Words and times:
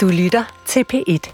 Du 0.00 0.08
lytter 0.08 0.44
til 0.66 0.84
P1. 0.92 1.32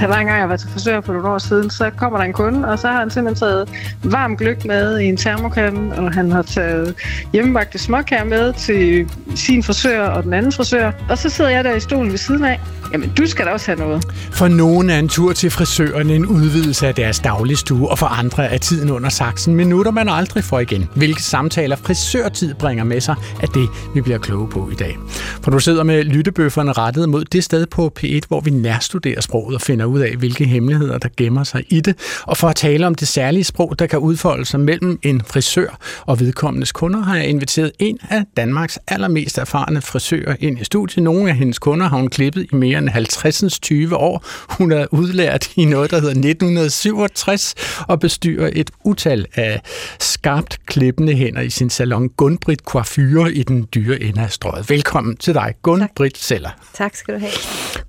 da 0.00 0.08
der 0.08 0.16
engang 0.18 0.40
jeg 0.40 0.48
var 0.48 0.56
til 0.56 0.68
frisør 0.68 1.00
for 1.00 1.12
nogle 1.12 1.28
år 1.28 1.38
siden, 1.38 1.70
så 1.70 1.90
kommer 1.90 2.18
der 2.18 2.24
en 2.24 2.32
kunde, 2.32 2.68
og 2.68 2.78
så 2.78 2.88
har 2.88 2.98
han 2.98 3.10
simpelthen 3.10 3.48
taget 3.48 3.68
varm 4.02 4.36
gløk 4.36 4.64
med 4.64 4.98
i 4.98 5.04
en 5.04 5.16
termokande, 5.16 5.96
og 5.98 6.12
han 6.12 6.32
har 6.32 6.42
taget 6.42 6.94
hjemmebagte 7.32 7.78
småkager 7.78 8.24
med 8.24 8.52
til 8.52 9.10
sin 9.36 9.62
frisør 9.62 10.02
og 10.02 10.22
den 10.22 10.32
anden 10.32 10.52
frisør. 10.52 10.92
Og 11.08 11.18
så 11.18 11.28
sidder 11.28 11.50
jeg 11.50 11.64
der 11.64 11.74
i 11.74 11.80
stolen 11.80 12.10
ved 12.10 12.18
siden 12.18 12.44
af. 12.44 12.60
Jamen, 12.92 13.12
du 13.18 13.26
skal 13.26 13.46
da 13.46 13.50
også 13.50 13.66
have 13.66 13.78
noget. 13.78 14.04
For 14.32 14.48
nogen 14.48 14.90
er 14.90 14.98
en 14.98 15.08
tur 15.08 15.32
til 15.32 15.50
frisøren 15.50 16.10
en 16.10 16.26
udvidelse 16.26 16.86
af 16.86 16.94
deres 16.94 17.20
dagligstue, 17.20 17.90
og 17.90 17.98
for 17.98 18.06
andre 18.06 18.52
er 18.52 18.58
tiden 18.58 18.90
under 18.90 19.08
saksen 19.08 19.54
minutter, 19.54 19.90
man 19.90 20.08
aldrig 20.08 20.44
får 20.44 20.60
igen. 20.60 20.88
Hvilke 20.96 21.22
samtaler 21.22 21.76
frisørtid 21.76 22.54
bringer 22.54 22.84
med 22.84 23.00
sig, 23.00 23.14
er 23.42 23.46
det, 23.46 23.68
vi 23.94 24.00
bliver 24.00 24.18
kloge 24.18 24.48
på 24.48 24.68
i 24.72 24.74
dag. 24.74 24.96
For 25.42 25.50
du 25.50 25.58
sidder 25.58 25.82
med 25.82 26.04
lyttebøfferne 26.04 26.72
rettet 26.72 27.08
mod 27.08 27.24
det 27.24 27.44
sted 27.44 27.66
på 27.66 27.92
P1, 28.00 28.20
hvor 28.28 28.40
vi 28.40 28.50
nærstuderer 28.50 29.20
sproget 29.20 29.54
og 29.54 29.60
finder 29.60 29.84
ud 29.84 30.00
af, 30.00 30.16
hvilke 30.16 30.44
hemmeligheder, 30.44 30.98
der 30.98 31.08
gemmer 31.16 31.44
sig 31.44 31.64
i 31.68 31.80
det. 31.80 32.22
Og 32.22 32.36
for 32.36 32.48
at 32.48 32.56
tale 32.56 32.86
om 32.86 32.94
det 32.94 33.08
særlige 33.08 33.44
sprog, 33.44 33.78
der 33.78 33.86
kan 33.86 33.98
udfolde 33.98 34.44
sig 34.44 34.60
mellem 34.60 34.98
en 35.02 35.22
frisør 35.26 35.78
og 36.06 36.20
vedkommendes 36.20 36.72
kunder, 36.72 37.02
har 37.02 37.16
jeg 37.16 37.26
inviteret 37.26 37.72
en 37.78 37.98
af 38.10 38.24
Danmarks 38.36 38.78
allermest 38.88 39.23
erfarne 39.38 39.82
frisører 39.82 40.36
ind 40.40 40.60
i 40.60 40.64
studiet. 40.64 41.02
Nogle 41.02 41.30
af 41.30 41.36
hendes 41.36 41.58
kunder 41.58 41.88
har 41.88 41.96
hun 41.96 42.08
klippet 42.08 42.46
i 42.52 42.56
mere 42.56 42.78
end 42.78 42.88
50 42.88 43.60
20 43.60 43.96
år. 43.96 44.24
Hun 44.58 44.72
er 44.72 44.86
udlært 44.90 45.50
i 45.56 45.64
noget, 45.64 45.90
der 45.90 45.96
hedder 45.96 46.10
1967 46.10 47.54
og 47.88 48.00
bestyrer 48.00 48.50
et 48.52 48.70
utal 48.84 49.26
af 49.34 49.60
skarpt 50.00 50.60
klippende 50.66 51.14
hænder 51.14 51.40
i 51.40 51.50
sin 51.50 51.70
salon 51.70 52.08
Gunbrit 52.08 52.60
Coiffure 52.60 53.32
i 53.32 53.42
den 53.42 53.68
dyre 53.74 54.02
ende 54.02 54.20
af 54.20 54.30
strøget. 54.30 54.70
Velkommen 54.70 55.16
til 55.16 55.34
dig, 55.34 55.54
Gunbrit 55.62 56.18
Seller. 56.18 56.50
Tak 56.74 56.96
skal 56.96 57.14
du 57.14 57.18
have. 57.18 57.32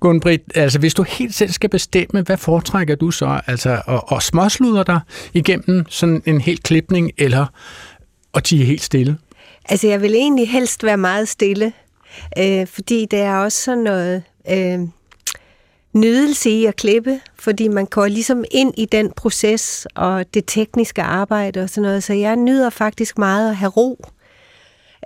Gunbrit, 0.00 0.40
altså 0.54 0.78
hvis 0.78 0.94
du 0.94 1.02
helt 1.02 1.34
selv 1.34 1.52
skal 1.52 1.70
bestemme, 1.70 2.22
hvad 2.22 2.36
foretrækker 2.36 2.94
du 2.94 3.10
så? 3.10 3.40
Altså 3.46 3.80
at, 3.88 4.00
at 4.12 4.22
småsluder 4.22 4.82
dig 4.82 5.00
igennem 5.34 5.84
sådan 5.88 6.22
en 6.26 6.40
helt 6.40 6.62
klipning, 6.62 7.10
eller 7.18 7.46
at 8.34 8.44
tige 8.44 8.64
helt 8.64 8.82
stille? 8.82 9.16
Altså 9.68 9.86
jeg 9.86 10.02
vil 10.02 10.14
egentlig 10.14 10.50
helst 10.50 10.84
være 10.84 10.96
meget 10.96 11.28
stille, 11.28 11.72
øh, 12.38 12.66
fordi 12.66 13.06
det 13.10 13.18
er 13.18 13.36
også 13.36 13.62
sådan 13.62 13.84
noget 13.84 14.22
øh, 14.50 14.80
nydelse 15.92 16.50
i 16.50 16.66
at 16.66 16.76
klippe, 16.76 17.20
fordi 17.38 17.68
man 17.68 17.86
går 17.86 18.06
ligesom 18.06 18.44
ind 18.50 18.74
i 18.76 18.84
den 18.84 19.12
proces 19.16 19.86
og 19.94 20.34
det 20.34 20.44
tekniske 20.46 21.02
arbejde 21.02 21.62
og 21.62 21.70
sådan 21.70 21.82
noget, 21.82 22.04
så 22.04 22.12
jeg 22.12 22.36
nyder 22.36 22.70
faktisk 22.70 23.18
meget 23.18 23.50
at 23.50 23.56
have 23.56 23.70
ro. 23.70 24.04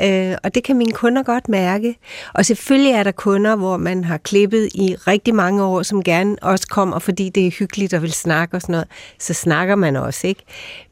Øh, 0.03 0.37
og 0.45 0.55
det 0.55 0.65
kan 0.65 0.77
mine 0.77 0.93
kunder 0.93 1.23
godt 1.23 1.49
mærke. 1.49 1.97
Og 2.35 2.47
selvfølgelig 2.47 2.93
er 2.93 3.03
der 3.03 3.11
kunder, 3.11 3.57
hvor 3.57 3.77
man 3.77 4.05
har 4.05 4.17
klippet 4.17 4.69
i 4.75 4.97
rigtig 5.07 5.35
mange 5.35 5.63
år, 5.65 5.83
som 5.83 6.03
gerne 6.03 6.37
også 6.43 6.67
kommer, 6.69 6.99
fordi 6.99 7.29
det 7.29 7.47
er 7.47 7.51
hyggeligt 7.51 7.95
og 7.95 8.03
vil 8.03 8.13
snakke 8.13 8.57
og 8.57 8.61
sådan 8.61 8.73
noget. 8.73 8.89
Så 9.19 9.35
snakker 9.35 9.75
man 9.75 9.97
også, 9.97 10.27
ikke? 10.27 10.43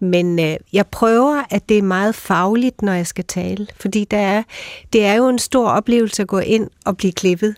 Men 0.01 0.39
øh, 0.39 0.57
jeg 0.73 0.87
prøver, 0.87 1.43
at 1.51 1.69
det 1.69 1.79
er 1.79 1.83
meget 1.83 2.15
fagligt, 2.15 2.83
når 2.83 2.93
jeg 2.93 3.07
skal 3.07 3.25
tale. 3.25 3.67
Fordi 3.81 4.05
der 4.05 4.19
er, 4.19 4.43
det 4.93 5.05
er 5.05 5.15
jo 5.15 5.29
en 5.29 5.39
stor 5.39 5.69
oplevelse 5.69 6.23
at 6.23 6.29
gå 6.29 6.39
ind 6.39 6.71
og 6.85 6.97
blive 6.97 7.13
klippet. 7.13 7.55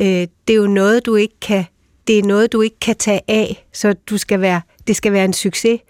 Øh, 0.00 0.06
det 0.06 0.50
er 0.50 0.54
jo 0.54 0.66
noget, 0.66 1.06
du 1.06 1.16
ikke 1.16 1.40
kan 1.40 1.64
det 2.06 2.18
er 2.18 2.22
noget, 2.22 2.52
du 2.52 2.60
ikke 2.60 2.78
kan 2.80 2.96
tage 2.96 3.20
af, 3.28 3.66
så 3.72 3.92
du 3.92 4.18
skal 4.18 4.40
være, 4.40 4.60
det 4.86 4.96
skal 4.96 5.12
være 5.12 5.24
en 5.24 5.32
succes. 5.32 5.80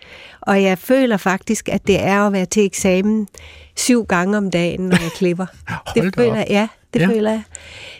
Og 0.43 0.63
jeg 0.63 0.79
føler 0.79 1.17
faktisk, 1.17 1.69
at 1.69 1.87
det 1.87 2.01
er 2.01 2.27
at 2.27 2.33
være 2.33 2.47
til 2.47 2.65
eksamen 2.65 3.29
syv 3.77 4.05
gange 4.05 4.39
om 4.39 4.51
dagen, 4.51 4.81
når 4.81 5.03
jeg 5.03 5.11
klipper. 5.11 5.47
det 5.95 6.15
føler 6.15 6.37
jeg, 6.37 6.47
ja, 6.51 6.69
det 6.95 7.01
ja. 7.01 7.07
føler 7.07 7.31
jeg. 7.31 7.43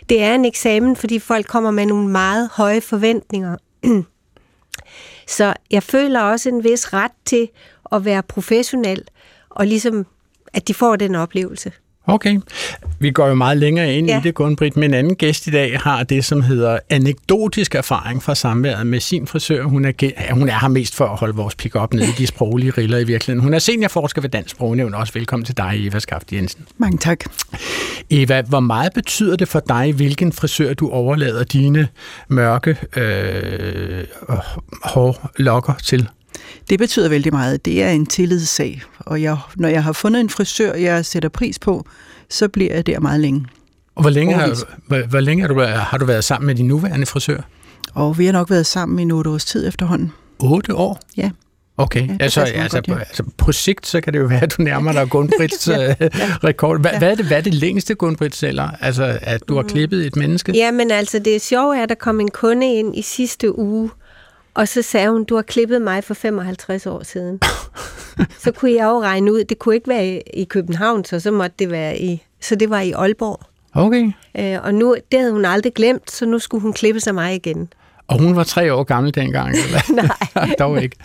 Det 0.09 0.23
er 0.23 0.35
en 0.35 0.45
eksamen, 0.45 0.95
fordi 0.95 1.19
folk 1.19 1.47
kommer 1.47 1.71
med 1.71 1.85
nogle 1.85 2.07
meget 2.07 2.49
høje 2.53 2.81
forventninger. 2.81 3.57
Så 5.27 5.53
jeg 5.71 5.83
føler 5.83 6.21
også 6.21 6.49
en 6.49 6.63
vis 6.63 6.93
ret 6.93 7.11
til 7.25 7.49
at 7.91 8.05
være 8.05 8.23
professionel, 8.23 9.03
og 9.49 9.67
ligesom, 9.67 10.05
at 10.53 10.67
de 10.67 10.73
får 10.73 10.95
den 10.95 11.15
oplevelse. 11.15 11.71
Okay. 12.07 12.39
Vi 12.99 13.11
går 13.11 13.27
jo 13.27 13.33
meget 13.33 13.57
længere 13.57 13.93
ind 13.93 14.07
ja. 14.07 14.19
i 14.19 14.21
det, 14.23 14.35
Gunbrit, 14.35 14.75
men 14.75 14.83
en 14.83 14.93
anden 14.93 15.15
gæst 15.15 15.47
i 15.47 15.51
dag 15.51 15.79
har 15.79 16.03
det, 16.03 16.25
som 16.25 16.41
hedder 16.41 16.79
anekdotisk 16.89 17.75
erfaring 17.75 18.23
fra 18.23 18.35
samværet 18.35 18.87
med 18.87 18.99
sin 18.99 19.27
frisør. 19.27 19.63
Hun 19.63 19.85
er, 19.85 20.33
hun 20.33 20.49
er 20.49 20.59
her 20.61 20.67
mest 20.67 20.95
for 20.95 21.05
at 21.05 21.17
holde 21.17 21.35
vores 21.35 21.55
pick 21.55 21.75
op 21.75 21.93
nede 21.93 22.05
i 22.05 22.11
de 22.17 22.27
sproglige 22.27 22.71
riller 22.71 22.97
i 22.97 23.03
virkeligheden. 23.03 23.43
Hun 23.43 23.53
er 23.53 23.59
seniorforsker 23.59 24.21
ved 24.21 24.29
Dansk 24.29 24.49
Sprognævn. 24.55 24.93
Også 24.93 25.13
velkommen 25.13 25.45
til 25.45 25.57
dig, 25.57 25.87
Eva 25.87 25.99
Skaft 25.99 26.33
Jensen. 26.33 26.65
Mange 26.77 26.97
tak. 26.97 27.19
Eva, 28.09 28.41
hvor 28.41 28.59
meget 28.59 28.93
betyder 28.93 29.35
det 29.35 29.47
for 29.47 29.59
dig, 29.59 29.93
hvilken 29.93 30.31
frisør 30.31 30.73
du 30.73 30.89
overlader 30.89 31.43
dine 31.43 31.87
mørke 32.27 32.77
øh, 32.97 34.03
hårlokker 34.83 35.73
til? 35.83 36.09
Det 36.69 36.79
betyder 36.79 37.09
vældig 37.09 37.33
meget. 37.33 37.65
Det 37.65 37.83
er 37.83 37.89
en 37.89 38.05
tillidssag, 38.05 38.81
og 38.99 39.21
jeg, 39.21 39.37
når 39.55 39.69
jeg 39.69 39.83
har 39.83 39.91
fundet 39.91 40.19
en 40.19 40.29
frisør, 40.29 40.73
jeg 40.73 41.05
sætter 41.05 41.29
pris 41.29 41.59
på, 41.59 41.85
så 42.29 42.47
bliver 42.47 42.73
jeg 42.73 42.87
der 42.87 42.99
meget 42.99 43.19
længe. 43.19 43.45
Og 43.95 44.03
hvor 44.03 44.09
længe, 44.09 44.33
har, 44.33 44.57
hvor, 44.87 45.07
hvor 45.07 45.19
længe 45.19 45.41
har, 45.41 45.47
du, 45.47 45.59
har 45.61 45.97
du 45.97 46.05
været 46.05 46.23
sammen 46.23 46.45
med 46.47 46.55
din 46.55 46.67
nuværende 46.67 47.05
frisør? 47.05 47.41
Og 47.93 48.17
vi 48.17 48.25
har 48.25 48.33
nok 48.33 48.49
været 48.49 48.65
sammen 48.65 49.09
i 49.09 49.11
8 49.11 49.29
års 49.29 49.45
tid 49.45 49.67
efterhånden. 49.67 50.11
8 50.39 50.75
år? 50.75 50.99
Ja. 51.17 51.29
Okay, 51.77 52.07
ja, 52.07 52.17
altså, 52.19 52.41
altså, 52.41 52.77
godt, 52.77 52.87
ja. 52.87 52.99
altså 52.99 53.23
på 53.37 53.51
sigt, 53.51 53.87
så 53.87 54.01
kan 54.01 54.13
det 54.13 54.19
jo 54.19 54.25
være, 54.25 54.41
at 54.41 54.57
du 54.57 54.61
nærmer 54.61 54.91
dig 54.91 55.09
Gunbrits 55.09 55.67
ja, 55.67 55.81
ja. 55.81 55.95
rekord. 56.43 56.81
Hvad, 56.81 56.91
ja. 56.91 56.97
hvad, 56.97 57.11
er 57.11 57.15
det, 57.15 57.25
hvad 57.25 57.37
er 57.37 57.41
det 57.41 57.53
længste, 57.53 57.95
Gunbrit 57.95 58.35
sælger? 58.35 58.69
Altså, 58.81 59.19
at 59.21 59.43
du 59.47 59.55
har 59.55 59.61
mm. 59.61 59.69
klippet 59.69 60.05
et 60.05 60.15
menneske? 60.15 60.51
Ja, 60.55 60.71
men 60.71 60.91
altså, 60.91 61.19
det 61.19 61.41
sjove 61.41 61.77
er, 61.77 61.83
at 61.83 61.89
der 61.89 61.95
kom 61.95 62.19
en 62.19 62.31
kunde 62.31 62.73
ind 62.73 62.97
i 62.97 63.01
sidste 63.01 63.59
uge, 63.59 63.89
og 64.53 64.67
så 64.67 64.81
sagde 64.81 65.09
hun, 65.09 65.23
du 65.23 65.35
har 65.35 65.41
klippet 65.41 65.81
mig 65.81 66.03
for 66.03 66.13
55 66.13 66.85
år 66.85 67.03
siden. 67.03 67.39
så 68.43 68.51
kunne 68.51 68.71
jeg 68.71 68.85
jo 68.85 69.01
regne 69.01 69.33
ud, 69.33 69.43
det 69.43 69.59
kunne 69.59 69.75
ikke 69.75 69.87
være 69.87 70.21
i 70.33 70.43
København, 70.43 71.05
så 71.05 71.19
så 71.19 71.31
måtte 71.31 71.55
det 71.59 71.71
være 71.71 71.99
i, 71.99 72.23
så 72.41 72.55
det 72.55 72.69
var 72.69 72.79
i 72.79 72.91
Aalborg. 72.91 73.39
Okay. 73.73 74.11
Øh, 74.37 74.59
og 74.63 74.73
nu, 74.73 74.95
det 75.11 75.19
havde 75.19 75.31
hun 75.31 75.45
aldrig 75.45 75.73
glemt, 75.73 76.11
så 76.11 76.25
nu 76.25 76.39
skulle 76.39 76.61
hun 76.61 76.73
klippe 76.73 76.99
sig 76.99 77.15
mig 77.15 77.35
igen. 77.35 77.73
Og 78.07 78.19
hun 78.19 78.35
var 78.35 78.43
tre 78.43 78.73
år 78.73 78.83
gammel 78.83 79.15
dengang, 79.15 79.55
eller? 79.65 79.93
Nej. 80.35 80.55
Dog 80.59 80.83
ikke. 80.83 80.95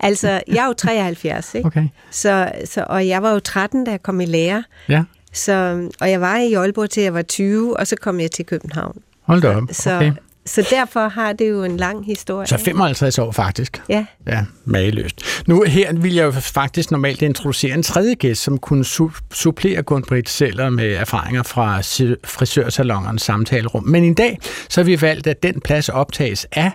altså, 0.00 0.28
jeg 0.48 0.56
er 0.56 0.66
jo 0.66 0.72
73, 0.72 1.54
ikke? 1.54 1.66
Okay. 1.66 1.88
Så, 2.10 2.52
så, 2.64 2.84
og 2.88 3.08
jeg 3.08 3.22
var 3.22 3.32
jo 3.32 3.40
13, 3.40 3.84
da 3.84 3.90
jeg 3.90 4.02
kom 4.02 4.20
i 4.20 4.26
lære. 4.26 4.64
Ja. 4.88 5.04
Så, 5.32 5.88
og 6.00 6.10
jeg 6.10 6.20
var 6.20 6.36
i 6.36 6.52
Aalborg 6.52 6.90
til 6.90 7.02
jeg 7.02 7.14
var 7.14 7.22
20, 7.22 7.76
og 7.76 7.86
så 7.86 7.96
kom 8.00 8.20
jeg 8.20 8.30
til 8.30 8.46
København. 8.46 9.02
Hold 9.22 9.42
da 9.42 9.48
op. 9.48 9.62
Okay. 9.62 9.72
Så, 9.72 10.12
så 10.46 10.66
derfor 10.70 11.08
har 11.08 11.32
det 11.32 11.50
jo 11.50 11.64
en 11.64 11.76
lang 11.76 12.06
historie. 12.06 12.46
Så 12.46 12.56
55 12.58 13.18
år 13.18 13.32
faktisk? 13.32 13.82
Ja. 13.88 14.04
Ja, 14.26 14.44
mageløst. 14.64 15.22
Nu 15.46 15.62
her 15.62 15.92
vil 15.92 16.14
jeg 16.14 16.24
jo 16.24 16.30
faktisk 16.30 16.90
normalt 16.90 17.22
introducere 17.22 17.74
en 17.74 17.82
tredje 17.82 18.14
gæst, 18.14 18.42
som 18.42 18.58
kunne 18.58 18.84
su- 18.84 19.20
supplere 19.32 19.82
Gunbrit 19.82 20.28
Seller 20.28 20.70
med 20.70 20.92
erfaringer 20.92 21.42
fra 21.42 21.78
frisørsalongernes 22.24 23.22
samtalerum. 23.22 23.84
Men 23.84 24.04
i 24.04 24.14
dag 24.14 24.38
så 24.68 24.80
har 24.80 24.84
vi 24.84 25.00
valgt, 25.00 25.26
at 25.26 25.42
den 25.42 25.60
plads 25.60 25.88
optages 25.88 26.46
af 26.52 26.72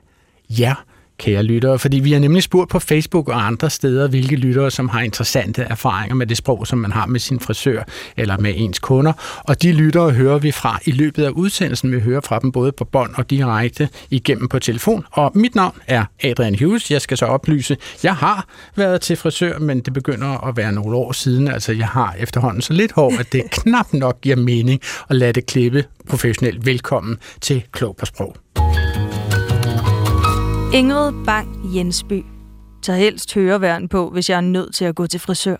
jer, 0.49 0.83
kære 1.19 1.43
lyttere, 1.43 1.79
fordi 1.79 1.99
vi 1.99 2.11
har 2.11 2.19
nemlig 2.19 2.43
spurgt 2.43 2.69
på 2.69 2.79
Facebook 2.79 3.29
og 3.29 3.47
andre 3.47 3.69
steder, 3.69 4.07
hvilke 4.07 4.35
lyttere, 4.35 4.71
som 4.71 4.89
har 4.89 5.01
interessante 5.01 5.61
erfaringer 5.61 6.15
med 6.15 6.27
det 6.27 6.37
sprog, 6.37 6.67
som 6.67 6.79
man 6.79 6.91
har 6.91 7.05
med 7.05 7.19
sin 7.19 7.39
frisør 7.39 7.83
eller 8.17 8.37
med 8.37 8.53
ens 8.55 8.79
kunder. 8.79 9.13
Og 9.43 9.61
de 9.61 9.71
lyttere 9.71 10.11
hører 10.11 10.37
vi 10.37 10.51
fra 10.51 10.79
i 10.85 10.91
løbet 10.91 11.23
af 11.23 11.29
udsendelsen. 11.29 11.91
Vi 11.91 11.99
hører 11.99 12.21
fra 12.21 12.39
dem 12.39 12.51
både 12.51 12.71
på 12.71 12.85
bånd 12.85 13.15
og 13.15 13.29
direkte 13.29 13.89
igennem 14.09 14.47
på 14.47 14.59
telefon. 14.59 15.05
Og 15.11 15.31
mit 15.35 15.55
navn 15.55 15.77
er 15.87 16.05
Adrian 16.23 16.59
Hughes. 16.59 16.91
Jeg 16.91 17.01
skal 17.01 17.17
så 17.17 17.25
oplyse, 17.25 17.77
jeg 18.03 18.15
har 18.15 18.47
været 18.75 19.01
til 19.01 19.15
frisør, 19.15 19.59
men 19.59 19.79
det 19.79 19.93
begynder 19.93 20.47
at 20.47 20.57
være 20.57 20.71
nogle 20.71 20.95
år 20.97 21.11
siden. 21.11 21.47
Altså, 21.47 21.71
jeg 21.71 21.87
har 21.87 22.15
efterhånden 22.19 22.61
så 22.61 22.73
lidt 22.73 22.91
hår, 22.91 23.19
at 23.19 23.31
det 23.31 23.43
knap 23.61 23.93
nok 23.93 24.21
giver 24.21 24.35
mening 24.35 24.81
at 25.09 25.15
lade 25.15 25.33
det 25.33 25.45
klippe 25.45 25.85
professionelt. 26.09 26.65
Velkommen 26.65 27.17
til 27.41 27.63
Klog 27.71 27.95
på 27.95 28.05
Sprog. 28.05 28.35
Ingrid 30.75 31.15
Bang 31.23 31.47
Jensby 31.63 32.36
tager 32.87 32.99
helst 32.99 33.33
høreværn 33.33 33.87
på, 33.87 34.09
hvis 34.09 34.29
jeg 34.29 34.37
er 34.37 34.41
nødt 34.41 34.75
til 34.75 34.85
at 34.85 34.95
gå 34.95 35.07
til 35.07 35.19
frisør. 35.19 35.55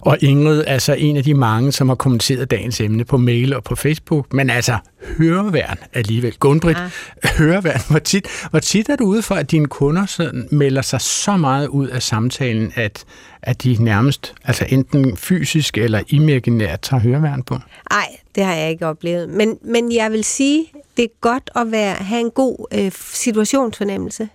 Og 0.00 0.18
Ingrid 0.20 0.60
er 0.60 0.72
altså 0.72 0.92
en 0.92 1.16
af 1.16 1.24
de 1.24 1.34
mange, 1.34 1.72
som 1.72 1.88
har 1.88 1.94
kommenteret 1.94 2.50
dagens 2.50 2.80
emne 2.80 3.04
på 3.04 3.16
mail 3.16 3.54
og 3.54 3.64
på 3.64 3.74
Facebook, 3.74 4.32
men 4.32 4.50
altså 4.50 4.78
høreværn 5.18 5.78
alligevel. 5.92 6.36
Gunbrit, 6.40 6.76
ja. 6.76 7.28
høreværn. 7.38 7.80
Hvor 7.90 7.98
tit, 7.98 8.26
hvor 8.50 8.58
tit 8.58 8.88
er 8.88 8.96
du 8.96 9.04
ude 9.04 9.22
for, 9.22 9.34
at 9.34 9.50
dine 9.50 9.66
kunder 9.66 10.06
sådan 10.06 10.48
melder 10.50 10.82
sig 10.82 11.00
så 11.00 11.36
meget 11.36 11.66
ud 11.66 11.88
af 11.88 12.02
samtalen, 12.02 12.72
at, 12.74 13.04
at 13.42 13.62
de 13.62 13.76
nærmest, 13.80 14.34
altså 14.44 14.66
enten 14.68 15.16
fysisk 15.16 15.78
eller 15.78 16.02
imaginært, 16.08 16.80
tager 16.80 17.00
høreværn 17.00 17.42
på? 17.42 17.58
Nej, 17.90 18.08
det 18.34 18.44
har 18.44 18.54
jeg 18.54 18.70
ikke 18.70 18.86
oplevet. 18.86 19.28
Men, 19.28 19.58
men 19.62 19.92
jeg 19.92 20.12
vil 20.12 20.24
sige, 20.24 20.66
det 20.96 21.04
er 21.04 21.20
godt 21.20 21.50
at 21.56 21.72
være, 21.72 21.94
have 21.94 22.20
en 22.20 22.30
god 22.30 22.66
øh, 22.74 22.92
situationsfornemmelse. 23.12 24.28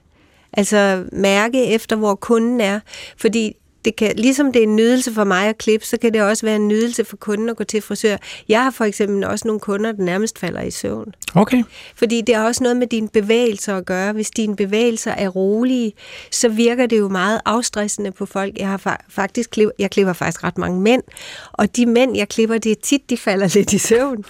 Altså 0.54 1.04
mærke 1.12 1.66
efter, 1.66 1.96
hvor 1.96 2.16
kunden 2.16 2.62
er. 2.62 2.80
Fordi 3.18 3.54
det 3.86 3.96
kan, 3.96 4.13
ligesom 4.16 4.51
det 4.54 4.60
er 4.60 4.63
en 4.63 4.75
nydelse 4.75 5.13
for 5.13 5.24
mig 5.24 5.48
at 5.48 5.57
klippe, 5.57 5.86
så 5.86 5.98
kan 5.98 6.13
det 6.13 6.22
også 6.22 6.46
være 6.46 6.56
en 6.56 6.68
nydelse 6.68 7.06
for 7.06 7.18
kunden 7.18 7.50
at 7.50 7.56
gå 7.57 7.63
til 7.63 7.81
frisør. 7.81 8.18
Jeg 8.50 8.63
har 8.63 8.72
for 8.72 8.86
eksempel 8.86 9.24
også 9.24 9.48
nogle 9.48 9.60
kunder, 9.60 9.92
der 9.92 10.04
nærmest 10.04 10.40
falder 10.40 10.62
i 10.62 10.72
søvn. 10.72 11.13
Okay. 11.36 11.63
Fordi 11.96 12.22
det 12.22 12.36
har 12.36 12.46
også 12.46 12.63
noget 12.63 12.78
med 12.78 12.88
dine 12.88 13.07
bevægelser 13.10 13.78
at 13.78 13.86
gøre. 13.86 14.13
Hvis 14.13 14.31
dine 14.31 14.56
bevægelser 14.56 15.12
er 15.12 15.28
rolige, 15.30 15.94
så 16.31 16.50
virker 16.50 16.86
det 16.86 17.00
jo 17.00 17.10
meget 17.10 17.42
afstressende 17.46 18.12
på 18.12 18.25
folk. 18.25 18.57
Jeg 18.57 18.68
har 18.68 18.78
fa- 18.88 19.06
faktisk 19.10 19.50
klipper, 19.50 19.72
jeg 19.80 19.92
klipper 19.92 20.13
faktisk 20.13 20.44
ret 20.44 20.57
mange 20.57 20.81
mænd, 20.81 21.04
og 21.51 21.75
de 21.75 21.86
mænd, 21.86 22.18
jeg 22.18 22.30
klipper, 22.30 22.57
det 22.57 22.72
er 22.72 22.75
tit, 22.84 23.10
de 23.10 23.18
falder 23.18 23.48
lidt 23.56 23.74
i 23.74 23.78
søvn. 23.78 24.24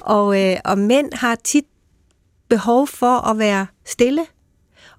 og, 0.00 0.42
øh, 0.44 0.56
og 0.64 0.78
mænd 0.78 1.12
har 1.12 1.34
tit 1.44 1.64
behov 2.48 2.86
for 2.86 3.28
at 3.30 3.38
være 3.38 3.66
stille. 3.86 4.26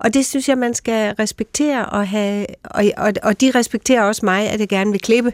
Og 0.01 0.13
det 0.13 0.25
synes 0.25 0.50
jeg, 0.50 0.57
man 0.57 0.74
skal 0.74 1.15
respektere 1.19 1.86
og 1.86 2.07
have, 2.07 2.45
og, 2.63 2.86
og, 2.98 3.13
og 3.24 3.42
de 3.42 3.51
respekterer 3.56 4.03
også 4.03 4.25
mig, 4.25 4.50
at 4.50 4.59
jeg 4.59 4.69
gerne 4.69 4.92
vil 4.92 5.01
klippe. 5.01 5.33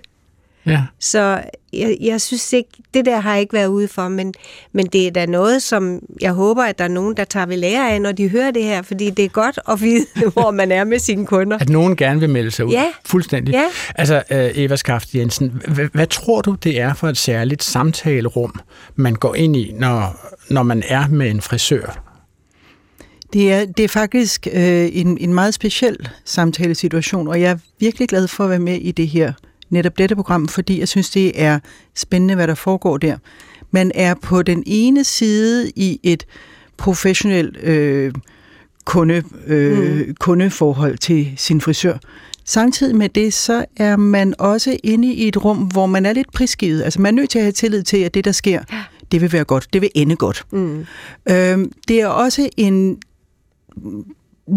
Ja. 0.66 0.84
Så 1.00 1.42
jeg, 1.74 1.98
jeg 2.02 2.22
synes 2.22 2.54
ikke, 2.54 2.70
det 2.94 3.06
der 3.06 3.20
har 3.20 3.32
jeg 3.32 3.42
ikke 3.42 3.54
været 3.54 3.68
ude 3.68 3.88
for, 3.88 4.08
men, 4.08 4.34
men 4.72 4.86
det 4.86 5.08
er 5.08 5.12
da 5.12 5.26
noget, 5.26 5.64
som 5.64 6.00
jeg 6.22 6.32
håber, 6.32 6.64
at 6.64 6.78
der 6.78 6.84
er 6.84 6.88
nogen, 6.90 7.18
der 7.18 7.24
tager 7.24 7.46
ved 7.46 7.58
lære 7.58 7.92
af, 7.92 8.02
når 8.02 8.12
de 8.12 8.30
hører 8.30 8.52
det 8.52 8.64
her, 8.64 8.82
fordi 8.82 9.10
det 9.10 9.26
er 9.26 9.30
godt 9.30 9.60
at 9.70 9.82
vide, 9.82 10.06
hvor 10.34 10.52
man 10.52 10.72
er 10.72 10.84
med 10.84 11.00
sine 11.00 11.26
kunder. 11.26 11.58
At 11.58 11.70
nogen 11.70 11.96
gerne 11.96 12.20
vil 12.20 12.30
melde 12.30 12.52
sig 12.52 12.66
ud. 12.66 12.72
Ja. 12.72 12.86
Fuldstændig. 13.06 13.54
Ja. 13.54 13.66
Altså, 13.96 14.24
øh, 14.32 14.50
Eva 14.56 14.76
Skaft 14.76 15.16
Jensen, 15.16 15.62
hvad, 15.68 15.88
hvad 15.94 16.08
tror 16.08 16.42
du, 16.42 16.56
det 16.64 16.80
er 16.80 16.94
for 16.94 17.08
et 17.08 17.18
særligt 17.18 17.64
samtalerum, 17.64 18.60
man 18.96 19.16
går 19.16 19.36
ind 19.36 19.56
i, 19.56 19.72
når, 19.76 20.32
når 20.50 20.64
man 20.64 20.84
er 20.88 21.08
med 21.08 21.30
en 21.30 21.42
frisør? 21.42 22.07
Det 23.34 23.54
er, 23.54 23.66
det 23.66 23.84
er 23.84 23.88
faktisk 23.88 24.48
øh, 24.54 24.90
en, 24.94 25.18
en 25.18 25.34
meget 25.34 25.54
speciel 25.54 26.10
samtalesituation, 26.26 27.28
og 27.28 27.42
jeg 27.42 27.52
er 27.52 27.58
virkelig 27.80 28.08
glad 28.08 28.28
for 28.28 28.44
at 28.44 28.50
være 28.50 28.60
med 28.60 28.76
i 28.76 28.92
det 28.92 29.08
her, 29.08 29.34
netop 29.70 29.98
dette 29.98 30.16
program, 30.16 30.48
fordi 30.48 30.80
jeg 30.80 30.88
synes, 30.88 31.10
det 31.10 31.42
er 31.42 31.60
spændende, 31.96 32.36
hvad 32.36 32.48
der 32.48 32.56
foregår 32.56 32.98
der. 32.98 33.18
Man 33.72 33.92
er 33.96 34.14
på 34.14 34.44
den 34.44 34.64
ene 34.66 35.04
side 35.04 35.72
i 35.76 36.00
et 36.04 36.26
professionelt 36.78 37.58
øh, 37.64 38.14
kunde, 38.86 39.24
øh, 39.48 40.08
mm. 40.08 40.16
kundeforhold 40.20 40.98
til 40.98 41.34
sin 41.38 41.62
frisør. 41.62 41.98
Samtidig 42.46 42.96
med 42.96 43.10
det, 43.10 43.34
så 43.34 43.66
er 43.78 43.96
man 43.96 44.34
også 44.40 44.78
inde 44.84 45.14
i 45.14 45.28
et 45.28 45.46
rum, 45.46 45.58
hvor 45.58 45.86
man 45.86 46.06
er 46.06 46.14
lidt 46.14 46.34
prisgivet. 46.34 46.84
Altså 46.84 47.02
man 47.02 47.14
er 47.14 47.22
nødt 47.22 47.30
til 47.30 47.40
at 47.40 47.46
have 47.46 47.52
tillid 47.52 47.84
til, 47.84 47.98
at 47.98 48.14
det, 48.14 48.26
der 48.26 48.32
sker, 48.32 48.64
det 49.12 49.22
vil 49.22 49.34
være 49.34 49.44
godt. 49.44 49.68
Det 49.74 49.82
vil 49.82 49.90
ende 49.96 50.16
godt. 50.16 50.46
Mm. 50.52 50.86
Øhm, 51.30 51.72
det 51.88 52.02
er 52.02 52.08
også 52.08 52.50
en 52.58 52.98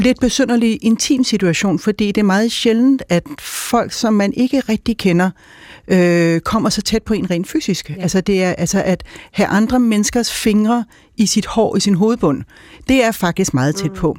lidt 0.01 0.21
besynderlig 0.21 0.79
intim 0.85 1.25
situation, 1.25 1.79
fordi 1.79 2.07
det 2.07 2.19
er 2.19 2.25
meget 2.25 2.53
sjældent, 2.53 3.03
at 3.09 3.25
folk, 3.41 3.93
som 3.93 4.15
man 4.15 4.33
ikke 4.33 4.61
rigtig 4.61 4.97
kender, 4.97 5.31
øh, 5.89 6.41
kommer 6.41 6.69
så 6.69 6.83
tæt 6.83 7.03
på 7.03 7.15
en 7.15 7.31
rent 7.31 7.49
fysisk. 7.49 7.91
Ja. 7.91 7.95
Altså 8.03 8.21
det 8.21 8.43
er 8.43 8.53
altså 8.53 8.83
at 8.83 9.03
have 9.33 9.47
andre 9.47 9.81
menneskers 9.81 10.33
fingre 10.33 10.85
i 11.17 11.27
sit 11.27 11.47
hår, 11.47 11.77
i 11.77 11.81
sin 11.81 11.95
hovedbund, 11.95 12.43
det 12.89 13.05
er 13.05 13.13
faktisk 13.13 13.55
meget 13.55 13.77
tæt 13.77 13.93
på. 13.93 14.17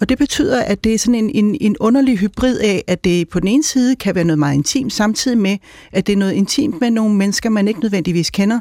Og 0.00 0.08
det 0.08 0.18
betyder, 0.18 0.62
at 0.62 0.84
det 0.84 0.94
er 0.94 0.98
sådan 0.98 1.14
en, 1.14 1.30
en, 1.44 1.56
en 1.60 1.76
underlig 1.80 2.18
hybrid 2.18 2.58
af, 2.58 2.84
at 2.86 3.04
det 3.04 3.28
på 3.28 3.40
den 3.40 3.48
ene 3.48 3.64
side 3.64 3.96
kan 3.96 4.14
være 4.14 4.24
noget 4.24 4.38
meget 4.38 4.54
intimt, 4.54 4.92
samtidig 4.92 5.38
med, 5.38 5.56
at 5.92 6.06
det 6.06 6.12
er 6.12 6.16
noget 6.16 6.32
intimt 6.32 6.80
med 6.80 6.90
nogle 6.90 7.14
mennesker, 7.14 7.50
man 7.50 7.68
ikke 7.68 7.80
nødvendigvis 7.80 8.30
kender. 8.30 8.60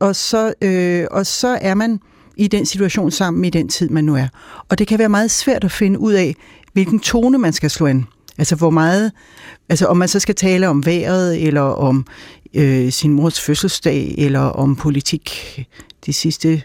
Og 0.00 0.16
så, 0.16 0.54
øh, 0.62 1.06
og 1.10 1.26
så 1.26 1.58
er 1.60 1.74
man 1.74 2.00
i 2.36 2.48
den 2.48 2.66
situation 2.66 3.10
sammen 3.10 3.44
i 3.44 3.50
den 3.50 3.68
tid, 3.68 3.88
man 3.88 4.04
nu 4.04 4.16
er. 4.16 4.26
Og 4.68 4.78
det 4.78 4.86
kan 4.86 4.98
være 4.98 5.08
meget 5.08 5.30
svært 5.30 5.64
at 5.64 5.72
finde 5.72 5.98
ud 5.98 6.12
af, 6.12 6.34
hvilken 6.72 7.00
tone 7.00 7.38
man 7.38 7.52
skal 7.52 7.70
slå 7.70 7.86
an. 7.86 8.06
Altså 8.38 8.56
hvor 8.56 8.70
meget, 8.70 9.12
altså 9.68 9.86
om 9.86 9.96
man 9.96 10.08
så 10.08 10.20
skal 10.20 10.34
tale 10.34 10.68
om 10.68 10.86
vejret, 10.86 11.46
eller 11.46 11.60
om 11.60 12.06
øh, 12.54 12.92
sin 12.92 13.12
mors 13.12 13.40
fødselsdag, 13.40 14.14
eller 14.18 14.40
om 14.40 14.76
politik. 14.76 15.58
De 16.06 16.12
sidste 16.12 16.62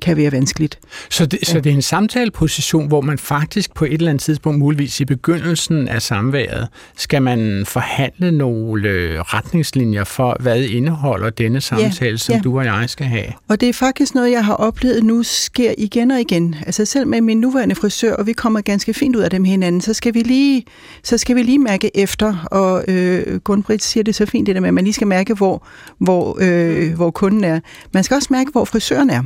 kan 0.00 0.16
være 0.16 0.32
vanskeligt. 0.32 0.78
Så 1.10 1.26
det, 1.26 1.38
så 1.46 1.60
det 1.60 1.70
er 1.70 1.74
en 1.74 1.82
samtaleposition, 1.82 2.88
hvor 2.88 3.00
man 3.00 3.18
faktisk 3.18 3.74
på 3.74 3.84
et 3.84 3.92
eller 3.92 4.10
andet 4.10 4.22
tidspunkt, 4.22 4.58
muligvis 4.58 5.00
i 5.00 5.04
begyndelsen 5.04 5.88
af 5.88 6.02
samværet, 6.02 6.68
skal 6.96 7.22
man 7.22 7.64
forhandle 7.66 8.32
nogle 8.32 8.88
øh, 8.88 9.20
retningslinjer 9.20 10.04
for, 10.04 10.36
hvad 10.40 10.62
indeholder 10.62 11.30
denne 11.30 11.60
samtale, 11.60 12.18
som 12.18 12.34
ja. 12.34 12.40
du 12.40 12.58
og 12.58 12.64
jeg 12.64 12.84
skal 12.90 13.06
have. 13.06 13.26
Og 13.48 13.60
det 13.60 13.68
er 13.68 13.72
faktisk 13.72 14.14
noget, 14.14 14.30
jeg 14.30 14.44
har 14.44 14.54
oplevet 14.54 15.04
nu 15.04 15.22
sker 15.22 15.74
igen 15.78 16.10
og 16.10 16.20
igen. 16.20 16.56
Altså 16.66 16.84
selv 16.84 17.06
med 17.06 17.20
min 17.20 17.40
nuværende 17.40 17.74
frisør, 17.74 18.14
og 18.14 18.26
vi 18.26 18.32
kommer 18.32 18.60
ganske 18.60 18.94
fint 18.94 19.16
ud 19.16 19.22
af 19.22 19.30
dem 19.30 19.44
hinanden, 19.44 19.80
så 19.80 19.94
skal 19.94 20.14
vi 20.14 20.20
lige, 20.20 20.64
så 21.02 21.18
skal 21.18 21.36
vi 21.36 21.42
lige 21.42 21.58
mærke 21.58 21.96
efter. 21.96 22.48
Og 22.50 22.84
øh, 22.88 23.40
Gunn-Britt 23.50 23.78
siger 23.78 24.04
det 24.04 24.14
så 24.14 24.26
fint, 24.26 24.46
det 24.46 24.54
der 24.54 24.60
med, 24.60 24.68
at 24.68 24.74
man 24.74 24.84
lige 24.84 24.94
skal 24.94 25.06
mærke, 25.06 25.34
hvor, 25.34 25.66
hvor, 25.98 26.38
øh, 26.40 26.94
hvor 26.94 27.10
kunden 27.10 27.44
er. 27.44 27.60
Man 27.92 28.04
skal 28.04 28.14
også 28.14 28.28
mærke, 28.30 28.50
hvor 28.52 28.64
frisøren 28.64 29.10
er. 29.10 29.22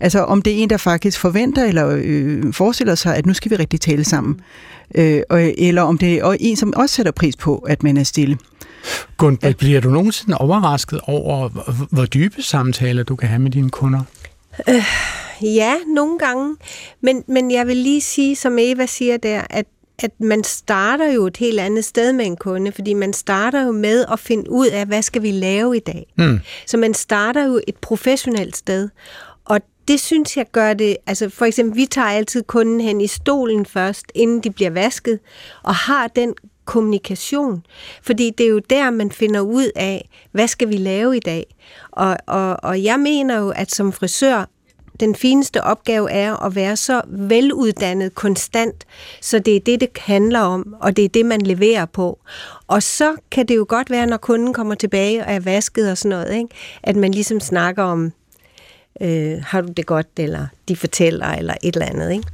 Altså 0.00 0.18
om 0.24 0.42
det 0.42 0.52
er 0.52 0.56
en, 0.62 0.70
der 0.70 0.76
faktisk 0.76 1.20
forventer 1.20 1.64
eller 1.64 2.00
øh, 2.04 2.52
forestiller 2.52 2.94
sig, 2.94 3.16
at 3.16 3.26
nu 3.26 3.34
skal 3.34 3.50
vi 3.50 3.56
rigtig 3.56 3.80
tale 3.80 4.04
sammen. 4.04 4.40
Øh, 4.94 5.22
og, 5.30 5.42
eller 5.58 5.82
om 5.82 5.98
det 5.98 6.14
er 6.14 6.36
en, 6.40 6.56
som 6.56 6.72
også 6.76 6.94
sætter 6.94 7.12
pris 7.12 7.36
på, 7.36 7.58
at 7.58 7.82
man 7.82 7.96
er 7.96 8.04
stille. 8.04 8.38
Gun, 9.16 9.38
bliver 9.58 9.80
du 9.80 9.90
nogensinde 9.90 10.38
overrasket 10.38 11.00
over, 11.06 11.48
hvor- 11.90 12.04
dybe 12.06 12.42
samtaler 12.42 13.02
du 13.02 13.16
kan 13.16 13.28
have 13.28 13.38
med 13.38 13.50
dine 13.50 13.70
kunder? 13.70 14.00
Ja, 15.42 15.74
nogle 15.94 16.18
gange. 16.18 16.56
Men, 17.00 17.22
men 17.28 17.50
jeg 17.50 17.66
vil 17.66 17.76
lige 17.76 18.00
sige, 18.00 18.36
som 18.36 18.56
Eva 18.60 18.86
siger 18.86 19.16
der, 19.16 19.42
at 19.50 19.66
at 19.98 20.10
man 20.20 20.44
starter 20.44 21.12
jo 21.12 21.26
et 21.26 21.36
helt 21.36 21.60
andet 21.60 21.84
sted 21.84 22.12
med 22.12 22.26
en 22.26 22.36
kunde, 22.36 22.72
fordi 22.72 22.94
man 22.94 23.12
starter 23.12 23.62
jo 23.66 23.72
med 23.72 24.04
at 24.12 24.18
finde 24.20 24.50
ud 24.50 24.66
af, 24.66 24.86
hvad 24.86 25.02
skal 25.02 25.22
vi 25.22 25.30
lave 25.30 25.76
i 25.76 25.80
dag. 25.80 26.06
Mm. 26.18 26.40
Så 26.66 26.76
man 26.76 26.94
starter 26.94 27.46
jo 27.46 27.60
et 27.68 27.76
professionelt 27.76 28.56
sted. 28.56 28.88
Det 29.88 30.00
synes 30.00 30.36
jeg 30.36 30.46
gør 30.52 30.74
det, 30.74 30.96
altså 31.06 31.28
for 31.28 31.44
eksempel, 31.44 31.76
vi 31.76 31.86
tager 31.86 32.08
altid 32.08 32.42
kunden 32.42 32.80
hen 32.80 33.00
i 33.00 33.06
stolen 33.06 33.66
først, 33.66 34.04
inden 34.14 34.40
de 34.40 34.50
bliver 34.50 34.70
vasket, 34.70 35.18
og 35.62 35.74
har 35.74 36.08
den 36.08 36.34
kommunikation. 36.64 37.66
Fordi 38.02 38.30
det 38.38 38.46
er 38.46 38.50
jo 38.50 38.58
der, 38.58 38.90
man 38.90 39.10
finder 39.10 39.40
ud 39.40 39.70
af, 39.76 40.08
hvad 40.32 40.48
skal 40.48 40.68
vi 40.68 40.76
lave 40.76 41.16
i 41.16 41.20
dag. 41.20 41.54
Og, 41.90 42.16
og, 42.26 42.56
og 42.62 42.84
jeg 42.84 43.00
mener 43.00 43.38
jo, 43.38 43.50
at 43.50 43.70
som 43.70 43.92
frisør, 43.92 44.44
den 45.00 45.14
fineste 45.14 45.64
opgave 45.64 46.10
er 46.10 46.36
at 46.36 46.54
være 46.54 46.76
så 46.76 47.02
veluddannet 47.08 48.14
konstant, 48.14 48.86
så 49.20 49.38
det 49.38 49.56
er 49.56 49.60
det, 49.60 49.80
det 49.80 49.88
handler 49.98 50.40
om, 50.40 50.74
og 50.80 50.96
det 50.96 51.04
er 51.04 51.08
det, 51.08 51.26
man 51.26 51.40
leverer 51.40 51.86
på. 51.86 52.18
Og 52.66 52.82
så 52.82 53.16
kan 53.30 53.46
det 53.46 53.56
jo 53.56 53.66
godt 53.68 53.90
være, 53.90 54.06
når 54.06 54.16
kunden 54.16 54.52
kommer 54.52 54.74
tilbage 54.74 55.26
og 55.26 55.32
er 55.32 55.40
vasket 55.40 55.90
og 55.90 55.98
sådan 55.98 56.08
noget, 56.08 56.36
ikke? 56.36 56.48
at 56.82 56.96
man 56.96 57.10
ligesom 57.10 57.40
snakker 57.40 57.82
om, 57.82 58.12
øh, 59.00 59.42
har 59.46 59.60
du 59.60 59.68
det 59.76 59.86
godt, 59.86 60.08
eller 60.16 60.46
de 60.68 60.76
fortæller, 60.76 61.26
eller 61.26 61.54
et 61.62 61.74
eller 61.74 61.86
andet. 61.86 62.12
Ikke? 62.12 62.28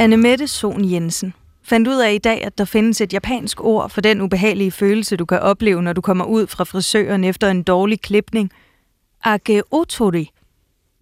Annemette 0.00 0.46
Son 0.46 0.90
Jensen 0.90 1.34
fandt 1.62 1.88
ud 1.88 2.00
af 2.00 2.12
i 2.12 2.18
dag, 2.18 2.44
at 2.44 2.58
der 2.58 2.64
findes 2.64 3.00
et 3.00 3.12
japansk 3.12 3.64
ord 3.64 3.90
for 3.90 4.00
den 4.00 4.20
ubehagelige 4.20 4.70
følelse, 4.70 5.16
du 5.16 5.24
kan 5.24 5.40
opleve, 5.40 5.82
når 5.82 5.92
du 5.92 6.00
kommer 6.00 6.24
ud 6.24 6.46
fra 6.46 6.64
frisøren 6.64 7.24
efter 7.24 7.50
en 7.50 7.62
dårlig 7.62 8.00
klipning. 8.00 8.50
Ageotori. 9.24 10.30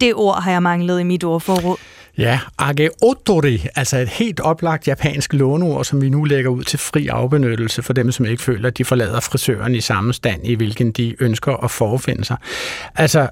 Det 0.01 0.15
ord 0.15 0.43
har 0.43 0.51
jeg 0.51 0.63
manglet 0.63 1.01
i 1.01 1.03
mit 1.03 1.25
ordforråd. 1.25 1.77
Ja, 2.19 2.41
ageotori, 2.59 3.67
altså 3.77 3.99
et 3.99 4.09
helt 4.09 4.41
oplagt 4.41 4.89
japansk 4.89 5.33
låneord, 5.33 5.85
som 5.85 6.03
vi 6.03 6.09
nu 6.09 6.25
lægger 6.25 6.51
ud 6.51 6.63
til 6.63 6.79
fri 6.79 7.07
afbenyttelse 7.07 7.83
for 7.83 7.93
dem, 7.93 8.13
som 8.13 8.27
ikke 8.27 8.43
føler, 8.43 8.69
at 8.69 8.79
de 8.79 8.85
forlader 8.85 9.21
frisøren 9.21 9.75
i 9.75 9.81
samme 9.81 10.13
stand, 10.13 10.47
i 10.47 10.55
hvilken 10.55 10.93
de 10.93 11.15
ønsker 11.21 11.53
at 11.53 11.71
forfinde 11.71 12.25
sig. 12.25 12.37
Altså, 12.95 13.29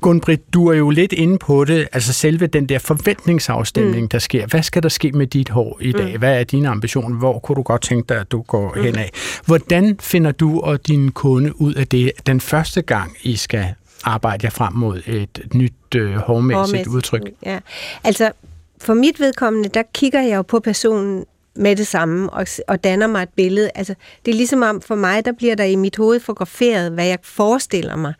Gunbrit, 0.00 0.54
du 0.54 0.66
er 0.66 0.74
jo 0.74 0.90
lidt 0.90 1.12
inde 1.12 1.38
på 1.38 1.64
det, 1.64 1.88
altså 1.92 2.12
selve 2.12 2.46
den 2.46 2.66
der 2.68 2.78
forventningsafstemning, 2.78 4.02
mm. 4.02 4.08
der 4.08 4.18
sker. 4.18 4.46
Hvad 4.46 4.62
skal 4.62 4.82
der 4.82 4.88
ske 4.88 5.12
med 5.12 5.26
dit 5.26 5.48
hår 5.48 5.78
i 5.80 5.92
dag? 5.92 6.12
Mm. 6.12 6.18
Hvad 6.18 6.40
er 6.40 6.44
dine 6.44 6.68
ambitioner? 6.68 7.18
Hvor 7.18 7.38
kunne 7.38 7.56
du 7.56 7.62
godt 7.62 7.82
tænke 7.82 8.08
dig, 8.08 8.20
at 8.20 8.32
du 8.32 8.42
går 8.42 8.74
mm. 8.76 8.82
hen 8.82 8.98
af? 8.98 9.10
Hvordan 9.46 9.96
finder 10.00 10.32
du 10.32 10.60
og 10.60 10.86
din 10.86 11.12
kunde 11.12 11.60
ud 11.60 11.74
af 11.74 11.86
det 11.86 12.12
den 12.26 12.40
første 12.40 12.82
gang, 12.82 13.16
I 13.22 13.36
skal 13.36 13.74
arbejde 14.04 14.44
jer 14.44 14.50
frem 14.50 14.72
mod 14.72 15.02
et 15.06 15.48
nyt 15.54 15.72
øh, 15.96 16.14
Hårmæssigt, 16.14 16.88
udtryk? 16.88 17.22
Ja. 17.46 17.58
Altså, 18.04 18.32
for 18.78 18.94
mit 18.94 19.20
vedkommende, 19.20 19.68
der 19.68 19.82
kigger 19.94 20.20
jeg 20.20 20.36
jo 20.36 20.42
på 20.42 20.60
personen 20.60 21.24
med 21.56 21.76
det 21.76 21.86
samme 21.86 22.30
og, 22.30 22.46
og 22.68 22.84
danner 22.84 23.06
mig 23.06 23.22
et 23.22 23.28
billede. 23.36 23.70
Altså, 23.74 23.94
det 24.24 24.30
er 24.32 24.36
ligesom 24.36 24.62
om 24.62 24.80
for 24.80 24.94
mig, 24.94 25.24
der 25.24 25.32
bliver 25.32 25.54
der 25.54 25.64
i 25.64 25.76
mit 25.76 25.96
hoved 25.96 26.20
fotograferet, 26.20 26.92
hvad 26.92 27.06
jeg 27.06 27.18
forestiller 27.22 27.96
mig. 27.96 28.14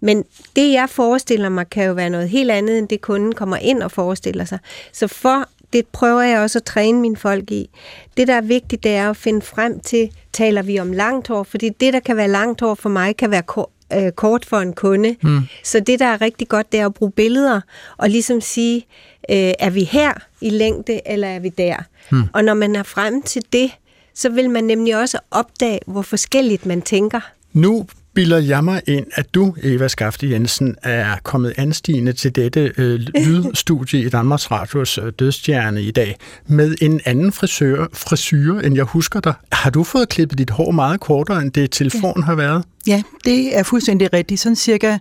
Men 0.00 0.24
det, 0.56 0.72
jeg 0.72 0.90
forestiller 0.90 1.48
mig, 1.48 1.70
kan 1.70 1.86
jo 1.86 1.92
være 1.92 2.10
noget 2.10 2.28
helt 2.28 2.50
andet, 2.50 2.78
end 2.78 2.88
det 2.88 3.00
kunden 3.00 3.34
kommer 3.34 3.56
ind 3.56 3.82
og 3.82 3.90
forestiller 3.90 4.44
sig. 4.44 4.58
Så 4.92 5.06
for 5.06 5.48
det 5.72 5.86
prøver 5.86 6.20
jeg 6.20 6.40
også 6.40 6.58
at 6.58 6.64
træne 6.64 7.00
mine 7.00 7.16
folk 7.16 7.50
i. 7.50 7.70
Det, 8.16 8.28
der 8.28 8.34
er 8.34 8.40
vigtigt, 8.40 8.84
det 8.84 8.94
er 8.94 9.10
at 9.10 9.16
finde 9.16 9.42
frem 9.42 9.80
til, 9.80 10.10
taler 10.32 10.62
vi 10.62 10.78
om 10.78 10.92
langt 10.92 11.28
hår, 11.28 11.42
fordi 11.42 11.68
det, 11.68 11.92
der 11.92 12.00
kan 12.00 12.16
være 12.16 12.28
langt 12.28 12.60
hår 12.60 12.74
for 12.74 12.88
mig, 12.88 13.16
kan 13.16 13.30
være 13.30 13.42
kort, 13.42 13.68
øh, 13.96 14.12
kort 14.12 14.44
for 14.44 14.56
en 14.56 14.72
kunde. 14.72 15.16
Mm. 15.22 15.40
Så 15.64 15.80
det, 15.80 15.98
der 15.98 16.06
er 16.06 16.20
rigtig 16.20 16.48
godt, 16.48 16.72
det 16.72 16.80
er 16.80 16.86
at 16.86 16.94
bruge 16.94 17.12
billeder 17.12 17.60
og 17.96 18.10
ligesom 18.10 18.40
sige, 18.40 18.86
øh, 19.30 19.52
er 19.58 19.70
vi 19.70 19.84
her 19.84 20.12
i 20.40 20.50
længde, 20.50 21.00
eller 21.06 21.28
er 21.28 21.38
vi 21.38 21.48
der? 21.48 21.76
Mm. 22.12 22.22
Og 22.32 22.44
når 22.44 22.54
man 22.54 22.76
er 22.76 22.82
frem 22.82 23.22
til 23.22 23.42
det, 23.52 23.70
så 24.14 24.28
vil 24.28 24.50
man 24.50 24.64
nemlig 24.64 24.96
også 24.96 25.18
opdage, 25.30 25.80
hvor 25.86 26.02
forskelligt 26.02 26.66
man 26.66 26.82
tænker. 26.82 27.20
Nu 27.52 27.86
bilder 28.14 28.38
jeg 28.38 28.64
mig 28.64 28.82
ind, 28.86 29.06
at 29.14 29.34
du, 29.34 29.54
Eva 29.62 29.88
Skafte 29.88 30.30
Jensen, 30.30 30.76
er 30.82 31.16
kommet 31.22 31.52
anstigende 31.56 32.12
til 32.12 32.36
dette 32.36 32.72
øh, 32.78 33.00
lydstudie 33.26 34.00
i 34.00 34.08
Danmarks 34.08 34.50
Radios 34.50 34.98
øh, 34.98 35.12
dødstjerne 35.18 35.82
i 35.82 35.90
dag 35.90 36.16
med 36.46 36.74
en 36.80 37.00
anden 37.04 37.32
frisør, 37.32 37.86
frisyr, 37.92 38.58
end 38.58 38.74
jeg 38.74 38.84
husker 38.84 39.20
dig. 39.20 39.34
Har 39.52 39.70
du 39.70 39.84
fået 39.84 40.08
klippet 40.08 40.38
dit 40.38 40.50
hår 40.50 40.70
meget 40.70 41.00
kortere, 41.00 41.42
end 41.42 41.52
det 41.52 41.70
telefon 41.70 42.14
ja. 42.16 42.22
har 42.22 42.34
været? 42.34 42.64
Ja, 42.86 43.02
det 43.24 43.58
er 43.58 43.62
fuldstændig 43.62 44.12
rigtigt. 44.12 44.40
Sådan 44.40 44.56
cirka 44.56 44.98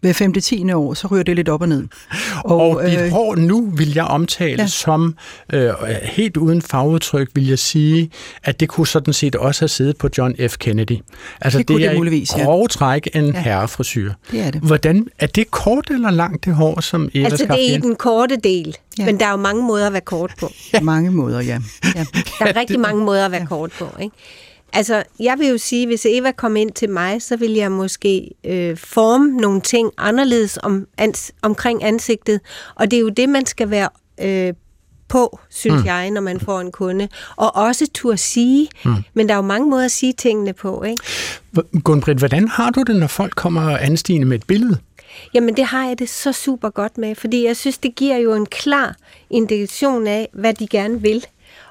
hver 0.00 0.12
5. 0.12 0.32
10. 0.32 0.72
år, 0.72 0.94
så 0.94 1.06
ryger 1.06 1.22
det 1.22 1.36
lidt 1.36 1.48
op 1.48 1.62
og 1.62 1.68
ned. 1.68 1.84
Og, 2.44 2.60
og 2.60 2.90
dit 2.90 3.00
øh, 3.00 3.10
hår 3.10 3.34
nu 3.36 3.72
vil 3.76 3.94
jeg 3.94 4.04
omtale 4.04 4.62
ja. 4.62 4.66
som, 4.66 5.16
øh, 5.52 5.70
helt 6.02 6.36
uden 6.36 6.62
fagudtryk, 6.62 7.30
vil 7.34 7.48
jeg 7.48 7.58
sige, 7.58 8.10
at 8.44 8.60
det 8.60 8.68
kunne 8.68 8.86
sådan 8.86 9.14
set 9.14 9.36
også 9.36 9.62
have 9.62 9.68
siddet 9.68 9.96
på 9.96 10.08
John 10.18 10.34
F. 10.48 10.56
Kennedy. 10.58 10.98
Altså 11.40 11.58
det, 11.58 11.68
det 11.68 11.84
er 11.84 11.94
muligvis, 11.94 12.36
ja. 12.36 12.44
grove 12.44 12.68
træk 12.68 13.08
en 13.14 13.26
ja. 13.26 13.40
herrefrisyr. 13.40 14.12
Det 14.30 14.40
er 14.40 14.50
det. 14.50 14.60
Hvordan, 14.60 15.06
er 15.18 15.26
det 15.26 15.50
kort 15.50 15.90
eller 15.90 16.10
langt 16.10 16.44
det 16.44 16.54
hår, 16.54 16.80
som 16.80 17.10
Eva 17.14 17.24
Altså 17.24 17.44
det 17.44 17.70
er 17.70 17.76
i 17.76 17.80
den 17.80 17.96
korte 17.96 18.36
del, 18.36 18.76
ja. 18.98 19.04
men 19.04 19.20
der 19.20 19.26
er 19.26 19.30
jo 19.30 19.36
mange 19.36 19.62
måder 19.62 19.86
at 19.86 19.92
være 19.92 20.00
kort 20.00 20.32
på. 20.40 20.52
Ja. 20.72 20.80
Mange 20.80 21.10
måder, 21.10 21.40
ja. 21.40 21.58
ja. 21.94 22.04
Der 22.38 22.46
er 22.46 22.56
rigtig 22.56 22.80
mange 22.80 23.04
måder 23.04 23.24
at 23.24 23.32
være 23.32 23.46
kort 23.46 23.70
på, 23.78 23.86
ikke? 24.00 24.16
Altså, 24.72 25.02
jeg 25.20 25.38
vil 25.38 25.48
jo 25.48 25.58
sige, 25.58 25.86
hvis 25.86 26.06
Eva 26.06 26.32
kom 26.32 26.56
ind 26.56 26.72
til 26.72 26.90
mig, 26.90 27.22
så 27.22 27.36
vil 27.36 27.52
jeg 27.52 27.72
måske 27.72 28.30
øh, 28.46 28.76
forme 28.76 29.36
nogle 29.36 29.60
ting 29.60 29.90
anderledes 29.98 30.58
om, 30.62 30.86
ans, 30.98 31.32
omkring 31.42 31.84
ansigtet. 31.84 32.40
Og 32.74 32.90
det 32.90 32.96
er 32.96 33.00
jo 33.00 33.08
det, 33.08 33.28
man 33.28 33.46
skal 33.46 33.70
være 33.70 33.88
øh, 34.22 34.54
på, 35.08 35.40
synes 35.50 35.80
mm. 35.80 35.86
jeg, 35.86 36.10
når 36.10 36.20
man 36.20 36.40
får 36.40 36.60
en 36.60 36.72
kunde. 36.72 37.08
Og 37.36 37.56
også 37.56 37.86
turde 37.94 38.16
sige. 38.16 38.68
Mm. 38.84 38.94
Men 39.14 39.28
der 39.28 39.34
er 39.34 39.38
jo 39.38 39.42
mange 39.42 39.70
måder 39.70 39.84
at 39.84 39.90
sige 39.90 40.12
tingene 40.12 40.52
på, 40.52 40.82
ikke? 40.82 41.02
Gunbrit, 41.84 42.18
hvordan 42.18 42.48
har 42.48 42.70
du 42.70 42.82
det, 42.82 42.96
når 42.96 43.06
folk 43.06 43.34
kommer 43.34 43.78
anstigende 43.78 44.26
med 44.26 44.38
et 44.38 44.46
billede? 44.46 44.78
Jamen, 45.34 45.56
det 45.56 45.64
har 45.64 45.86
jeg 45.86 45.98
det 45.98 46.08
så 46.08 46.32
super 46.32 46.70
godt 46.70 46.98
med, 46.98 47.14
fordi 47.14 47.46
jeg 47.46 47.56
synes, 47.56 47.78
det 47.78 47.94
giver 47.94 48.16
jo 48.16 48.34
en 48.34 48.46
klar 48.46 48.96
indikation 49.30 50.06
af, 50.06 50.28
hvad 50.32 50.54
de 50.54 50.66
gerne 50.66 51.02
vil. 51.02 51.26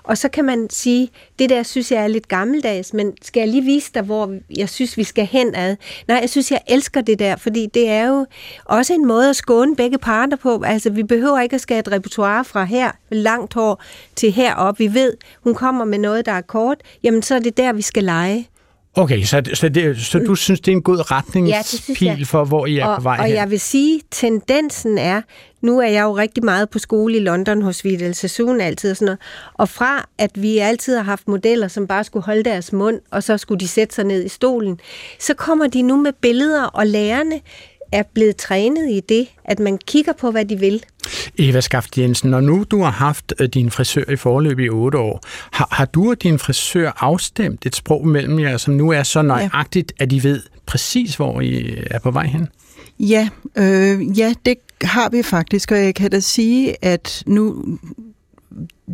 Og 0.10 0.18
så 0.18 0.30
kan 0.30 0.46
man 0.46 0.70
sige, 0.70 1.10
det 1.40 1.50
der 1.50 1.64
synes 1.64 1.92
jeg 1.92 2.04
er 2.04 2.08
lidt 2.08 2.28
gammeldags, 2.28 2.94
men 2.94 3.14
skal 3.22 3.40
jeg 3.40 3.50
lige 3.50 3.64
vise 3.64 3.92
dig, 3.94 4.02
hvor 4.02 4.38
jeg 4.58 4.70
synes, 4.70 4.98
vi 4.98 5.04
skal 5.04 5.26
hen 5.26 5.56
ad? 5.56 5.76
Nej, 6.08 6.18
jeg 6.22 6.30
synes, 6.30 6.52
jeg 6.52 6.62
elsker 6.68 7.02
det 7.02 7.20
der, 7.20 7.36
fordi 7.36 7.68
det 7.74 7.90
er 7.90 8.08
jo 8.08 8.26
også 8.66 8.94
en 8.94 9.06
måde 9.06 9.30
at 9.30 9.36
skåne 9.36 9.76
begge 9.76 9.98
parter 9.98 10.38
på. 10.38 10.64
Altså, 10.66 10.90
vi 10.90 11.04
behøver 11.04 11.40
ikke 11.40 11.54
at 11.54 11.62
skære 11.62 11.80
et 11.80 11.92
repertoire 11.92 12.46
fra 12.46 12.64
her, 12.64 12.92
langt 13.10 13.54
hår, 13.54 13.84
til 14.16 14.32
herop. 14.32 14.80
Vi 14.80 14.94
ved, 14.94 15.14
hun 15.44 15.56
kommer 15.56 15.86
med 15.86 15.98
noget, 15.98 16.26
der 16.26 16.32
er 16.32 16.42
kort, 16.42 16.78
jamen 17.04 17.22
så 17.22 17.36
er 17.36 17.40
det 17.40 17.58
der, 17.58 17.74
vi 17.74 17.82
skal 17.82 18.04
lege. 18.04 18.48
Okay, 18.96 19.24
så, 19.24 19.42
så, 19.54 19.70
det, 19.70 19.98
så 19.98 20.20
du 20.20 20.36
synes, 20.36 20.60
det 20.60 20.72
er 20.72 20.76
en 20.76 20.82
god 20.82 21.12
retningspil 21.12 22.18
ja, 22.18 22.24
for, 22.24 22.46
hvor 22.46 22.66
I 22.66 22.78
er 22.78 22.86
og, 22.86 22.98
på 22.98 23.04
vej 23.04 23.18
Og 23.20 23.26
hen? 23.26 23.36
jeg 23.36 23.52
vil 23.52 23.60
sige, 23.60 24.02
tendensen 24.12 24.98
er, 24.98 25.22
nu 25.62 25.80
er 25.80 25.88
jeg 25.88 26.04
jo 26.04 26.18
rigtig 26.18 26.46
meget 26.46 26.70
på 26.70 26.80
skole 26.80 27.18
i 27.18 27.20
London 27.20 27.62
hos 27.62 27.86
Vidal 27.86 28.16
Sassoon 28.16 28.62
altid 28.62 28.92
og 28.92 28.98
sådan 28.98 29.06
noget, 29.06 29.20
og 29.54 29.70
fra 29.70 30.06
at 30.18 30.32
vi 30.42 30.58
altid 30.58 30.96
har 30.96 31.04
haft 31.04 31.28
modeller, 31.28 31.68
som 31.68 31.88
bare 31.88 32.04
skulle 32.04 32.26
holde 32.26 32.44
deres 32.44 32.74
mund, 32.74 33.00
og 33.12 33.24
så 33.24 33.38
skulle 33.38 33.60
de 33.60 33.68
sætte 33.68 33.96
sig 33.96 34.04
ned 34.04 34.26
i 34.26 34.30
stolen, 34.30 34.80
så 35.20 35.34
kommer 35.34 35.68
de 35.68 35.82
nu 35.82 35.98
med 35.98 36.14
billeder, 36.22 36.64
og 36.64 36.88
lærerne 36.88 37.40
er 37.92 38.04
blevet 38.14 38.36
trænet 38.36 38.90
i 38.90 39.00
det, 39.10 39.28
at 39.46 39.60
man 39.60 39.78
kigger 39.88 40.14
på, 40.14 40.32
hvad 40.32 40.46
de 40.46 40.60
vil. 40.60 40.84
Eva 41.38 41.62
Skaft 41.62 41.98
Jensen, 41.98 42.30
når 42.30 42.42
nu 42.42 42.66
du 42.72 42.82
har 42.82 42.92
haft 42.92 43.34
øh, 43.40 43.50
din 43.50 43.72
frisør 43.72 44.10
i 44.10 44.16
forløb 44.16 44.60
i 44.60 44.70
otte 44.70 44.98
år, 44.98 45.24
har, 45.52 45.68
har 45.72 45.86
du 45.86 46.10
og 46.10 46.24
din 46.24 46.40
frisør 46.40 46.92
afstemt 47.04 47.66
et 47.66 47.76
sprog 47.76 48.08
mellem 48.08 48.40
jer, 48.40 48.58
som 48.58 48.74
nu 48.74 48.90
er 48.90 49.04
så 49.04 49.22
nøjagtigt, 49.22 49.94
ja. 50.00 50.04
at 50.04 50.12
I 50.12 50.24
ved 50.24 50.42
præcis, 50.66 51.16
hvor 51.16 51.42
I 51.42 51.78
er 51.92 52.00
på 52.00 52.12
vej 52.12 52.26
hen? 52.26 52.48
Ja, 53.00 53.30
øh, 53.58 54.20
ja, 54.20 54.34
det 54.46 54.56
har 54.82 55.10
vi 55.10 55.24
faktisk, 55.24 55.72
og 55.72 55.78
jeg 55.78 55.96
kan 55.96 56.12
da 56.12 56.20
sige, 56.20 56.86
at 56.86 57.24
nu 57.26 57.66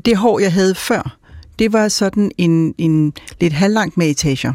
det 0.06 0.18
hår, 0.18 0.40
jeg 0.40 0.54
havde 0.54 0.76
før, 0.76 1.18
det 1.60 1.74
var 1.74 1.88
sådan 1.88 2.32
en, 2.38 2.76
en 2.78 3.14
lidt 3.42 3.54
halvlangt 3.54 3.98
med 3.98 4.10
etager. 4.10 4.54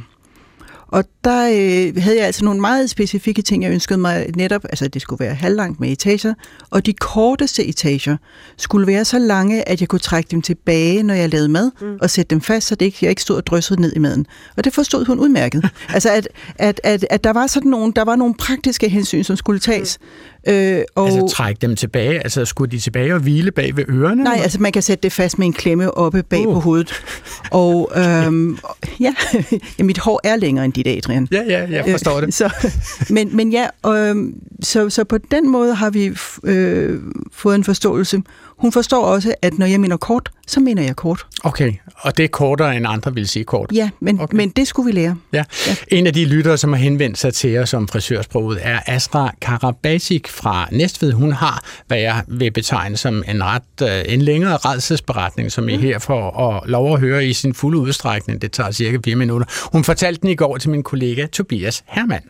Og 0.86 1.04
der 1.24 1.46
øh, 1.46 2.02
havde 2.02 2.16
jeg 2.16 2.26
altså 2.26 2.44
nogle 2.44 2.60
meget 2.60 2.90
specifikke 2.90 3.42
ting, 3.42 3.62
jeg 3.62 3.72
ønskede 3.72 3.98
mig 3.98 4.26
netop, 4.36 4.64
altså 4.64 4.88
det 4.88 5.02
skulle 5.02 5.24
være 5.24 5.34
halvlangt 5.34 5.80
med 5.80 5.92
etager, 5.92 6.34
og 6.70 6.86
de 6.86 6.92
korteste 6.92 7.64
etager 7.66 8.16
skulle 8.56 8.86
være 8.86 9.04
så 9.04 9.18
lange, 9.18 9.68
at 9.68 9.80
jeg 9.80 9.88
kunne 9.88 9.98
trække 9.98 10.28
dem 10.30 10.42
tilbage, 10.42 11.02
når 11.02 11.14
jeg 11.14 11.28
lavede 11.28 11.48
mad, 11.48 11.70
mm. 11.80 11.98
og 12.00 12.10
sætte 12.10 12.30
dem 12.30 12.40
fast, 12.40 12.66
så 12.66 12.74
det 12.74 12.86
ikke, 12.86 12.98
jeg 13.02 13.10
ikke 13.10 13.22
stod 13.22 13.36
og 13.36 13.46
dryssede 13.46 13.80
ned 13.80 13.92
i 13.96 13.98
maden. 13.98 14.26
Og 14.56 14.64
det 14.64 14.74
forstod 14.74 15.04
hun 15.06 15.18
udmærket. 15.18 15.68
altså 15.88 16.10
at, 16.10 16.28
at, 16.56 16.80
at, 16.84 17.06
at 17.10 17.24
der 17.24 17.32
var 17.32 17.46
sådan 17.46 17.70
nogle, 17.70 17.92
der 17.96 18.04
var 18.04 18.16
nogle 18.16 18.34
praktiske 18.34 18.88
hensyn, 18.88 19.24
som 19.24 19.36
skulle 19.36 19.60
tages. 19.60 19.98
Mm. 20.00 20.52
Øh, 20.52 20.82
og 20.94 21.06
altså 21.06 21.34
trække 21.36 21.58
dem 21.62 21.76
tilbage? 21.76 22.18
Altså 22.18 22.44
skulle 22.44 22.70
de 22.70 22.78
tilbage 22.78 23.14
og 23.14 23.20
hvile 23.20 23.50
bag 23.50 23.76
ved 23.76 23.84
ørerne? 23.88 24.22
Nej, 24.22 24.38
altså 24.42 24.60
man 24.60 24.72
kan 24.72 24.82
sætte 24.82 25.02
det 25.02 25.12
fast 25.12 25.38
med 25.38 25.46
en 25.46 25.52
klemme 25.52 25.96
oppe 25.96 26.22
bag 26.22 26.46
uh. 26.46 26.54
på 26.54 26.60
hovedet. 26.60 26.92
Og 27.50 27.92
øhm, 27.96 28.58
ja, 29.00 29.14
ja, 29.78 29.84
mit 29.84 29.98
hår 29.98 30.20
er 30.24 30.36
længere 30.36 30.64
end 30.64 30.72
dit, 30.72 31.08
Adrian. 31.10 31.28
Ja, 31.30 31.42
ja, 31.42 31.66
jeg 31.70 31.84
forstår 31.90 32.20
det. 32.20 32.34
Så, 32.34 32.70
men, 33.10 33.36
men 33.36 33.52
ja, 33.52 33.66
øh, 33.86 34.16
så, 34.62 34.90
så 34.90 35.04
på 35.04 35.18
den 35.18 35.50
måde 35.50 35.74
har 35.74 35.90
vi 35.90 36.12
øh, 36.44 37.00
fået 37.32 37.54
en 37.54 37.64
forståelse. 37.64 38.22
Hun 38.60 38.72
forstår 38.72 39.04
også, 39.04 39.34
at 39.42 39.58
når 39.58 39.66
jeg 39.66 39.80
mener 39.80 39.96
kort, 39.96 40.30
så 40.46 40.60
mener 40.60 40.82
jeg 40.82 40.96
kort. 40.96 41.26
Okay, 41.44 41.72
og 41.96 42.16
det 42.16 42.24
er 42.24 42.28
kortere 42.28 42.76
end 42.76 42.86
andre 42.88 43.14
vil 43.14 43.28
sige 43.28 43.44
kort? 43.44 43.70
Ja, 43.74 43.90
men, 44.00 44.20
okay. 44.20 44.36
men 44.36 44.48
det 44.48 44.68
skulle 44.68 44.86
vi 44.86 45.00
lære. 45.00 45.16
Ja. 45.32 45.44
ja. 45.66 45.74
En 45.88 46.06
af 46.06 46.14
de 46.14 46.24
lyttere, 46.24 46.58
som 46.58 46.72
har 46.72 46.80
henvendt 46.80 47.18
sig 47.18 47.34
til 47.34 47.58
os 47.58 47.74
om 47.74 47.88
frisørsproget, 47.88 48.58
er 48.62 48.80
Astra 48.86 49.34
Karabasic 49.40 50.28
fra 50.28 50.68
Næstved. 50.72 51.12
Hun 51.12 51.32
har, 51.32 51.64
hvad 51.86 51.98
jeg 51.98 52.22
vil 52.28 52.50
betegne 52.50 52.96
som 52.96 53.24
en 53.28 53.44
ret 53.44 53.62
øh, 53.82 54.14
en 54.14 54.22
længere 54.22 54.56
redselsberetning, 54.56 55.52
som 55.52 55.68
I 55.68 55.76
mm. 55.76 55.82
her 55.82 55.98
får 55.98 56.48
at 56.48 56.70
lov 56.70 56.94
at 56.94 57.00
høre 57.00 57.26
i 57.26 57.32
sin 57.32 57.54
fulde 57.54 57.78
udstrækning. 57.78 58.42
Det 58.42 58.52
tager 58.52 58.70
cirka 58.70 58.98
fire 59.04 59.16
minutter. 59.16 59.68
Hun 59.72 59.84
fortalte 59.84 60.20
den 60.20 60.30
i 60.30 60.34
går 60.34 60.56
til 60.56 60.70
min 60.70 60.82
kollega 60.82 61.26
Tobias 61.26 61.84
Hermann. 61.86 62.24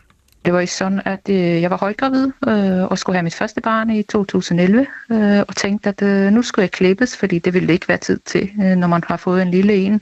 Det 0.45 0.53
var 0.53 0.65
sådan, 0.65 1.01
at 1.05 1.29
øh, 1.29 1.61
jeg 1.61 1.69
var 1.69 1.77
højgravid 1.77 2.31
øh, 2.47 2.83
og 2.83 2.97
skulle 2.97 3.15
have 3.15 3.23
mit 3.23 3.35
første 3.35 3.61
barn 3.61 3.89
i 3.89 4.03
2011, 4.03 4.87
øh, 5.11 5.39
og 5.47 5.55
tænkte, 5.55 5.89
at 5.89 6.01
øh, 6.01 6.31
nu 6.31 6.41
skulle 6.41 6.63
jeg 6.63 6.71
klippes, 6.71 7.17
fordi 7.17 7.39
det 7.39 7.53
ville 7.53 7.73
ikke 7.73 7.87
være 7.87 7.97
tid 7.97 8.19
til, 8.25 8.51
øh, 8.63 8.75
når 8.75 8.87
man 8.87 9.03
har 9.07 9.17
fået 9.17 9.41
en 9.41 9.51
lille 9.51 9.73
en. 9.73 10.01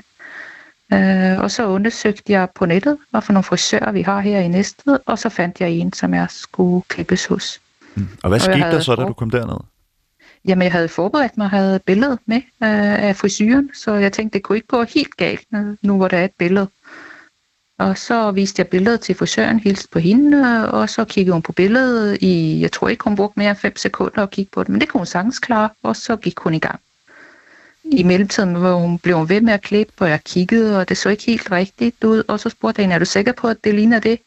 Øh, 0.94 1.40
og 1.40 1.52
så 1.52 1.68
undersøgte 1.68 2.34
jeg 2.34 2.48
på 2.56 2.66
nettet, 2.66 2.98
hvad 3.12 3.22
for 3.22 3.34
nogle 3.34 3.44
frisører 3.44 3.92
vi 3.92 4.02
har 4.02 4.20
her 4.20 4.40
i 4.40 4.48
Næstved, 4.48 5.00
og 5.06 5.20
så 5.20 5.30
fandt 5.30 5.62
jeg 5.62 5.70
en, 5.70 5.94
som 5.94 6.14
jeg 6.14 6.28
skulle 6.30 6.84
klippes 6.88 7.26
hos. 7.26 7.62
Mm. 7.96 8.08
Og 8.24 8.30
hvad 8.30 8.40
og 8.40 8.42
skete 8.42 8.60
der 8.60 8.80
så, 8.80 8.96
da 8.96 9.04
du 9.04 9.14
kom 9.14 9.30
derned? 9.30 9.58
Jamen, 10.46 10.64
jeg 10.64 10.72
havde 10.72 10.88
forberedt 10.88 11.38
mig, 11.38 11.50
havde 11.50 11.80
billedet 11.80 12.20
med 12.26 12.38
øh, 12.38 13.04
af 13.04 13.16
frisyren, 13.16 13.70
så 13.74 13.94
jeg 13.94 14.14
tænkte, 14.14 14.38
det 14.38 14.44
kunne 14.44 14.56
ikke 14.56 14.68
gå 14.68 14.84
helt 14.84 15.18
galt, 15.18 15.48
nu 15.82 15.98
hvor 15.98 16.08
der 16.08 16.18
er 16.18 16.26
et 16.26 16.32
billede. 16.38 16.68
Og 17.80 17.98
så 17.98 18.32
viste 18.32 18.60
jeg 18.60 18.68
billedet 18.68 19.02
til 19.02 19.16
frisøren, 19.16 19.60
hilste 19.60 19.88
på 19.92 20.00
hende, 20.00 20.72
og 20.72 20.90
så 20.90 21.06
kiggede 21.06 21.34
hun 21.34 21.42
på 21.42 21.52
billedet 21.52 22.18
i, 22.22 22.62
jeg 22.62 22.72
tror 22.72 22.90
ikke, 22.90 23.04
hun 23.04 23.16
brugte 23.16 23.40
mere 23.40 23.50
end 23.50 23.58
5 23.58 23.76
sekunder 23.78 24.24
at 24.24 24.32
kigge 24.32 24.52
på 24.52 24.64
det, 24.64 24.70
men 24.70 24.82
det 24.82 24.90
kunne 24.90 25.00
hun 25.00 25.06
sagtens 25.06 25.40
klare, 25.40 25.70
og 25.84 25.96
så 25.96 26.16
gik 26.16 26.40
hun 26.40 26.54
i 26.54 26.60
gang. 26.60 26.80
I 27.84 28.04
mellemtiden 28.04 28.56
hvor 28.56 28.74
hun 28.74 29.00
blev 29.00 29.18
hun 29.18 29.30
ved 29.30 29.42
med 29.42 29.54
at 29.54 29.62
klippe, 29.62 29.94
og 30.00 30.10
jeg 30.10 30.24
kiggede, 30.24 30.80
og 30.80 30.90
det 30.90 30.98
så 30.98 31.10
ikke 31.10 31.26
helt 31.26 31.52
rigtigt 31.52 32.04
ud, 32.04 32.24
og 32.28 32.40
så 32.40 32.50
spurgte 32.50 32.80
jeg 32.80 32.84
hende, 32.84 32.96
er 32.96 33.00
du 33.00 33.06
sikker 33.06 33.32
på, 33.32 33.48
at 33.48 33.64
det 33.64 33.76
ligner 33.76 34.00
det 34.00 34.20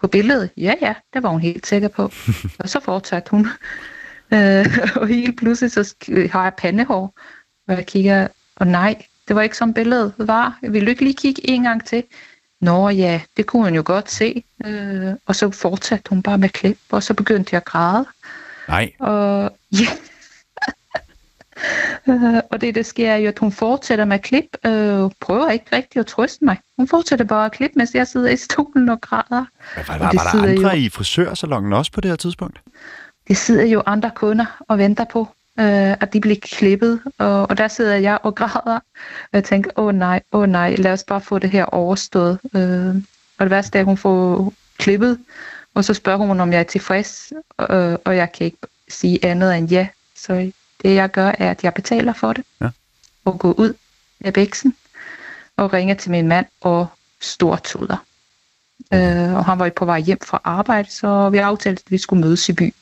på 0.00 0.08
billedet? 0.08 0.50
Ja, 0.56 0.74
ja, 0.80 0.94
det 1.14 1.22
var 1.22 1.28
hun 1.28 1.40
helt 1.40 1.66
sikker 1.66 1.88
på. 1.88 2.02
og 2.60 2.68
så 2.68 2.80
fortsatte 2.80 3.30
hun. 3.30 3.48
Øh, 4.32 4.66
og 4.96 5.06
helt 5.06 5.38
pludselig 5.38 5.72
så 5.72 5.94
har 6.32 6.42
jeg 6.42 6.54
pandehår, 6.58 7.14
og 7.68 7.76
jeg 7.76 7.86
kigger, 7.86 8.28
og 8.56 8.66
nej, 8.66 9.02
det 9.28 9.36
var 9.36 9.42
ikke 9.42 9.56
som 9.56 9.74
billedet 9.74 10.12
var. 10.18 10.58
Jeg 10.62 10.72
ville 10.72 10.90
ikke 10.90 11.02
lige 11.02 11.14
kigge 11.14 11.50
en 11.50 11.62
gang 11.62 11.86
til. 11.86 12.04
Nå 12.62 12.88
ja, 12.88 13.20
det 13.36 13.46
kunne 13.46 13.64
hun 13.64 13.74
jo 13.74 13.82
godt 13.86 14.10
se. 14.10 14.44
Øh, 14.64 15.12
og 15.26 15.36
så 15.36 15.50
fortsatte 15.50 16.08
hun 16.08 16.22
bare 16.22 16.38
med 16.38 16.48
klip, 16.48 16.78
og 16.90 17.02
så 17.02 17.14
begyndte 17.14 17.48
jeg 17.52 17.56
at 17.56 17.64
græde. 17.64 18.06
Nej. 18.68 18.92
Og 18.98 19.56
ja. 19.72 19.86
øh, 22.08 22.42
og 22.50 22.60
det, 22.60 22.74
der 22.74 22.82
sker 22.82 23.16
jo, 23.16 23.28
at 23.28 23.38
hun 23.38 23.52
fortsætter 23.52 24.04
med 24.04 24.18
klip. 24.18 24.56
Øh, 24.66 25.10
prøver 25.20 25.50
ikke 25.50 25.66
rigtig 25.72 26.00
at 26.00 26.06
trøste 26.06 26.44
mig. 26.44 26.58
Hun 26.76 26.88
fortsætter 26.88 27.24
bare 27.24 27.46
at 27.46 27.52
klippe, 27.52 27.74
mens 27.76 27.94
jeg 27.94 28.06
sidder 28.06 28.30
i 28.30 28.36
stolen 28.36 28.88
og 28.88 29.00
græder. 29.00 29.24
Var, 29.30 29.46
var, 29.76 29.98
var, 29.98 30.04
var 30.04 30.10
der 30.12 30.42
andre 30.42 30.70
jo, 30.70 30.76
i 30.76 30.88
frisørsalongen 30.88 31.72
også 31.72 31.92
på 31.92 32.00
det 32.00 32.10
her 32.10 32.16
tidspunkt? 32.16 32.60
Det 33.28 33.36
sidder 33.36 33.64
jo 33.64 33.82
andre 33.86 34.10
kunder 34.14 34.62
og 34.68 34.78
venter 34.78 35.04
på, 35.04 35.28
øh, 35.60 35.92
at 36.00 36.12
de 36.12 36.20
bliver 36.20 36.36
klippet, 36.42 37.00
og, 37.18 37.50
og 37.50 37.56
der 37.56 37.68
sidder 37.68 37.94
jeg 37.96 38.18
og 38.22 38.34
græder, 38.34 38.76
og 38.76 39.32
jeg 39.32 39.44
tænker, 39.44 39.70
åh 39.76 39.84
oh, 39.86 39.94
nej, 39.94 40.22
åh 40.32 40.40
oh, 40.40 40.48
nej, 40.48 40.74
lad 40.76 40.92
os 40.92 41.04
bare 41.04 41.20
få 41.20 41.38
det 41.38 41.50
her 41.50 41.64
overstået. 41.64 42.38
Øh, 42.56 42.94
og 43.38 43.46
det 43.46 43.50
værste 43.50 43.78
er, 43.78 43.80
at 43.82 43.86
hun 43.86 43.96
får 43.96 44.52
klippet, 44.78 45.18
Og 45.74 45.84
så 45.84 45.94
spørger 45.94 46.18
hun, 46.26 46.40
om 46.40 46.52
jeg 46.52 46.60
er 46.60 46.64
tilfreds, 46.64 47.32
øh, 47.70 47.96
og 48.04 48.16
jeg 48.16 48.32
kan 48.32 48.44
ikke 48.44 48.58
sige 48.88 49.24
andet 49.24 49.56
end 49.58 49.68
ja. 49.70 49.88
Så 50.16 50.52
det 50.82 50.94
jeg 50.94 51.10
gør, 51.10 51.28
er, 51.38 51.50
at 51.50 51.64
jeg 51.64 51.74
betaler 51.74 52.12
for 52.12 52.32
det, 52.32 52.44
Ja. 52.60 52.68
og 53.24 53.38
går 53.38 53.52
ud 53.52 53.74
af 54.24 54.32
bæksen, 54.32 54.74
og 55.56 55.72
ringer 55.72 55.94
til 55.94 56.10
min 56.10 56.28
mand 56.28 56.46
og 56.60 56.86
stortuder. 57.20 57.96
Øh, 58.94 59.34
og 59.34 59.44
han 59.44 59.58
var 59.58 59.64
jo 59.64 59.72
på 59.76 59.84
vej 59.84 60.00
hjem 60.00 60.18
fra 60.24 60.40
arbejde, 60.44 60.90
så 60.90 61.30
vi 61.30 61.38
aftalte, 61.38 61.82
at 61.86 61.90
vi 61.90 61.98
skulle 61.98 62.20
mødes 62.20 62.48
i 62.48 62.52
by. 62.52 62.74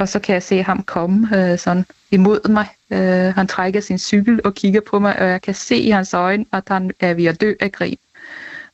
Og 0.00 0.08
så 0.08 0.18
kan 0.18 0.32
jeg 0.32 0.42
se 0.42 0.62
ham 0.62 0.82
komme 0.82 1.28
øh, 1.36 1.58
sådan 1.58 1.84
imod 2.10 2.48
mig. 2.48 2.66
Øh, 2.90 3.34
han 3.34 3.46
trækker 3.46 3.80
sin 3.80 3.98
cykel 3.98 4.40
og 4.44 4.54
kigger 4.54 4.80
på 4.80 4.98
mig, 4.98 5.18
og 5.18 5.28
jeg 5.28 5.42
kan 5.42 5.54
se 5.54 5.76
i 5.76 5.90
hans 5.90 6.14
øjne, 6.14 6.44
at 6.52 6.62
han 6.68 6.90
er 7.00 7.14
ved 7.14 7.24
at 7.24 7.40
dø 7.40 7.54
af 7.60 7.72
grin. 7.72 7.98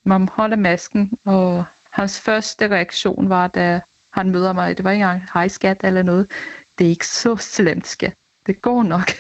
Man 0.05 0.29
holder 0.29 0.57
masken, 0.57 1.13
og 1.25 1.65
hans 1.91 2.21
første 2.21 2.69
reaktion 2.69 3.29
var, 3.29 3.49
da 3.49 3.81
han 4.11 4.31
møder 4.31 4.53
mig, 4.53 4.77
det 4.77 4.85
var 4.85 4.91
ikke 4.91 5.03
engang 5.03 5.23
hej 5.35 5.49
skat 5.49 5.81
eller 5.85 6.03
noget. 6.03 6.31
Det 6.79 6.85
er 6.85 6.91
ikke 6.91 7.07
så 7.07 7.37
slemt, 7.37 7.87
skat. 7.87 8.15
Det 8.47 8.63
går 8.63 8.83
nok. 8.83 9.11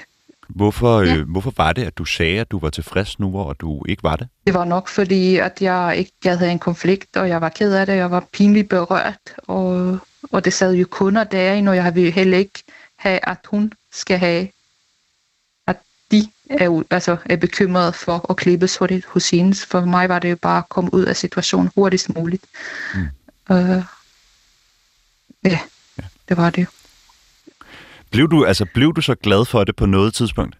Hvorfor, 0.48 1.02
Ja. 1.02 1.16
øh, 1.16 1.30
hvorfor 1.30 1.52
var 1.56 1.72
det, 1.72 1.84
at 1.84 1.98
du 1.98 2.04
sagde, 2.04 2.40
at 2.40 2.50
du 2.50 2.58
var 2.58 2.70
tilfreds 2.70 3.18
nu, 3.18 3.30
hvor 3.30 3.52
du 3.52 3.84
ikke 3.88 4.02
var 4.02 4.16
det? 4.16 4.28
Det 4.46 4.54
var 4.54 4.64
nok 4.64 4.88
fordi, 4.88 5.36
at 5.36 5.62
jeg 5.62 5.94
ikke 5.96 6.12
jeg 6.24 6.38
havde 6.38 6.50
en 6.52 6.58
konflikt, 6.58 7.16
og 7.16 7.28
jeg 7.28 7.40
var 7.40 7.48
ked 7.48 7.72
af 7.74 7.86
det. 7.86 7.96
Jeg 7.96 8.10
var 8.10 8.24
pinligt 8.32 8.68
berørt, 8.68 9.18
og, 9.38 9.98
og 10.32 10.44
det 10.44 10.52
sad 10.52 10.74
jo 10.74 10.86
kunder 10.90 11.24
derinde, 11.24 11.70
og 11.70 11.76
jeg 11.76 11.94
ville 11.94 12.10
heller 12.10 12.38
ikke 12.38 12.62
have, 12.96 13.20
at 13.28 13.38
hun 13.44 13.72
skal 13.92 14.18
have, 14.18 14.48
at 15.66 15.76
de 16.10 16.28
er, 16.50 16.82
altså, 16.90 17.16
er 17.24 17.36
bekymrede 17.36 17.92
for 17.92 18.30
at 18.30 18.36
klippes 18.36 18.76
hurtigt 18.76 19.06
hos 19.06 19.30
hende. 19.30 19.54
For 19.54 19.80
mig 19.80 20.08
var 20.08 20.18
det 20.18 20.30
jo 20.30 20.36
bare 20.42 20.58
at 20.58 20.68
komme 20.68 20.94
ud 20.94 21.04
af 21.04 21.16
situationen 21.16 21.70
hurtigst 21.74 22.14
muligt. 22.14 22.44
Mm. 22.94 23.08
Øh, 23.54 23.82
ja, 25.44 25.58
det 26.28 26.36
var 26.36 26.50
det 26.50 26.62
jo. 26.62 26.66
Blev 28.16 28.30
du, 28.30 28.44
altså, 28.44 28.66
blev 28.74 28.94
du 28.94 29.00
så 29.00 29.14
glad 29.14 29.44
for 29.44 29.64
det 29.64 29.76
på 29.76 29.86
noget 29.86 30.14
tidspunkt? 30.14 30.58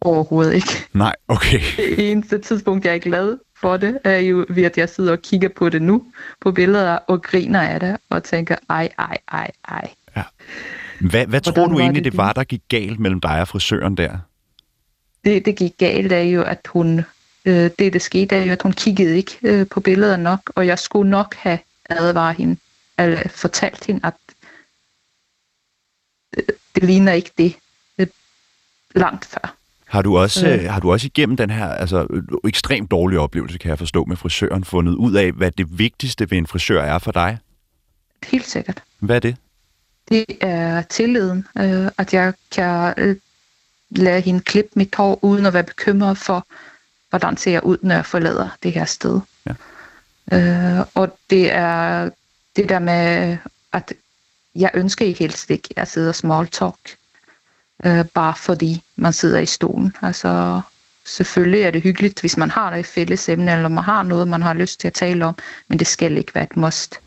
Overhovedet 0.00 0.54
ikke. 0.54 0.68
Nej, 0.92 1.14
okay. 1.28 1.60
Det 1.76 2.10
eneste 2.10 2.38
tidspunkt, 2.38 2.84
jeg 2.84 2.94
er 2.94 2.98
glad 2.98 3.38
for 3.60 3.76
det, 3.76 3.98
er 4.04 4.18
jo 4.18 4.46
ved, 4.48 4.64
at 4.64 4.78
jeg 4.78 4.88
sidder 4.88 5.12
og 5.12 5.22
kigger 5.22 5.48
på 5.56 5.68
det 5.68 5.82
nu, 5.82 6.04
på 6.40 6.52
billeder, 6.52 6.92
og 6.92 7.22
griner 7.22 7.60
af 7.60 7.80
det, 7.80 7.96
og 8.10 8.24
tænker, 8.24 8.56
ej, 8.68 8.88
ej, 8.98 9.16
ej, 9.32 9.50
ej. 9.68 9.90
Hvad, 11.00 11.26
hvad 11.26 11.40
tror 11.40 11.66
du 11.66 11.78
egentlig, 11.78 12.04
det, 12.04 12.12
det 12.12 12.18
var, 12.18 12.32
der 12.32 12.44
gik 12.44 12.62
galt 12.68 13.00
mellem 13.00 13.20
dig 13.20 13.40
og 13.40 13.48
frisøren 13.48 13.96
der? 13.96 14.18
Det, 15.24 15.46
det 15.46 15.56
gik 15.56 15.72
galt 15.78 16.12
er 16.12 16.20
jo, 16.20 16.42
at 16.42 16.60
hun, 16.68 17.02
øh, 17.44 17.70
det 17.78 17.92
der 17.92 17.98
skete 17.98 18.36
er 18.36 18.44
jo, 18.44 18.52
at 18.52 18.62
hun 18.62 18.72
kiggede 18.72 19.16
ikke 19.16 19.38
øh, 19.42 19.66
på 19.66 19.80
billeder 19.80 20.16
nok, 20.16 20.40
og 20.54 20.66
jeg 20.66 20.78
skulle 20.78 21.10
nok 21.10 21.34
have 21.34 21.58
advaret 21.90 22.36
hende, 22.36 22.56
eller 22.98 23.28
fortalt 23.28 23.86
hende, 23.86 24.00
at 24.04 24.14
det 26.74 26.82
ligner 26.82 27.12
ikke 27.12 27.30
det 27.38 27.54
øh, 27.98 28.06
langt 28.94 29.24
før. 29.24 29.54
Har 29.86 30.02
du 30.02 30.18
også, 30.18 30.48
Øh. 30.48 30.64
øh. 30.64 30.70
har 30.70 30.80
du 30.80 30.92
også 30.92 31.06
igennem 31.06 31.36
den 31.36 31.50
her 31.50 31.68
altså, 31.68 32.06
ekstremt 32.44 32.90
dårlige 32.90 33.20
oplevelse, 33.20 33.58
kan 33.58 33.68
jeg 33.68 33.78
forstå, 33.78 34.04
med 34.04 34.16
frisøren, 34.16 34.64
fundet 34.64 34.94
ud 34.94 35.14
af, 35.14 35.32
hvad 35.32 35.50
det 35.50 35.78
vigtigste 35.78 36.30
ved 36.30 36.38
en 36.38 36.46
frisør 36.46 36.82
er 36.82 36.98
for 36.98 37.12
dig? 37.12 37.38
Helt 38.26 38.46
sikkert. 38.46 38.82
Hvad 38.98 39.16
er 39.16 39.20
det? 39.20 39.36
Det 40.08 40.24
er 40.40 40.82
tilliden, 40.82 41.46
øh, 41.58 41.88
at 41.98 42.14
jeg 42.14 42.32
kan 42.52 42.94
øh, 42.96 43.16
lade 43.90 44.20
hende 44.20 44.40
klippe 44.40 44.70
mit 44.74 44.94
hår, 44.94 45.18
uden 45.22 45.46
at 45.46 45.52
være 45.52 45.62
bekymret 45.64 46.18
for, 46.18 46.46
hvordan 47.10 47.36
ser 47.36 47.50
jeg 47.52 47.64
ud, 47.64 47.76
når 47.82 47.94
jeg 47.94 48.06
forlader 48.06 48.48
det 48.62 48.72
her 48.72 48.84
sted. 48.84 49.20
Ja. 49.46 50.78
Øh, 50.78 50.86
og 50.94 51.18
det 51.30 51.52
er 51.52 52.10
det 52.56 52.68
der 52.68 52.78
med, 52.78 53.36
at 53.72 53.92
jeg 54.56 54.70
ønsker 54.74 55.04
ikke 55.04 55.18
helst 55.18 55.50
ikke 55.50 55.68
at 55.76 55.88
sidde 55.88 56.08
og 56.08 56.14
small 56.14 56.46
talk, 56.46 56.96
øh, 57.84 58.04
bare 58.14 58.34
fordi 58.36 58.82
man 58.96 59.12
sidder 59.12 59.38
i 59.38 59.46
stolen. 59.46 59.96
Altså, 60.02 60.60
selvfølgelig 61.04 61.62
er 61.62 61.70
det 61.70 61.82
hyggeligt, 61.82 62.20
hvis 62.20 62.36
man 62.36 62.50
har 62.50 62.76
et 62.76 62.86
fælles 62.86 63.28
emne, 63.28 63.52
eller 63.52 63.68
man 63.68 63.84
har 63.84 64.02
noget, 64.02 64.28
man 64.28 64.42
har 64.42 64.54
lyst 64.54 64.80
til 64.80 64.88
at 64.88 64.94
tale 64.94 65.24
om, 65.24 65.36
men 65.68 65.78
det 65.78 65.86
skal 65.86 66.16
ikke 66.16 66.34
være 66.34 66.44
et 66.44 66.56
must. 66.56 67.00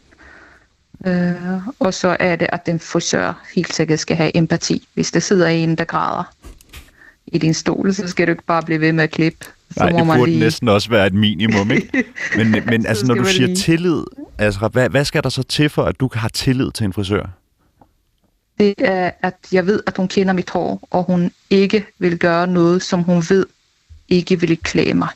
Øh, 1.06 1.68
og 1.80 1.94
så 1.94 2.18
er 2.20 2.36
det, 2.36 2.48
at 2.52 2.66
den 2.66 2.80
frisør 2.80 3.44
helt 3.56 3.74
sikkert 3.74 4.00
skal 4.00 4.18
have 4.18 4.38
empati. 4.38 4.88
Hvis 4.94 5.12
der 5.12 5.20
sidder 5.20 5.48
en, 5.48 5.76
der 5.76 5.84
græder 5.84 6.24
i 7.28 7.38
din 7.38 7.54
stol, 7.54 7.94
så 7.94 8.08
skal 8.08 8.28
du 8.28 8.32
ikke 8.32 8.44
bare 8.44 8.64
blive 8.64 8.82
ved 8.82 8.94
med 8.94 9.04
at 9.04 9.12
klippe. 9.12 9.46
Nej, 9.78 9.90
det 9.90 10.06
burde 10.06 10.26
lige... 10.26 10.40
næsten 10.40 10.68
også 10.68 10.90
være 10.90 11.08
et 11.08 11.14
minimum, 11.14 11.72
ikke? 11.72 12.04
Men, 12.38 12.52
men 12.66 12.86
altså, 12.86 13.06
når 13.06 13.16
du 13.16 13.26
siger 13.26 13.46
lige- 13.48 13.56
tillid, 13.56 14.04
altså, 14.38 14.68
hvad, 14.68 14.90
hvad 14.90 15.06
skal 15.06 15.24
der 15.24 15.30
så 15.30 15.44
til 15.44 15.70
for, 15.70 15.84
at 15.84 16.00
du 16.00 16.10
har 16.14 16.28
tillid 16.30 16.72
til 16.72 16.84
en 16.84 16.94
frisør? 16.94 17.26
Det 18.60 18.74
er, 18.78 19.12
at 19.22 19.36
jeg 19.52 19.66
ved, 19.66 19.84
at 19.88 19.98
hun 19.98 20.08
kender 20.08 20.34
mit 20.34 20.50
hår, 20.50 20.88
og 20.92 21.04
hun 21.04 21.32
ikke 21.50 21.86
vil 22.00 22.18
gøre 22.18 22.48
noget, 22.48 22.84
som 22.84 23.04
hun 23.04 23.24
ved 23.30 23.46
ikke 24.10 24.40
vil 24.40 24.58
klæde 24.58 24.94
mig. 24.94 25.10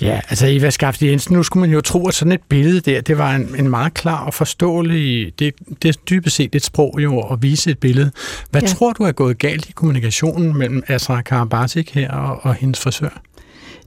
Ja, 0.00 0.20
altså 0.28 0.46
Eva 0.46 0.70
Skaft 0.70 1.02
Jensen, 1.02 1.36
nu 1.36 1.42
skulle 1.42 1.60
man 1.60 1.70
jo 1.70 1.80
tro, 1.80 2.08
at 2.08 2.14
sådan 2.14 2.32
et 2.32 2.42
billede 2.48 2.80
der, 2.80 3.00
det 3.00 3.18
var 3.18 3.34
en, 3.34 3.54
en 3.58 3.68
meget 3.68 3.94
klar 3.94 4.24
og 4.24 4.34
forståelig, 4.34 5.32
det, 5.38 5.54
det 5.82 5.88
er 5.88 6.00
dybest 6.10 6.36
set 6.36 6.54
et 6.54 6.64
sprog 6.64 6.98
jo 7.02 7.20
at 7.20 7.42
vise 7.42 7.70
et 7.70 7.78
billede. 7.78 8.10
Hvad 8.50 8.62
ja. 8.62 8.66
Tror 8.68 8.92
du 8.92 9.02
er 9.02 9.12
gået 9.12 9.38
galt 9.38 9.68
i 9.68 9.72
kommunikationen 9.72 10.58
mellem 10.58 10.82
Asra 10.88 11.22
Karabatic 11.22 11.90
her 11.90 12.12
og, 12.12 12.40
og 12.42 12.54
hendes 12.54 12.80
frisør? 12.80 13.22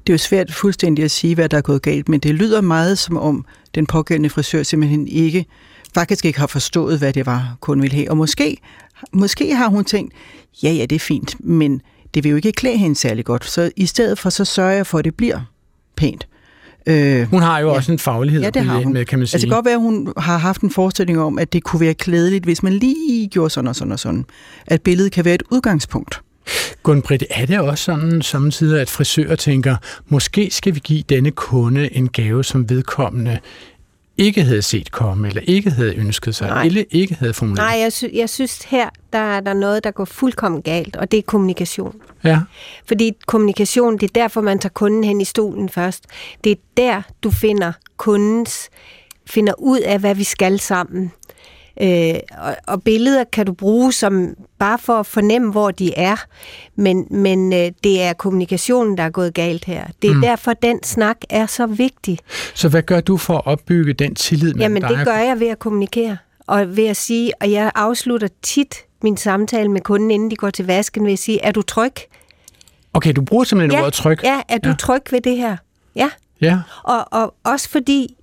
Det 0.08 0.10
er 0.10 0.14
jo 0.14 0.18
svært 0.18 0.54
fuldstændig 0.54 1.06
at 1.06 1.12
sige, 1.12 1.36
hvad 1.36 1.50
der 1.50 1.58
er 1.58 1.62
gået 1.62 1.82
galt, 1.82 2.10
men 2.10 2.20
det 2.20 2.36
lyder 2.36 2.62
meget 2.62 2.98
som 2.98 3.18
om 3.18 3.46
den 3.76 3.86
pågældende 3.86 4.30
frisør 4.30 4.64
simpelthen 4.64 5.08
ikke, 5.08 5.46
faktisk 5.94 6.26
ikke 6.26 6.40
har 6.40 6.48
forstået, 6.48 6.98
hvad 6.98 7.14
det 7.14 7.26
var, 7.26 7.58
kunden 7.60 7.82
ville 7.82 7.96
have. 7.96 8.10
Og 8.10 8.18
måske, 8.18 8.58
måske 9.14 9.56
har 9.56 9.68
hun 9.68 9.86
tænkt, 9.86 10.14
ja, 10.64 10.72
ja, 10.72 10.86
det 10.86 10.96
er 10.96 11.00
fint, 11.00 11.36
men 11.40 11.82
det 12.14 12.24
vil 12.24 12.30
jo 12.30 12.36
ikke 12.36 12.52
klæde 12.52 12.78
hende 12.78 12.96
særlig 12.96 13.26
godt. 13.26 13.46
Så 13.46 13.72
i 13.76 13.86
stedet 13.86 14.20
for, 14.20 14.30
så 14.30 14.46
sørger 14.46 14.72
jeg 14.72 14.88
for, 14.88 15.00
at 15.00 15.06
det 15.06 15.16
bliver 15.16 15.40
pænt. 15.98 16.28
Øh, 16.88 17.22
Hun 17.30 17.42
har 17.42 17.60
jo 17.60 17.68
Ja. 17.70 17.76
også 17.76 17.92
en 17.92 18.00
faglighed 18.00 18.42
Ja, 18.42 18.50
det 18.50 18.62
har 18.66 18.78
hun. 18.78 18.94
med, 18.94 19.06
kan 19.06 19.20
man 19.20 19.28
sige. 19.28 19.36
Altså 19.36 19.46
det 19.46 19.50
kan 19.52 19.56
godt 19.58 19.66
være, 19.66 19.74
at 19.74 19.80
hun 19.82 20.14
har 20.18 20.38
haft 20.38 20.62
en 20.62 20.72
forestilling 20.72 21.20
om, 21.20 21.40
at 21.40 21.54
det 21.54 21.64
kunne 21.64 21.80
være 21.80 21.94
klædeligt, 21.94 22.44
hvis 22.44 22.64
man 22.64 22.74
lige 22.74 23.28
gjorde 23.28 23.50
sådan 23.50 23.68
og 23.68 23.76
sådan 23.76 23.92
og 23.92 24.00
sådan. 24.00 24.26
At 24.68 24.82
billedet 24.82 25.12
kan 25.12 25.26
være 25.26 25.36
et 25.36 25.44
udgangspunkt. 25.52 26.22
Gunn-Britt, 26.88 27.26
er 27.30 27.46
det 27.46 27.60
også 27.60 27.84
sådan 27.84 28.22
samtidig, 28.22 28.82
at 28.82 28.90
frisører 28.90 29.36
tænker, 29.36 29.76
måske 30.10 30.50
skal 30.52 30.76
vi 30.76 30.80
give 30.84 31.04
denne 31.10 31.32
kunde 31.32 31.94
en 31.96 32.08
gave, 32.10 32.44
som 32.44 32.70
vedkommende 32.70 33.40
ikke 34.18 34.44
havde 34.44 34.62
set 34.62 34.92
komme, 34.92 35.28
eller 35.28 35.42
ikke 35.46 35.70
havde 35.72 35.96
ønsket 35.96 36.36
sig, 36.36 36.48
Nej. 36.48 36.64
eller 36.66 36.84
ikke 36.92 37.16
havde 37.16 37.34
formuleret? 37.34 37.68
Nej, 37.70 37.80
jeg, 37.82 37.94
sy- 37.94 38.14
jeg 38.14 38.30
synes 38.30 38.64
her, 38.64 38.90
der 39.14 39.20
er 39.20 39.40
der 39.40 39.54
noget, 39.54 39.84
der 39.84 39.92
går 39.92 40.06
fuldkommen 40.06 40.62
galt, 40.62 40.96
og 40.96 41.12
det 41.12 41.18
er 41.18 41.22
kommunikation. 41.22 41.96
Ja. 42.24 42.40
Fordi 42.88 43.12
kommunikation, 43.26 43.94
det 43.98 44.04
er 44.04 44.14
derfor, 44.22 44.42
man 44.42 44.60
tager 44.60 44.70
kunden 44.74 45.04
hen 45.04 45.22
i 45.22 45.26
stolen 45.26 45.70
først. 45.70 46.04
Det 46.44 46.52
er 46.52 46.56
der, 46.78 47.02
du 47.24 47.32
finder 47.32 47.72
kundens, 47.98 48.70
finder 49.28 49.54
ud 49.60 49.80
af, 49.80 50.00
hvad 50.00 50.16
vi 50.16 50.24
skal 50.24 50.60
sammen. 50.60 51.12
Øh, 51.82 52.16
og, 52.38 52.56
og 52.68 52.84
billeder 52.84 53.24
kan 53.24 53.46
du 53.46 53.54
bruge 53.54 53.94
som 53.94 54.36
bare 54.60 54.80
for 54.80 54.94
at 54.94 55.06
fornemme, 55.06 55.52
hvor 55.52 55.72
de 55.72 55.94
er, 55.98 56.16
men, 56.76 57.08
men 57.12 57.54
øh, 57.54 57.72
det 57.84 58.02
er 58.02 58.14
kommunikationen, 58.14 58.98
der 58.98 59.04
er 59.04 59.10
gået 59.10 59.34
galt 59.34 59.66
her. 59.66 59.86
Det 60.02 60.10
er 60.10 60.14
mm. 60.14 60.22
derfor, 60.22 60.54
den 60.54 60.84
snak 60.84 61.18
er 61.30 61.46
så 61.46 61.66
vigtig. 61.66 62.20
Så 62.54 62.70
hvad 62.70 62.82
gør 62.82 63.02
du 63.02 63.18
for 63.18 63.38
at 63.38 63.46
opbygge 63.46 63.94
den 63.94 64.16
tillid 64.16 64.54
mellem 64.54 64.62
Jamen, 64.62 64.82
dig 64.82 64.98
det 64.98 65.06
gør 65.06 65.18
jeg 65.18 65.40
ved 65.40 65.48
at 65.48 65.60
kommunikere. 65.60 66.18
Og 66.48 66.78
ved 66.78 66.86
at 66.88 66.98
sige, 66.98 67.32
og 67.42 67.52
jeg 67.52 67.72
afslutter 67.76 68.28
tit 68.42 68.76
min 69.04 69.18
samtale 69.18 69.72
med 69.72 69.82
kunden, 69.82 70.12
inden 70.12 70.32
de 70.32 70.36
går 70.36 70.50
til 70.50 70.66
vasken, 70.66 71.06
ved 71.06 71.14
at 71.14 71.20
sige, 71.20 71.42
er 71.42 71.52
du 71.52 71.62
tryg? 71.62 71.94
Okay, 72.94 73.14
du 73.14 73.22
bruger 73.22 73.44
simpelthen 73.44 73.72
ja, 73.72 73.82
ordet 73.82 73.94
tryg. 73.94 74.20
Ja, 74.24 74.42
er 74.50 74.58
du 74.58 74.70
ja. 74.70 74.76
tryg 74.76 75.02
ved 75.12 75.22
det 75.22 75.38
her? 75.38 75.58
Ja. 75.96 76.10
ja. 76.42 76.60
Og, 76.84 77.08
og 77.12 77.36
også 77.44 77.70
fordi, 77.70 78.16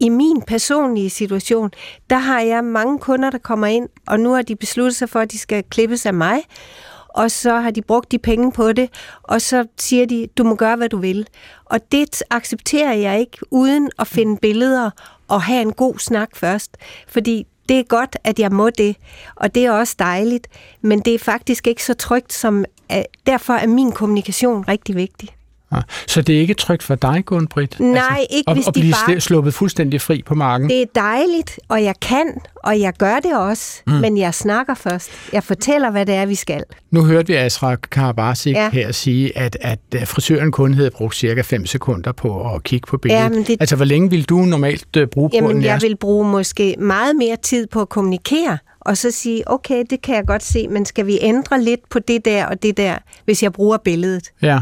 i 0.00 0.08
min 0.08 0.42
personlige 0.42 1.10
situation, 1.10 1.70
der 2.10 2.18
har 2.18 2.40
jeg 2.40 2.64
mange 2.64 2.98
kunder, 2.98 3.30
der 3.30 3.38
kommer 3.38 3.66
ind, 3.66 3.88
og 4.06 4.20
nu 4.20 4.32
har 4.32 4.42
de 4.42 4.56
besluttet 4.56 4.96
sig 4.96 5.08
for, 5.08 5.20
at 5.20 5.32
de 5.32 5.38
skal 5.38 5.64
klippes 5.70 6.06
af 6.06 6.14
mig, 6.14 6.42
og 7.08 7.30
så 7.30 7.54
har 7.54 7.70
de 7.70 7.82
brugt 7.82 8.12
de 8.12 8.18
penge 8.18 8.52
på 8.52 8.72
det, 8.72 8.90
og 9.22 9.42
så 9.42 9.66
siger 9.78 10.06
de, 10.06 10.28
du 10.38 10.44
må 10.44 10.54
gøre, 10.54 10.76
hvad 10.76 10.88
du 10.88 10.98
vil. 10.98 11.26
Og 11.64 11.92
det 11.92 12.22
accepterer 12.30 12.92
jeg 12.92 13.20
ikke, 13.20 13.38
uden 13.50 13.90
at 13.98 14.06
finde 14.06 14.36
billeder 14.36 14.90
og 15.28 15.42
have 15.42 15.62
en 15.62 15.72
god 15.72 15.98
snak 15.98 16.36
først. 16.36 16.76
Fordi 17.08 17.46
det 17.68 17.78
er 17.78 17.82
godt, 17.82 18.16
at 18.24 18.38
jeg 18.38 18.52
må 18.52 18.70
det, 18.70 18.96
og 19.36 19.54
det 19.54 19.66
er 19.66 19.70
også 19.70 19.96
dejligt, 19.98 20.48
men 20.80 21.00
det 21.00 21.14
er 21.14 21.18
faktisk 21.18 21.66
ikke 21.66 21.84
så 21.84 21.94
trygt, 21.94 22.32
som 22.32 22.64
derfor 23.26 23.52
er 23.52 23.66
min 23.66 23.92
kommunikation 23.92 24.64
rigtig 24.68 24.96
vigtig. 24.96 25.35
Så 26.06 26.22
det 26.22 26.36
er 26.36 26.40
ikke 26.40 26.54
trygt 26.54 26.82
for 26.82 26.94
dig, 26.94 27.24
Gunn-Britt? 27.32 27.82
Nej, 27.84 28.02
altså, 28.20 28.26
ikke 28.30 28.50
at, 28.50 28.56
hvis 28.56 28.68
at 28.68 28.74
de 28.74 28.80
blive 28.80 28.94
bare... 29.08 29.20
sluppet 29.20 29.54
fuldstændig 29.54 30.00
fri 30.00 30.22
på 30.26 30.34
marken? 30.34 30.68
Det 30.70 30.82
er 30.82 30.86
dejligt, 30.94 31.58
og 31.68 31.82
jeg 31.82 31.94
kan, 32.02 32.26
og 32.56 32.80
jeg 32.80 32.92
gør 32.98 33.14
det 33.22 33.36
også, 33.38 33.82
mm. 33.86 33.92
men 33.92 34.18
jeg 34.18 34.34
snakker 34.34 34.74
først. 34.74 35.10
Jeg 35.32 35.44
fortæller, 35.44 35.90
hvad 35.90 36.06
det 36.06 36.14
er, 36.14 36.26
vi 36.26 36.34
skal. 36.34 36.62
Nu 36.90 37.04
hørte 37.04 37.26
vi 37.28 37.34
Asra 37.34 37.76
Karabasik 37.76 38.54
Ja. 38.54 38.70
her 38.70 38.92
sige, 38.92 39.38
at, 39.38 39.56
at 39.60 39.78
øh, 39.94 40.06
frisøren 40.06 40.52
kun 40.52 40.74
havde 40.74 40.90
brugt 40.90 41.16
cirka 41.16 41.40
5 41.42 41.66
sekunder 41.66 42.12
på 42.12 42.54
at 42.54 42.62
kigge 42.62 42.86
på 42.86 42.98
billedet. 42.98 43.22
Ja, 43.22 43.28
men 43.28 43.42
det- 43.42 43.56
Altså, 43.60 43.76
hvor 43.76 43.84
længe 43.84 44.10
vil 44.10 44.24
du 44.24 44.36
normalt 44.38 44.96
øh, 44.96 45.06
bruge 45.06 45.30
på 45.30 45.36
Jamen, 45.36 45.56
en 45.56 45.62
jeg 45.62 45.78
vil 45.82 45.96
bruge 45.96 46.28
måske 46.30 46.74
meget 46.78 47.16
mere 47.16 47.36
tid 47.42 47.66
på 47.66 47.80
at 47.80 47.88
kommunikere, 47.88 48.58
og 48.80 48.96
så 48.96 49.10
sige, 49.10 49.42
okay, 49.50 49.84
det 49.90 50.02
kan 50.02 50.14
jeg 50.14 50.24
godt 50.26 50.42
se, 50.42 50.68
men 50.68 50.84
skal 50.84 51.06
vi 51.06 51.18
ændre 51.22 51.62
lidt 51.62 51.80
på 51.90 51.98
det 51.98 52.24
der 52.24 52.46
og 52.46 52.62
det 52.62 52.76
der, 52.76 52.94
hvis 53.24 53.42
jeg 53.42 53.52
bruger 53.52 53.76
billedet? 53.84 54.30
Ja, 54.42 54.58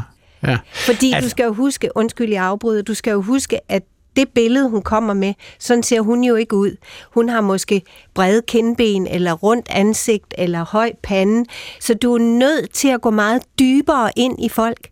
ja. 0.46 0.58
Fordi 0.72 1.12
Altså- 1.12 1.26
du 1.26 1.30
skal 1.30 1.44
jo 1.44 1.52
huske, 1.52 1.90
undskyld 1.94 2.30
jeg 2.30 2.44
afbryder, 2.44 2.82
du 2.82 2.94
skal 2.94 3.10
jo 3.10 3.22
huske, 3.22 3.58
at 3.72 3.82
det 4.16 4.28
billede, 4.28 4.68
hun 4.68 4.82
kommer 4.82 5.14
med, 5.14 5.34
sådan 5.58 5.82
ser 5.82 6.00
hun 6.00 6.24
jo 6.24 6.34
ikke 6.34 6.56
ud. 6.56 6.76
Hun 7.14 7.28
har 7.28 7.40
måske 7.40 7.82
brede 8.14 8.42
kindben, 8.48 9.06
eller 9.06 9.32
rundt 9.32 9.66
ansigt, 9.70 10.34
eller 10.38 10.64
høj 10.64 10.92
pande. 11.02 11.44
Så 11.80 11.94
du 11.94 12.14
er 12.14 12.18
nødt 12.18 12.70
til 12.72 12.88
at 12.88 13.00
gå 13.00 13.10
meget 13.10 13.42
dybere 13.58 14.10
ind 14.16 14.44
i 14.44 14.48
folk 14.48 14.88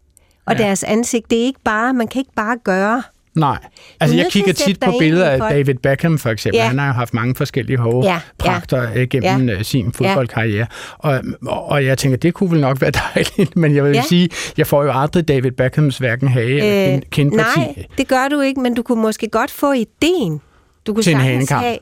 og 0.46 0.56
Ja. 0.58 0.62
deres 0.62 0.84
ansigt. 0.84 1.30
Det 1.30 1.40
er 1.40 1.44
ikke 1.44 1.60
bare, 1.64 1.94
man 1.94 2.08
kan 2.08 2.18
ikke 2.18 2.32
bare 2.36 2.56
gøre. 2.64 3.02
Nej. 3.34 3.58
Altså, 4.00 4.16
jeg 4.16 4.26
kigger 4.30 4.52
tit 4.52 4.80
på 4.80 4.92
billeder 4.98 5.30
af. 5.30 5.38
David 5.38 5.74
Beckham, 5.74 6.18
for 6.18 6.30
eksempel. 6.30 6.56
Ja. 6.58 6.68
Han 6.68 6.78
har 6.78 6.86
jo 6.86 6.92
haft 6.92 7.14
mange 7.14 7.34
forskellige 7.34 7.76
Ja, 7.78 7.82
hovedpragter 7.82 8.82
ja. 8.94 9.04
gennem 9.04 9.48
ja. 9.48 9.62
sin 9.62 9.92
fodboldkarriere. 9.92 10.66
Og, 10.98 11.20
og 11.46 11.84
jeg 11.84 11.98
tænker, 11.98 12.16
det 12.18 12.34
kunne 12.34 12.50
vel 12.50 12.60
nok 12.60 12.80
være 12.80 12.90
dejligt, 13.14 13.56
men 13.56 13.74
jeg 13.74 13.84
vil 13.84 13.90
Ja. 13.90 13.96
ja. 13.96 14.02
sige, 14.08 14.28
jeg 14.56 14.66
får 14.66 14.84
jo 14.84 14.90
aldrig 14.94 15.28
David 15.28 15.50
Beckhams 15.50 15.98
hverken 15.98 16.28
hage 16.28 16.46
eller 16.62 16.92
kind- 16.92 17.02
kindparti. 17.10 17.60
Øh, 17.60 17.66
nej, 17.76 17.84
det 17.98 18.08
gør 18.08 18.28
du 18.30 18.40
ikke, 18.40 18.60
men 18.60 18.74
du 18.74 18.82
kunne 18.82 19.02
måske 19.02 19.28
godt 19.28 19.50
få 19.50 19.72
ideen. 19.72 20.40
Du 20.86 20.94
kunne 20.94 21.02
Til 21.02 21.12
en 21.14 21.20
hanekamp, 21.20 21.62
have, 21.62 21.76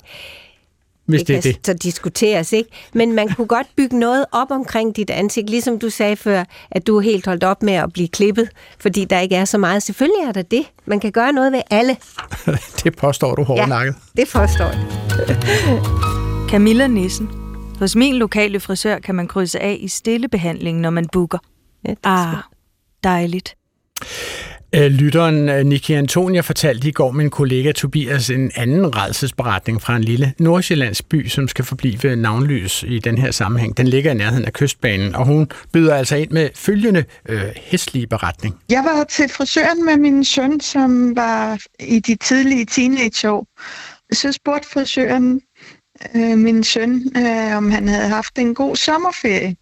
hvis 1.10 1.20
det 1.20 1.28
det 1.28 1.42
kan 1.42 1.52
det. 1.52 1.66
så 1.66 1.74
diskuteres, 1.74 2.52
ikke? 2.52 2.70
Men 2.94 3.12
man 3.12 3.28
kunne 3.28 3.46
godt 3.46 3.66
bygge 3.76 3.98
noget 3.98 4.24
op 4.32 4.50
omkring 4.50 4.96
dit 4.96 5.10
ansigt, 5.10 5.50
ligesom 5.50 5.78
du 5.78 5.90
sagde 5.90 6.16
før, 6.16 6.44
at 6.70 6.86
du 6.86 6.96
er 6.96 7.00
helt 7.00 7.26
holdt 7.26 7.44
op 7.44 7.62
med 7.62 7.72
at 7.72 7.92
blive 7.92 8.08
klippet, 8.08 8.48
fordi 8.80 9.04
der 9.04 9.20
ikke 9.20 9.36
er 9.36 9.44
så 9.44 9.58
meget. 9.58 9.82
Selvfølgelig 9.82 10.24
er 10.28 10.32
der 10.32 10.42
det. 10.42 10.66
Man 10.86 11.00
kan 11.00 11.12
gøre 11.12 11.32
noget 11.32 11.52
ved 11.52 11.60
alle. 11.70 11.96
det 12.84 12.96
påstår 12.96 13.34
du 13.34 13.42
hårdnakket. 13.42 13.94
det 14.16 14.28
forstår 14.28 14.64
jeg. 14.64 14.86
Camilla 16.50 16.86
Nissen. 16.86 17.30
Hos 17.78 17.96
min 17.96 18.14
lokale 18.16 18.60
frisør 18.60 18.98
kan 18.98 19.14
man 19.14 19.28
krydse 19.28 19.60
af 19.60 19.76
i 19.80 19.88
stille 19.88 20.28
behandling, 20.28 20.80
når 20.80 20.90
man 20.90 21.06
booker. 21.12 21.38
Ja, 21.86 21.90
det 21.90 21.98
er 22.04 22.08
Ah, 22.10 22.36
dejligt. 23.04 23.54
Øh, 24.74 24.86
lytteren 24.86 25.48
øh, 25.48 25.66
Niki 25.66 25.92
Antonia 25.92 26.40
fortalte 26.40 26.88
i 26.88 26.92
går 26.92 27.10
min 27.10 27.30
kollega 27.30 27.72
Tobias 27.72 28.30
en 28.30 28.50
anden 28.56 28.96
redselsberetning 28.96 29.82
fra 29.82 29.96
en 29.96 30.04
lille 30.04 30.34
nordsjællands 30.38 31.02
by, 31.02 31.28
som 31.28 31.48
skal 31.48 31.64
forblive 31.64 32.16
navnlys 32.16 32.84
i 32.88 32.98
den 32.98 33.18
her 33.18 33.30
sammenhæng. 33.30 33.76
Den 33.76 33.88
ligger 33.88 34.10
i 34.10 34.14
nærheden 34.14 34.44
af 34.44 34.52
kystbanen, 34.52 35.14
og 35.14 35.26
hun 35.26 35.48
byder 35.72 35.94
altså 35.94 36.16
ind 36.16 36.30
med 36.30 36.48
følgende 36.54 37.04
øh, 37.28 37.42
hæslige 37.56 38.06
beretning. 38.06 38.56
Jeg 38.68 38.84
var 38.84 39.04
til 39.04 39.28
frisøren 39.28 39.84
med 39.84 39.96
min 39.96 40.24
søn, 40.24 40.60
som 40.60 41.16
var 41.16 41.58
i 41.80 41.98
de 41.98 42.14
tidlige 42.14 42.64
teenageår. 42.64 43.46
Så 44.12 44.32
spurgte 44.32 44.68
frisøren 44.68 45.40
øh, 46.16 46.38
min 46.38 46.64
søn, 46.64 47.12
øh, 47.16 47.56
om 47.56 47.70
han 47.70 47.88
havde 47.88 48.08
haft 48.08 48.38
en 48.38 48.54
god 48.54 48.76
sommerferie. 48.76 49.56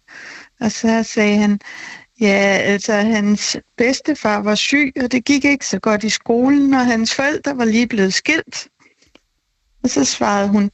Og 0.61 0.71
så 0.71 1.03
sagde 1.03 1.37
han, 1.37 1.59
ja, 2.21 2.57
altså 2.61 2.93
hans 2.93 3.57
bedstefar 3.77 4.41
var 4.41 4.55
syg, 4.55 4.93
og 5.03 5.11
det 5.11 5.25
gik 5.25 5.45
ikke 5.45 5.65
så 5.67 5.79
godt 5.79 6.03
i 6.03 6.09
skolen, 6.09 6.73
og 6.73 6.85
hans 6.85 7.15
forældre 7.15 7.57
var 7.57 7.65
lige 7.65 7.87
blevet 7.87 8.13
skilt. 8.13 8.67
Og 9.83 9.89
så 9.89 10.05
svarede 10.05 10.49
hun, 10.49 10.71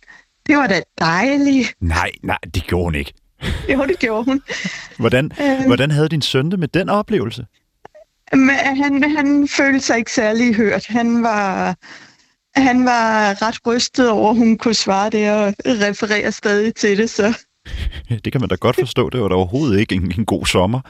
det 0.48 0.58
var 0.58 0.68
da 0.68 0.82
dejligt. 1.00 1.74
Nej, 1.82 2.12
nej, 2.24 2.38
det 2.54 2.64
gjorde 2.64 2.84
hun 2.84 2.96
ikke. 2.96 3.14
Jo, 3.74 3.86
det 3.86 4.00
gjorde 4.00 4.24
hun. 4.24 4.42
Hvordan, 5.00 5.32
Øhm. 5.42 5.66
hvordan 5.66 5.92
havde 5.92 6.10
din 6.10 6.22
søn 6.22 6.52
det 6.52 6.60
med 6.60 6.68
den 6.68 6.90
oplevelse? 6.90 7.46
Men 8.34 8.50
han, 8.56 9.04
han 9.18 9.48
følte 9.48 9.80
sig 9.80 9.98
ikke 9.98 10.12
særlig 10.12 10.56
hørt. 10.56 10.86
Han 10.86 11.24
var, 11.24 11.76
han 12.56 12.86
var 12.86 13.42
ret 13.42 13.58
rystet 13.68 14.10
over, 14.10 14.30
at 14.30 14.36
hun 14.38 14.58
kunne 14.58 14.74
svare 14.74 15.10
det 15.10 15.32
og 15.32 15.54
referere 15.66 16.32
stadig 16.32 16.76
til 16.76 16.98
det. 16.98 17.10
Så 17.10 17.38
Det 18.26 18.32
kan 18.32 18.42
man 18.42 18.50
da 18.50 18.56
godt 18.56 18.76
forstå. 18.76 19.10
Det 19.10 19.22
var 19.22 19.28
da 19.28 19.36
overhovedet 19.36 19.80
ikke 19.80 19.96
en, 19.96 20.14
en 20.18 20.26
god 20.26 20.46
sommer. 20.46 20.82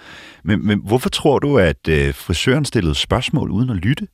Men, 0.44 0.66
men 0.66 0.82
hvorfor 0.84 1.10
tror 1.10 1.40
du, 1.40 1.58
at 1.58 1.88
øh, 1.88 2.14
frisøren 2.14 2.66
stillede 2.66 2.96
spørgsmål 2.96 3.52
uden 3.52 3.70
at 3.70 3.76
lytte? 3.76 4.08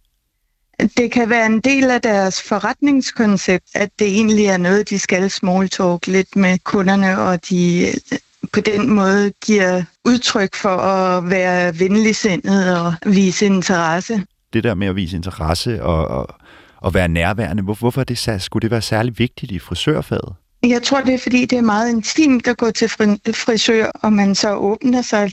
det 0.98 1.12
kan 1.12 1.30
være 1.30 1.46
en 1.46 1.60
del 1.60 1.92
af 1.92 2.02
deres 2.02 2.42
forretningskoncept, 2.42 3.66
at 3.76 3.90
det 4.00 4.08
egentlig 4.08 4.46
er 4.46 4.58
noget, 4.58 4.90
de 4.90 5.00
skal 5.00 5.30
small 5.30 5.70
talk 5.70 6.08
lidt 6.08 6.36
med 6.36 6.58
kunderne, 6.64 7.20
og 7.20 7.50
de 7.50 7.88
øh, 7.88 8.18
på 8.54 8.62
den 8.62 8.90
måde 8.90 9.32
giver 9.46 9.84
udtryk 10.06 10.56
for 10.56 10.78
at 10.78 11.30
være 11.30 11.80
venligsindet 11.80 12.80
og 12.80 12.94
vise 13.06 13.46
interesse. 13.46 14.24
Det 14.54 14.64
der 14.64 14.76
med 14.76 14.88
at 14.88 14.96
vise 14.96 15.16
interesse 15.16 15.84
og, 15.84 16.08
og, 16.08 16.36
og 16.78 16.94
være 16.94 17.08
nærværende, 17.08 17.64
hvor, 17.64 17.74
hvorfor 17.74 18.04
det, 18.04 18.42
skulle 18.42 18.62
det 18.62 18.72
være 18.72 18.82
særlig 18.82 19.20
vigtigt 19.20 19.52
i 19.52 19.60
frisørfaget? 19.60 20.36
Jeg 20.64 20.84
tror, 20.84 21.02
det 21.02 21.14
er 21.14 21.18
fordi, 21.18 21.46
det 21.46 21.58
er 21.58 21.62
meget 21.62 21.90
intimt 21.90 22.48
at 22.48 22.58
gå 22.58 22.72
til 22.72 22.90
frisør, 22.90 23.86
og 23.86 24.14
man 24.14 24.36
så 24.36 24.56
åbner 24.56 25.02
sig 25.02 25.32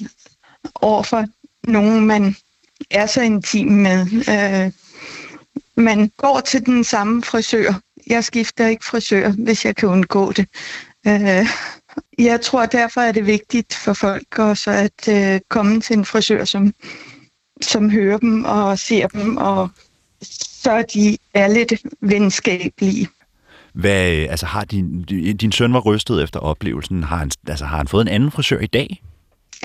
over 0.74 1.02
for 1.02 1.24
nogen, 1.70 2.06
man 2.06 2.36
er 2.90 3.06
så 3.06 3.22
intim 3.22 3.68
med. 3.68 4.06
Øh, 4.28 4.72
man 5.76 6.12
går 6.16 6.40
til 6.40 6.66
den 6.66 6.84
samme 6.84 7.22
frisør. 7.22 7.80
Jeg 8.06 8.24
skifter 8.24 8.66
ikke 8.66 8.84
frisør, 8.84 9.30
hvis 9.30 9.64
jeg 9.64 9.76
kan 9.76 9.88
undgå 9.88 10.32
det. 10.32 10.48
Øh, 11.06 11.46
jeg 12.18 12.40
tror, 12.40 12.66
derfor 12.66 13.00
er 13.00 13.12
det 13.12 13.26
vigtigt 13.26 13.74
for 13.74 13.92
folk 13.92 14.38
også 14.38 14.70
at 14.70 15.08
øh, 15.08 15.40
komme 15.48 15.80
til 15.80 15.98
en 15.98 16.04
frisør, 16.04 16.44
som, 16.44 16.74
som 17.62 17.90
hører 17.90 18.18
dem 18.18 18.44
og 18.44 18.78
ser 18.78 19.06
dem, 19.06 19.36
og 19.36 19.70
så 20.22 20.84
de 20.94 21.18
er 21.34 21.48
lidt 21.48 21.72
venskabelige. 22.00 23.08
Hvad, 23.72 24.26
altså 24.30 24.46
har 24.46 24.64
din, 24.64 25.02
din 25.40 25.52
søn 25.52 25.72
var 25.72 25.80
rystet 25.80 26.22
efter 26.22 26.40
oplevelsen. 26.40 27.04
Har 27.04 27.16
han, 27.16 27.30
altså, 27.48 27.64
har 27.64 27.76
han 27.76 27.88
fået 27.88 28.02
en 28.02 28.08
anden 28.08 28.30
frisør 28.30 28.58
i 28.58 28.66
dag? 28.66 29.02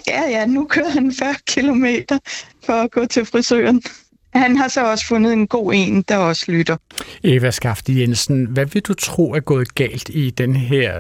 Ja, 0.08 0.22
ja, 0.30 0.46
nu 0.46 0.66
kører 0.66 0.90
han 0.90 1.14
40 1.20 1.36
kilometer 1.48 2.20
for 2.66 2.74
at 2.74 2.92
gå 2.92 3.06
til 3.06 3.26
frisøren. 3.26 3.82
Han 4.34 4.56
har 4.56 4.68
så 4.68 4.92
også 4.92 5.08
fundet 5.08 5.34
en 5.34 5.48
god 5.48 5.72
en, 5.76 6.02
der 6.02 6.18
også 6.18 6.46
lytter. 6.48 6.78
Eva 7.24 7.52
Skafte 7.52 8.00
Jensen, 8.00 8.46
hvad 8.46 8.66
vil 8.66 8.82
du 8.82 8.94
tro 8.94 9.34
er 9.34 9.40
gået 9.40 9.76
galt 9.76 10.10
i 10.10 10.30
den 10.30 10.56
her, 10.56 10.94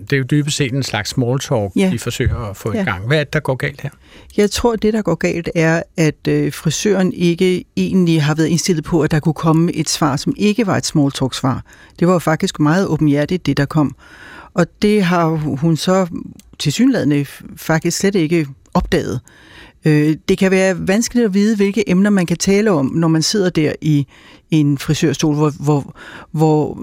det 0.00 0.12
er 0.12 0.16
jo 0.16 0.24
dybest 0.30 0.56
set 0.56 0.72
en 0.72 0.82
slags 0.82 1.10
small 1.10 1.38
talk, 1.40 1.72
Ja. 1.76 1.90
de 1.92 1.98
forsøger 1.98 2.50
at 2.50 2.56
få 2.56 2.74
ja. 2.74 2.82
I 2.82 2.84
gang. 2.84 3.06
Hvad 3.06 3.18
er 3.20 3.24
det, 3.24 3.32
der 3.32 3.40
går 3.40 3.54
galt 3.54 3.80
her? 3.80 3.90
Jeg 4.36 4.50
tror, 4.50 4.76
det, 4.76 4.92
der 4.92 5.02
går 5.02 5.14
galt, 5.14 5.50
er, 5.54 5.82
at 5.96 6.28
øh, 6.28 6.52
frisøren 6.52 7.12
ikke 7.12 7.64
egentlig 7.76 8.22
har 8.22 8.34
været 8.34 8.46
indstillet 8.48 8.84
på, 8.84 9.00
at 9.00 9.10
der 9.10 9.20
kunne 9.20 9.34
komme 9.34 9.72
et 9.72 9.88
svar, 9.88 10.16
som 10.16 10.34
ikke 10.36 10.66
var 10.66 10.76
et 10.76 10.86
small 10.86 11.12
talk-svar. 11.12 11.62
Det 11.98 12.08
var 12.08 12.18
faktisk 12.18 12.60
meget 12.60 12.86
åbenhjertigt, 12.86 13.46
det 13.46 13.56
der 13.56 13.64
kom. 13.66 13.96
Og 14.54 14.66
det 14.82 15.02
har 15.04 15.26
hun 15.36 15.76
så 15.76 16.06
tilsyneladende 16.58 17.26
faktisk 17.56 17.98
slet 17.98 18.14
ikke 18.14 18.46
opdaget. 18.74 19.20
Øh, 19.84 20.16
det 20.28 20.38
kan 20.38 20.50
være 20.50 20.88
vanskeligt 20.88 21.24
at 21.26 21.34
vide, 21.34 21.56
hvilke 21.56 21.90
emner 21.90 22.10
man 22.10 22.26
kan 22.26 22.36
tale 22.36 22.70
om, 22.70 22.86
når 22.86 23.08
man 23.08 23.22
sidder 23.22 23.50
der 23.50 23.72
i, 23.80 24.06
en 24.50 24.78
frisørstol, 24.78 25.34
hvor, 25.34 25.52
hvor, 25.60 25.96
hvor 26.30 26.78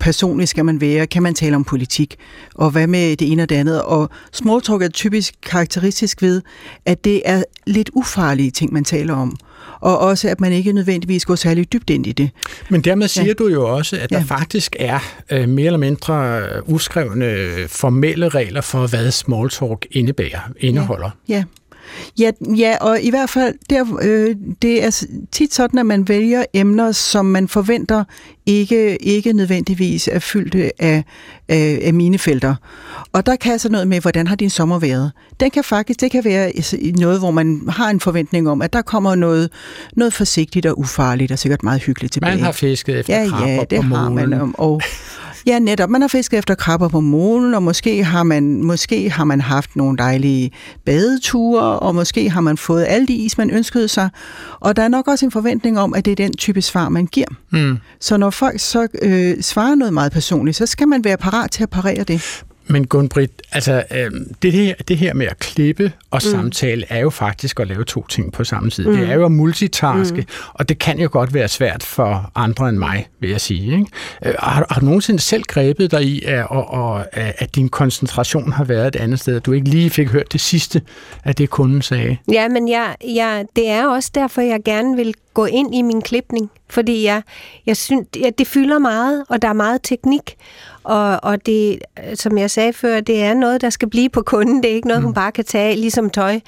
personligt 0.00 0.50
skal 0.50 0.64
man 0.64 0.80
være? 0.80 1.06
Kan 1.06 1.22
man 1.22 1.34
tale 1.34 1.56
om 1.56 1.64
politik? 1.64 2.16
Og 2.54 2.70
hvad 2.70 2.86
med 2.86 3.16
det 3.16 3.32
ene 3.32 3.42
og 3.42 3.48
det 3.48 3.56
andet? 3.56 3.82
Og 3.82 4.10
small 4.32 4.62
talk 4.62 4.82
er 4.82 4.88
typisk 4.88 5.34
karakteristisk 5.42 6.22
ved, 6.22 6.42
at 6.86 7.04
det 7.04 7.22
er 7.24 7.42
lidt 7.66 7.90
ufarlige 7.94 8.50
ting, 8.50 8.72
man 8.72 8.84
taler 8.84 9.14
om. 9.14 9.36
Og 9.80 9.98
også, 9.98 10.28
at 10.28 10.40
man 10.40 10.52
ikke 10.52 10.72
nødvendigvis 10.72 11.24
går 11.24 11.34
særlig 11.34 11.72
dybt 11.72 11.90
ind 11.90 12.06
i 12.06 12.12
det. 12.12 12.30
Men 12.70 12.80
dermed 12.80 13.08
siger 13.08 13.26
ja. 13.26 13.32
du 13.32 13.48
jo 13.48 13.68
også, 13.76 13.96
at 13.96 14.10
der 14.10 14.16
Ja. 14.18 14.22
faktisk 14.22 14.76
er 14.78 14.98
øh, 15.30 15.48
mere 15.48 15.66
eller 15.66 15.78
mindre 15.78 16.42
uskrevne 16.66 17.26
øh, 17.26 17.68
formelle 17.68 18.28
regler 18.28 18.60
for, 18.60 18.86
hvad 18.86 19.10
small 19.10 19.50
talk 19.50 19.86
indebærer, 19.90 20.40
indeholder. 20.60 21.10
Ja. 21.28 21.34
Ja, 21.34 21.44
ja, 22.56 22.76
og 22.80 23.00
i 23.00 23.10
hvert 23.10 23.30
fald, 23.30 23.54
der, 23.70 23.84
øh, 24.02 24.36
det 24.62 24.84
er 24.84 25.04
tit 25.32 25.54
sådan, 25.54 25.78
at 25.78 25.86
man 25.86 26.08
vælger 26.08 26.44
emner, 26.54 26.92
som 26.92 27.26
man 27.26 27.48
forventer 27.48 28.04
ikke, 28.46 29.02
ikke 29.02 29.32
nødvendigvis 29.32 30.08
er 30.12 30.18
fyldt 30.18 30.54
af, 30.78 31.04
af, 31.48 31.78
af 31.82 31.94
minefelter. 31.94 32.54
Og 33.12 33.26
der 33.26 33.36
kan 33.36 33.52
altså 33.52 33.68
noget 33.68 33.88
med, 33.88 34.00
hvordan 34.00 34.26
har 34.26 34.36
din 34.36 34.50
sommer 34.50 34.78
været? 34.78 35.12
Den 35.40 35.50
kan 35.50 35.64
faktisk, 35.64 36.00
det 36.00 36.10
kan 36.10 36.24
være 36.24 36.52
noget, 36.96 37.18
hvor 37.18 37.30
man 37.30 37.60
har 37.68 37.90
en 37.90 38.00
forventning 38.00 38.48
om, 38.48 38.62
at 38.62 38.72
der 38.72 38.82
kommer 38.82 39.14
noget, 39.14 39.50
noget 39.96 40.12
forsigtigt 40.12 40.66
og 40.66 40.78
ufarligt 40.78 41.32
og 41.32 41.38
sikkert 41.38 41.62
meget 41.62 41.82
hyggeligt 41.82 42.12
tilbage. 42.12 42.34
Man 42.36 42.44
har 42.44 42.52
fisket 42.52 42.98
efter 42.98 43.20
Ja, 43.22 43.28
krabber 43.28 43.48
ja, 43.48 43.64
det 43.70 43.78
på 43.80 43.82
har 43.96 44.08
man. 44.10 44.28
målen. 44.28 44.40
om, 44.40 44.54
Og, 44.58 44.80
Ja, 45.46 45.58
netop. 45.58 45.90
Man 45.90 46.00
har 46.00 46.08
fisket 46.08 46.38
efter 46.38 46.54
krabber 46.54 46.88
på 46.88 47.00
målen, 47.00 47.54
og 47.54 47.62
måske 47.62 48.04
har, 48.04 48.22
man, 48.22 48.62
måske 48.62 49.10
har 49.10 49.24
man 49.24 49.40
haft 49.40 49.76
nogle 49.76 49.98
dejlige 49.98 50.50
badeture, 50.84 51.78
og 51.78 51.94
måske 51.94 52.30
har 52.30 52.40
man 52.40 52.56
fået 52.56 52.86
alle 52.88 53.06
de 53.06 53.14
is, 53.14 53.38
man 53.38 53.50
ønskede 53.50 53.88
sig. 53.88 54.10
Og 54.60 54.76
der 54.76 54.82
er 54.82 54.88
nok 54.88 55.08
også 55.08 55.24
en 55.24 55.30
forventning 55.30 55.78
om, 55.78 55.94
at 55.94 56.04
det 56.04 56.10
er 56.10 56.16
den 56.16 56.36
type 56.36 56.62
svar, 56.62 56.88
man 56.88 57.06
giver. 57.06 57.28
Mm. 57.50 57.78
Så 58.00 58.16
når 58.16 58.30
folk 58.30 58.60
så 58.60 58.86
øh, 59.02 59.42
svarer 59.42 59.74
noget 59.74 59.94
meget 59.94 60.12
personligt, 60.12 60.56
så 60.56 60.66
skal 60.66 60.88
man 60.88 61.04
være 61.04 61.16
parat 61.16 61.50
til 61.50 61.62
at 61.62 61.70
parere 61.70 62.04
det. 62.04 62.44
Men 62.70 62.86
Gunbrit, 62.86 63.30
altså 63.52 63.84
øh, 63.90 64.10
det, 64.42 64.52
her, 64.52 64.74
det 64.88 64.96
her 64.96 65.14
med 65.14 65.26
at 65.26 65.38
klippe 65.38 65.92
og 66.10 66.20
mm. 66.24 66.30
samtale 66.30 66.84
er 66.88 66.98
jo 66.98 67.10
faktisk 67.10 67.60
at 67.60 67.68
lave 67.68 67.84
to 67.84 68.06
ting 68.06 68.32
på 68.32 68.44
samme 68.44 68.70
tid. 68.70 68.86
Mm. 68.86 68.96
Det 68.96 69.08
er 69.08 69.14
jo 69.14 69.24
at 69.24 69.32
multitaske, 69.32 70.20
mm. 70.20 70.26
og 70.54 70.68
det 70.68 70.78
kan 70.78 70.98
jo 70.98 71.08
godt 71.12 71.34
være 71.34 71.48
svært 71.48 71.82
for 71.82 72.32
andre 72.34 72.68
end 72.68 72.78
mig, 72.78 73.08
vil 73.20 73.30
jeg 73.30 73.40
sige. 73.40 73.72
Ikke? 73.72 73.86
Øh, 74.26 74.34
har, 74.38 74.66
har 74.70 74.80
du 74.80 74.86
nogensinde 74.86 75.20
selv 75.20 75.42
grebet 75.42 75.90
dig 75.90 76.02
i, 76.02 76.22
at, 76.24 76.46
og, 76.50 76.70
og, 76.70 77.06
at 77.12 77.54
din 77.54 77.68
koncentration 77.68 78.52
har 78.52 78.64
været 78.64 78.86
et 78.86 78.96
andet 78.96 79.20
sted, 79.20 79.36
at 79.36 79.46
du 79.46 79.52
ikke 79.52 79.68
lige 79.68 79.90
fik 79.90 80.08
hørt 80.08 80.32
det 80.32 80.40
sidste 80.40 80.82
af 81.24 81.34
det, 81.34 81.50
kunden 81.50 81.82
sagde? 81.82 82.16
Ja, 82.32 82.48
men 82.48 82.68
jeg, 82.68 82.96
jeg, 83.14 83.44
det 83.56 83.68
er 83.68 83.86
også 83.86 84.10
derfor, 84.14 84.40
jeg 84.40 84.60
gerne 84.64 84.96
vil 84.96 85.14
gå 85.34 85.44
ind 85.44 85.74
i 85.74 85.82
min 85.82 86.02
klipning, 86.02 86.50
fordi 86.68 87.04
jeg, 87.04 87.22
jeg 87.66 87.76
synes, 87.76 88.08
ja, 88.16 88.30
det 88.38 88.46
fylder 88.46 88.78
meget, 88.78 89.24
og 89.28 89.42
der 89.42 89.48
er 89.48 89.52
meget 89.52 89.80
teknik, 89.82 90.36
og, 90.84 91.20
og 91.22 91.46
det, 91.46 91.78
som 92.14 92.38
jeg 92.38 92.50
sagde 92.50 92.72
før, 92.72 93.00
det 93.00 93.22
er 93.22 93.34
noget, 93.34 93.60
der 93.60 93.70
skal 93.70 93.90
blive 93.90 94.08
på 94.08 94.22
kunden. 94.22 94.62
Det 94.62 94.70
er 94.70 94.74
ikke 94.74 94.88
noget, 94.88 95.02
mm. 95.02 95.06
hun 95.06 95.14
bare 95.14 95.32
kan 95.32 95.44
tage 95.44 95.76
ligesom 95.76 96.10
tøj. 96.10 96.40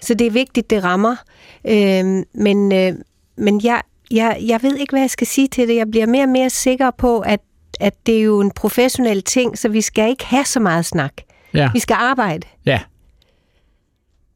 Så 0.00 0.14
det 0.14 0.26
er 0.26 0.30
vigtigt, 0.30 0.70
det 0.70 0.84
rammer. 0.84 1.16
Øh, 1.64 2.24
men 2.34 2.72
øh, 2.72 2.94
men 3.38 3.60
jeg, 3.64 3.82
jeg, 4.10 4.38
jeg 4.46 4.62
ved 4.62 4.76
ikke, 4.76 4.92
hvad 4.92 5.00
jeg 5.00 5.10
skal 5.10 5.26
sige 5.26 5.48
til 5.48 5.68
det. 5.68 5.76
Jeg 5.76 5.90
bliver 5.90 6.06
mere 6.06 6.22
og 6.22 6.28
mere 6.28 6.50
sikker 6.50 6.90
på, 6.90 7.20
at, 7.20 7.40
at 7.80 7.94
det 8.06 8.18
er 8.18 8.22
jo 8.22 8.40
en 8.40 8.50
professionel 8.50 9.22
ting, 9.22 9.58
så 9.58 9.68
vi 9.68 9.80
skal 9.80 10.10
ikke 10.10 10.26
have 10.26 10.44
så 10.44 10.60
meget 10.60 10.84
snak. 10.84 11.12
Ja. 11.54 11.70
Vi 11.72 11.78
skal 11.78 11.96
arbejde. 12.00 12.46
Ja. 12.66 12.80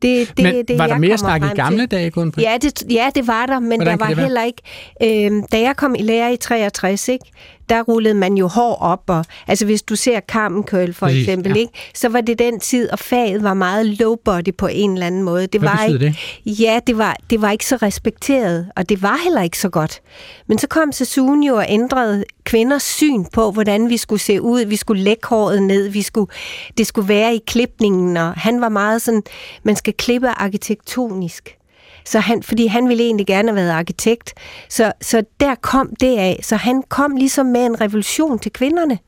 Det, 0.03 0.29
det, 0.37 0.45
men 0.45 0.65
det, 0.69 0.79
var 0.79 0.87
der 0.87 0.99
mere 0.99 1.19
snak 1.19 1.43
i 1.43 1.55
gamle 1.55 1.87
dage, 1.87 2.11
Gunbrit? 2.11 2.45
Ja 2.45 2.57
det, 2.63 2.83
ja, 2.91 3.11
det 3.15 3.27
var 3.27 3.47
der, 3.47 3.59
men 3.59 3.79
Hvordan 3.79 3.99
der 3.99 4.05
var 4.05 4.15
det 4.15 4.23
heller 4.23 4.43
ikke... 4.43 4.63
Øh, 5.03 5.43
da 5.53 5.61
jeg 5.61 5.77
kom 5.77 5.95
i 5.95 6.03
lære 6.03 6.33
i 6.33 6.37
63, 6.37 7.09
ikke, 7.09 7.25
der 7.73 7.83
rullede 7.83 8.15
man 8.15 8.35
jo 8.35 8.47
hår 8.47 8.75
op, 8.75 9.03
og 9.07 9.25
altså 9.49 9.65
hvis 9.65 9.83
du 9.83 9.97
ser 9.97 10.21
Carmen 10.21 10.65
for 10.69 11.07
Præcis, 11.07 11.21
eksempel, 11.21 11.53
ja. 11.53 11.61
ikke, 11.61 11.73
så 11.95 12.09
var 12.09 12.21
det 12.21 12.39
den 12.39 12.61
tid, 12.61 12.91
og 12.91 12.99
faget 12.99 13.43
var 13.43 13.55
meget 13.55 13.87
low 13.87 14.17
body 14.25 14.55
på 14.59 14.67
en 14.67 14.93
eller 14.93 15.07
anden 15.07 15.23
måde. 15.23 15.47
Det 15.47 15.61
Hvad 15.61 15.71
var 15.71 15.85
ikke, 15.85 16.19
Ja, 16.47 16.81
det 16.87 16.99
var, 16.99 17.17
det 17.31 17.43
var 17.43 17.51
ikke 17.51 17.67
så 17.67 17.77
respekteret, 17.77 18.69
og 18.77 18.89
det 18.89 19.03
var 19.03 19.21
heller 19.25 19.43
ikke 19.43 19.59
så 19.59 19.69
godt. 19.69 20.01
Men 20.47 20.59
så 20.59 20.67
kom 20.67 20.93
Sassoon 20.93 21.43
jo 21.43 21.57
og 21.57 21.67
ændrede 21.69 22.25
kvinders 22.45 22.83
syn 22.83 23.25
på, 23.33 23.51
hvordan 23.51 23.89
vi 23.89 23.97
skulle 23.97 24.21
se 24.21 24.43
ud. 24.43 24.65
Vi 24.65 24.77
skulle 24.77 25.03
lægge 25.03 25.29
håret 25.29 25.63
ned, 25.63 25.89
vi 25.89 26.03
skulle, 26.03 26.31
det 26.79 26.87
skulle 26.87 27.09
være 27.09 27.35
i 27.35 27.41
klipningen, 27.47 28.17
og 28.17 28.33
han 28.33 28.61
var 28.61 28.69
meget 28.69 29.03
sådan, 29.03 29.23
man 29.63 29.77
skal 29.77 29.95
klippe 29.95 30.29
arkitektonisk. 30.29 31.57
Så 32.05 32.21
han, 32.21 32.43
fordi 32.43 32.67
han 32.67 32.89
ville 32.89 33.05
egentlig 33.05 33.27
gerne 33.27 33.49
have 33.49 33.57
været 33.57 33.71
arkitekt. 33.71 34.35
Så, 34.69 34.93
så 35.01 35.25
der 35.41 35.55
kom 35.55 35.93
det 36.01 36.19
af. 36.19 36.41
Så 36.43 36.57
han 36.57 36.83
kom 36.89 37.17
ligesom 37.17 37.47
med 37.47 37.67
en 37.67 37.81
revolution 37.81 38.39
til 38.39 38.53
kvinderne. 38.53 38.99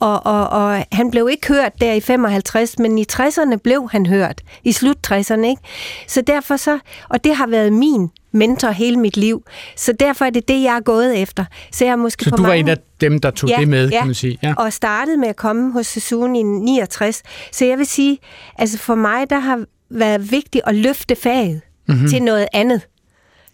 Og, 0.00 0.26
og, 0.26 0.48
og 0.48 0.86
han 0.92 1.10
blev 1.10 1.28
ikke 1.30 1.48
hørt 1.48 1.72
der 1.80 1.92
i 1.92 2.00
55, 2.00 2.78
men 2.78 2.98
i 2.98 3.04
60'erne 3.12 3.56
blev 3.56 3.88
han 3.92 4.06
hørt. 4.06 4.40
I 4.64 4.72
slut 4.72 4.96
60'erne, 5.12 5.44
ikke? 5.44 5.62
Så 6.06 6.20
derfor 6.20 6.56
så, 6.56 6.78
og 7.08 7.24
det 7.24 7.36
har 7.36 7.46
været 7.46 7.72
min 7.72 8.10
mentor 8.32 8.70
hele 8.70 8.96
mit 8.96 9.16
liv. 9.16 9.42
Så 9.76 9.92
derfor 9.92 10.24
er 10.24 10.30
det 10.30 10.48
det, 10.48 10.62
jeg 10.62 10.76
er 10.76 10.80
gået 10.80 11.22
efter. 11.22 11.44
Så 11.72 11.84
jeg 11.84 11.92
er 11.92 11.96
måske 11.96 12.24
Så 12.24 12.30
du 12.30 12.42
var 12.42 12.48
mange... 12.48 12.60
en 12.60 12.68
af 12.68 12.76
dem, 13.00 13.18
der 13.18 13.30
tog 13.30 13.50
det 13.58 13.68
med, 13.68 13.90
kan 13.90 14.06
man 14.06 14.14
sige. 14.14 14.38
Ja. 14.42 14.54
og 14.56 14.72
startede 14.72 15.16
med 15.16 15.28
at 15.28 15.36
komme 15.36 15.72
hos 15.72 15.86
Sassoon 15.86 16.36
i 16.36 16.42
69. 16.42 17.22
Så 17.52 17.64
jeg 17.64 17.78
vil 17.78 17.86
sige, 17.86 18.18
altså 18.58 18.78
for 18.78 18.94
mig, 18.94 19.30
der 19.30 19.38
har 19.38 19.64
været 19.90 20.30
vigtigt 20.30 20.64
at 20.66 20.74
løfte 20.74 21.16
faget 21.16 21.60
mm-hmm. 21.88 22.08
til 22.08 22.22
noget 22.22 22.46
andet. 22.52 22.80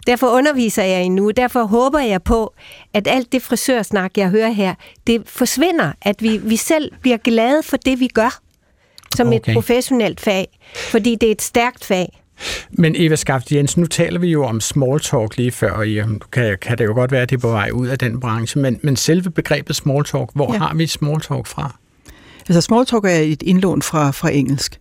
Derfor 0.06 0.26
underviser 0.26 0.82
jeg 0.82 1.02
endnu. 1.02 1.30
Derfor 1.30 1.64
håber 1.64 1.98
jeg 1.98 2.22
på, 2.22 2.54
at 2.94 3.08
alt 3.08 3.32
det 3.32 3.42
frisørsnak, 3.42 4.10
jeg 4.16 4.28
hører 4.28 4.50
her, 4.50 4.74
det 5.06 5.22
forsvinder. 5.26 5.92
At 6.02 6.22
vi, 6.22 6.36
vi 6.36 6.56
selv 6.56 6.92
bliver 7.00 7.16
glade 7.16 7.62
for 7.62 7.76
det, 7.76 8.00
vi 8.00 8.08
gør 8.08 8.40
som 9.16 9.26
okay. 9.26 9.38
Et 9.38 9.54
professionelt 9.54 10.20
fag. 10.20 10.58
Fordi 10.90 11.16
det 11.20 11.26
er 11.26 11.32
et 11.32 11.42
stærkt 11.42 11.84
fag. 11.84 12.20
Men 12.70 12.94
Eva 12.96 13.16
Skaft 13.16 13.52
Jensen, 13.52 13.80
nu 13.80 13.86
taler 13.86 14.20
vi 14.20 14.28
jo 14.28 14.44
om 14.44 14.60
small 14.60 15.00
talk 15.00 15.36
lige 15.36 15.50
før, 15.50 15.70
og 15.70 15.90
ja, 15.90 16.06
kan, 16.32 16.58
kan 16.62 16.78
det 16.78 16.84
jo 16.84 16.94
godt 16.94 17.12
være, 17.12 17.22
at 17.22 17.30
det 17.30 17.36
er 17.36 17.40
på 17.40 17.48
vej 17.48 17.70
ud 17.70 17.86
af 17.86 17.98
den 17.98 18.20
branche, 18.20 18.60
men, 18.60 18.80
men 18.82 18.96
selve 18.96 19.30
begrebet 19.30 19.76
small 19.76 20.04
talk, 20.04 20.30
hvor. 20.34 20.52
Ja. 20.52 20.58
har 20.58 20.74
vi 20.74 20.86
small 20.86 21.20
talk 21.20 21.46
fra? 21.46 21.76
Altså 22.48 22.60
small 22.60 22.86
talk 22.86 23.04
er 23.04 23.10
et 23.10 23.42
indlån 23.42 23.82
fra, 23.82 24.10
fra 24.10 24.30
engelsk. 24.30 24.80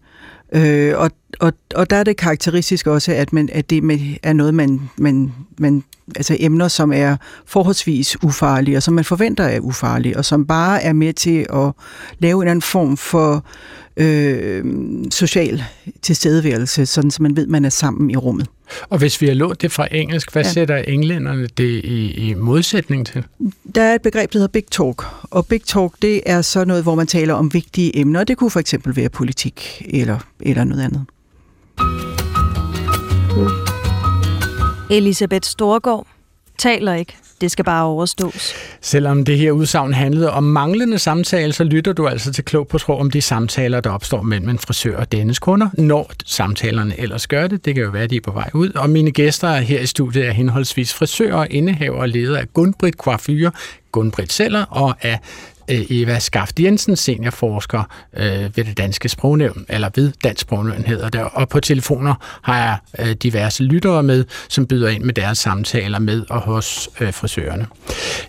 Øh, 0.51 0.97
og, 0.97 1.11
og, 1.39 1.53
og 1.75 1.89
der 1.89 1.95
er 1.95 2.03
det 2.03 2.17
karakteristisk 2.17 2.87
også, 2.87 3.11
at, 3.11 3.33
man, 3.33 3.49
at 3.51 3.69
det 3.69 3.77
er 4.23 4.33
noget, 4.33 4.53
man, 4.53 4.89
man, 4.97 5.33
man, 5.59 5.83
altså 6.15 6.37
emner, 6.39 6.67
som 6.67 6.93
er 6.93 7.17
forholdsvis 7.45 8.23
ufarlige, 8.23 8.77
og 8.77 8.83
som 8.83 8.93
man 8.93 9.05
forventer 9.05 9.43
er 9.43 9.59
ufarlige, 9.59 10.17
og 10.17 10.25
som 10.25 10.45
bare 10.45 10.83
er 10.83 10.93
med 10.93 11.13
til 11.13 11.45
at 11.53 11.71
lave 12.19 12.35
en 12.35 12.41
eller 12.41 12.51
anden 12.51 12.61
form 12.61 12.97
for 12.97 13.45
øh, 13.97 14.65
social 15.11 15.63
tilstedeværelse, 16.01 16.85
sådan 16.85 17.11
så 17.11 17.23
man 17.23 17.35
ved, 17.35 17.47
man 17.47 17.65
er 17.65 17.69
sammen 17.69 18.09
i 18.09 18.15
rummet. 18.15 18.47
Og 18.89 18.97
hvis 18.97 19.21
vi 19.21 19.27
har 19.27 19.33
lånt 19.33 19.61
det 19.61 19.71
fra 19.71 19.87
engelsk, 19.91 20.31
hvad 20.31 20.43
ja. 20.43 20.49
Sætter 20.49 20.77
englænderne 20.77 21.47
det 21.47 21.81
i, 21.83 22.29
i 22.29 22.33
modsætning 22.33 23.07
til? 23.07 23.23
Der 23.75 23.81
er 23.81 23.95
et 23.95 24.01
begreb, 24.01 24.33
der 24.33 24.39
hedder 24.39 24.51
Big 24.51 24.65
Talk, 24.71 25.03
og 25.21 25.45
Big 25.45 25.61
Talk, 25.63 25.93
det 26.01 26.21
er 26.25 26.41
så 26.41 26.65
noget, 26.65 26.83
hvor 26.83 26.95
man 26.95 27.07
taler 27.07 27.33
om 27.33 27.53
vigtige 27.53 27.97
emner, 27.99 28.19
og 28.19 28.27
det 28.27 28.37
kunne 28.37 28.51
for 28.51 28.59
eksempel 28.59 28.95
være 28.95 29.09
politik 29.09 29.85
eller, 29.89 30.19
eller 30.39 30.63
noget 30.63 30.83
andet. 30.83 31.05
Elisabeth 34.91 35.47
Storgård 35.47 36.07
taler 36.57 36.93
ikke. 36.93 37.17
Det 37.43 37.51
skal 37.51 37.65
bare 37.65 37.85
overstås. 37.85 38.53
Selvom 38.81 39.25
det 39.25 39.37
her 39.37 39.51
udsagn 39.51 39.93
handlede 39.93 40.31
om 40.31 40.43
manglende 40.43 40.99
samtale, 40.99 41.53
så 41.53 41.63
lytter 41.63 41.93
du 41.93 42.07
altså 42.07 42.33
til 42.33 42.45
Klog 42.45 42.67
på 42.67 42.77
Tro 42.77 42.93
om 42.93 43.11
de 43.11 43.21
samtaler, 43.21 43.81
der 43.81 43.89
opstår 43.89 44.21
mellem 44.21 44.49
en 44.49 44.59
frisør 44.59 44.97
og 44.97 45.11
dennes 45.11 45.39
kunder, 45.39 45.69
når 45.73 46.11
samtalerne 46.25 46.99
ellers 46.99 47.27
gør 47.27 47.47
det. 47.47 47.65
Det 47.65 47.75
kan 47.75 47.83
jo 47.83 47.89
være, 47.89 48.03
at 48.03 48.09
de 48.09 48.15
er 48.15 48.21
på 48.21 48.31
vej 48.31 48.49
ud. 48.53 48.69
Og 48.69 48.89
mine 48.89 49.11
gæster 49.11 49.55
her 49.55 49.79
i 49.79 49.85
studiet 49.85 50.27
er 50.27 50.31
henholdsvis 50.31 50.93
frisører, 50.93 51.47
indehaver 51.49 51.97
og 51.97 52.09
leder 52.09 52.37
af 52.37 52.53
Gunbrit 52.53 52.93
Coiffure, 52.93 53.51
Gunbrit 53.91 54.33
Seller 54.33 54.65
og 54.69 54.95
af 55.01 55.19
Eva 55.67 56.19
Skaft 56.19 56.59
Jensen, 56.59 56.95
seniorforsker 56.95 57.83
øh, 58.17 58.57
ved 58.57 58.63
det 58.63 58.77
danske 58.77 59.09
sprognævn, 59.09 59.65
eller 59.69 59.89
ved 59.95 60.11
Dansk 60.23 60.41
Sprognævn 60.41 60.83
hedder 60.83 61.09
det. 61.09 61.21
Og 61.33 61.49
på 61.49 61.59
telefoner 61.59 62.15
har 62.41 62.57
jeg 62.57 62.77
øh, 62.99 63.15
diverse 63.15 63.63
lyttere 63.63 64.03
med, 64.03 64.25
som 64.49 64.67
byder 64.67 64.89
ind 64.89 65.03
med 65.03 65.13
deres 65.13 65.37
samtaler 65.37 65.99
med 65.99 66.23
og 66.29 66.41
hos 66.41 66.89
øh, 66.99 67.13
frisørerne. 67.13 67.67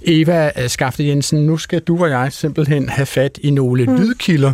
Eva 0.02 0.50
øh, 0.62 0.68
Skaft 0.68 1.00
Jensen, 1.00 1.46
nu 1.46 1.56
skal 1.56 1.80
du 1.80 2.02
og 2.02 2.10
jeg 2.10 2.32
simpelthen 2.32 2.88
have 2.88 3.06
fat 3.06 3.38
i 3.42 3.50
nogle 3.50 3.84
mm. 3.84 3.96
lydkilder, 3.96 4.52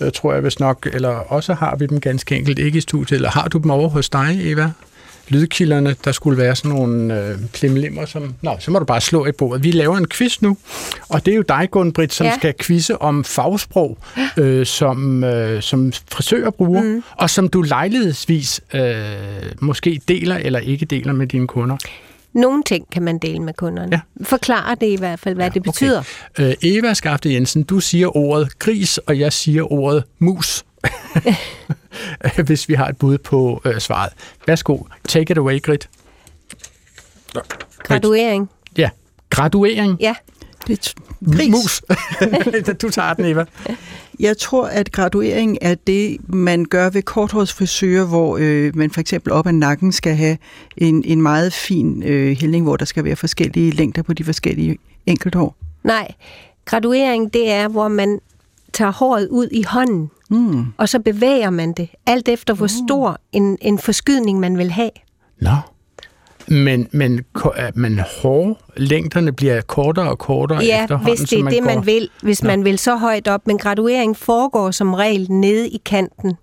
øh, 0.00 0.12
tror 0.12 0.34
jeg 0.34 0.44
vist 0.44 0.60
nok, 0.60 0.88
eller 0.92 1.08
også 1.08 1.54
har 1.54 1.76
vi 1.76 1.86
dem 1.86 2.00
ganske 2.00 2.36
enkelt 2.36 2.58
ikke 2.58 2.78
i 2.78 2.80
studiet, 2.80 3.16
eller 3.16 3.30
har 3.30 3.48
du 3.48 3.58
dem 3.58 3.70
over 3.70 3.88
hos 3.88 4.08
dig, 4.08 4.38
Eva? 4.42 4.70
Lydkilderne, 5.28 5.96
der 6.04 6.12
skulle 6.12 6.38
være 6.38 6.56
sådan 6.56 6.70
nogle 6.70 7.20
øh, 7.20 7.38
klimlimmer, 7.52 8.06
som... 8.06 8.34
Nå, 8.42 8.56
så 8.58 8.70
må 8.70 8.78
du 8.78 8.84
bare 8.84 9.00
slå 9.00 9.26
i 9.26 9.32
bordet. 9.32 9.64
Vi 9.64 9.70
laver 9.70 9.96
en 9.96 10.08
quiz 10.08 10.42
nu, 10.42 10.56
og 11.08 11.26
det 11.26 11.32
er 11.32 11.36
jo 11.36 11.42
dig, 11.42 11.68
Gunbrit, 11.70 12.12
som 12.12 12.26
ja. 12.26 12.36
Skal 12.36 12.54
quizze 12.60 13.02
om 13.02 13.24
fagsprog, 13.24 13.98
øh, 14.36 14.66
som, 14.66 15.24
øh, 15.24 15.62
som 15.62 15.92
frisører 16.12 16.50
bruger, 16.50 16.82
mm. 16.82 17.02
og 17.16 17.30
som 17.30 17.48
du 17.48 17.62
lejlighedsvis 17.62 18.60
øh, 18.74 18.82
måske 19.60 20.00
deler 20.08 20.36
eller 20.36 20.58
ikke 20.58 20.86
deler 20.86 21.12
med 21.12 21.26
dine 21.26 21.46
kunder. 21.46 21.76
Nogle 22.32 22.62
ting 22.66 22.90
kan 22.90 23.02
man 23.02 23.18
dele 23.18 23.38
med 23.38 23.54
kunderne. 23.54 23.88
Ja. 23.92 24.24
Forklare 24.24 24.76
det 24.80 24.86
i 24.86 24.96
hvert 24.96 25.20
fald, 25.20 25.34
hvad 25.34 25.46
ja, 25.46 25.50
det 25.54 25.62
betyder. 25.62 26.02
Okay. 26.38 26.48
Øh, 26.48 26.54
Eva 26.62 26.94
Skafte 26.94 27.32
Jensen, 27.32 27.62
du 27.62 27.80
siger 27.80 28.16
ordet 28.16 28.58
gris, 28.58 28.98
og 28.98 29.18
jeg 29.18 29.32
siger 29.32 29.72
ordet 29.72 30.04
mus. 30.18 30.64
Hvis 32.46 32.68
vi 32.68 32.74
har 32.74 32.88
et 32.88 32.96
bud 32.96 33.18
på 33.18 33.62
øh, 33.64 33.80
svaret. 33.80 34.12
Værsgo, 34.46 34.78
take 35.08 35.30
it 35.30 35.38
away, 35.38 35.62
Grit. 35.62 35.88
Graduering. 37.78 38.50
Ja, 38.78 38.90
graduering. 39.30 39.96
Ja. 40.00 40.14
Det 40.66 40.78
er 40.78 40.92
gris. 41.36 41.50
Mus. 41.50 41.82
du 42.82 42.90
tager 42.90 43.14
den, 43.14 43.24
Eva. 43.24 43.44
Jeg 44.20 44.38
tror, 44.38 44.66
at 44.66 44.92
graduering 44.92 45.58
er 45.60 45.74
det, 45.74 46.16
man 46.28 46.64
gør 46.64 46.90
ved 46.90 47.02
korthårsfrisører, 47.02 48.06
hvor 48.06 48.38
øh, 48.40 48.76
man 48.76 48.90
for 48.90 49.00
eksempel 49.00 49.32
op 49.32 49.46
ad 49.46 49.52
nakken 49.52 49.92
skal 49.92 50.16
have 50.16 50.38
en, 50.76 51.04
en 51.04 51.22
meget 51.22 51.52
fin 51.52 52.02
øh, 52.02 52.36
hældning, 52.36 52.64
hvor 52.64 52.76
der 52.76 52.84
skal 52.84 53.04
være 53.04 53.16
forskellige 53.16 53.70
længder 53.70 54.02
på 54.02 54.12
de 54.12 54.24
forskellige 54.24 54.78
enkelthår. 55.06 55.56
Nej, 55.84 56.08
graduering 56.64 57.32
det 57.32 57.50
er, 57.50 57.68
hvor 57.68 57.88
man 57.88 58.20
tager 58.74 58.92
håret 58.92 59.28
ud 59.28 59.48
i 59.52 59.62
hånden, 59.62 60.10
Mm. 60.30 60.64
og 60.78 60.88
så 60.88 60.98
bevæger 60.98 61.50
man 61.50 61.72
det, 61.72 61.88
alt 62.06 62.28
efter 62.28 62.54
hvor 62.54 62.66
stor 62.66 63.18
en, 63.32 63.58
en 63.62 63.78
forskydning 63.78 64.40
man 64.40 64.58
vil 64.58 64.70
have. 64.70 64.90
Nå. 65.40 65.50
Men, 66.48 66.88
men, 66.92 67.24
men 67.74 68.00
hår, 68.22 68.60
længderne 68.76 69.32
bliver 69.32 69.60
kortere 69.60 70.08
og 70.10 70.18
kortere 70.18 70.64
Ja, 70.64 70.82
efterhånden, 70.82 71.16
hvis 71.18 71.28
det 71.30 71.38
er 71.40 71.44
det, 71.48 71.58
går. 71.62 71.74
man 71.74 71.86
vil. 71.86 72.08
Hvis 72.22 72.42
Nå. 72.42 72.46
man 72.46 72.64
vil 72.64 72.78
så 72.78 72.96
højt 72.96 73.28
op. 73.28 73.46
Men 73.46 73.58
graduering 73.58 74.16
foregår 74.16 74.70
som 74.70 74.94
regel 74.94 75.30
nede 75.30 75.68
i 75.68 75.80
kanten. 75.84 76.34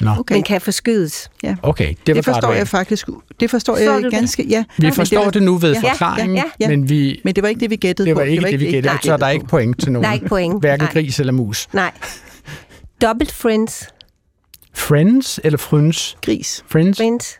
Nå, 0.00 0.10
Okay. 0.18 0.34
Men 0.34 0.42
kan 0.42 0.60
forskydes. 0.60 1.30
okay, 1.62 1.88
det, 1.88 2.06
Det 2.06 2.16
var 2.16 2.22
forstår 2.22 2.52
jeg 2.52 2.68
faktisk. 2.68 3.06
Det 3.40 3.50
forstår 3.50 3.72
Forstår 3.74 3.92
jeg 3.94 4.02
det? 4.02 4.12
ganske, 4.12 4.46
ja. 4.48 4.64
Vi 4.78 4.90
forstår 4.90 5.24
var- 5.24 5.30
det 5.30 5.42
nu 5.42 5.58
ved 5.58 5.72
Ja, 5.82 5.90
forklaringen, 5.90 6.36
ja, 6.36 6.42
ja. 6.60 6.68
men 6.68 6.88
vi, 6.88 7.20
Men 7.24 7.34
det 7.34 7.42
var 7.42 7.48
ikke 7.48 7.60
det, 7.60 7.70
vi 7.70 7.76
gættede 7.76 8.08
det 8.08 8.14
på. 8.14 8.20
var 8.20 8.26
ikke 8.26 8.46
det, 8.50 8.60
vi 8.60 8.64
gættede 8.66 8.94
på, 8.94 8.98
så 9.02 9.12
er 9.12 9.16
der 9.16 9.28
ikke 9.28 9.46
point 9.46 9.80
til 9.80 9.92
nogen. 9.92 10.04
Der 10.04 10.10
er 10.10 10.14
ikke 10.14 10.26
point. 10.26 10.60
Hverken 10.60 10.84
Nej. 10.84 10.92
gris 10.92 11.20
eller 11.20 11.32
mus. 11.32 11.68
Nej. 11.72 11.90
Dobbelt 13.02 13.32
friends. 13.32 13.88
Friends 14.74 15.40
eller 15.44 15.58
friends? 15.58 16.16
Gris. 16.22 16.64
Friends? 16.68 16.96
Friends. 16.98 17.38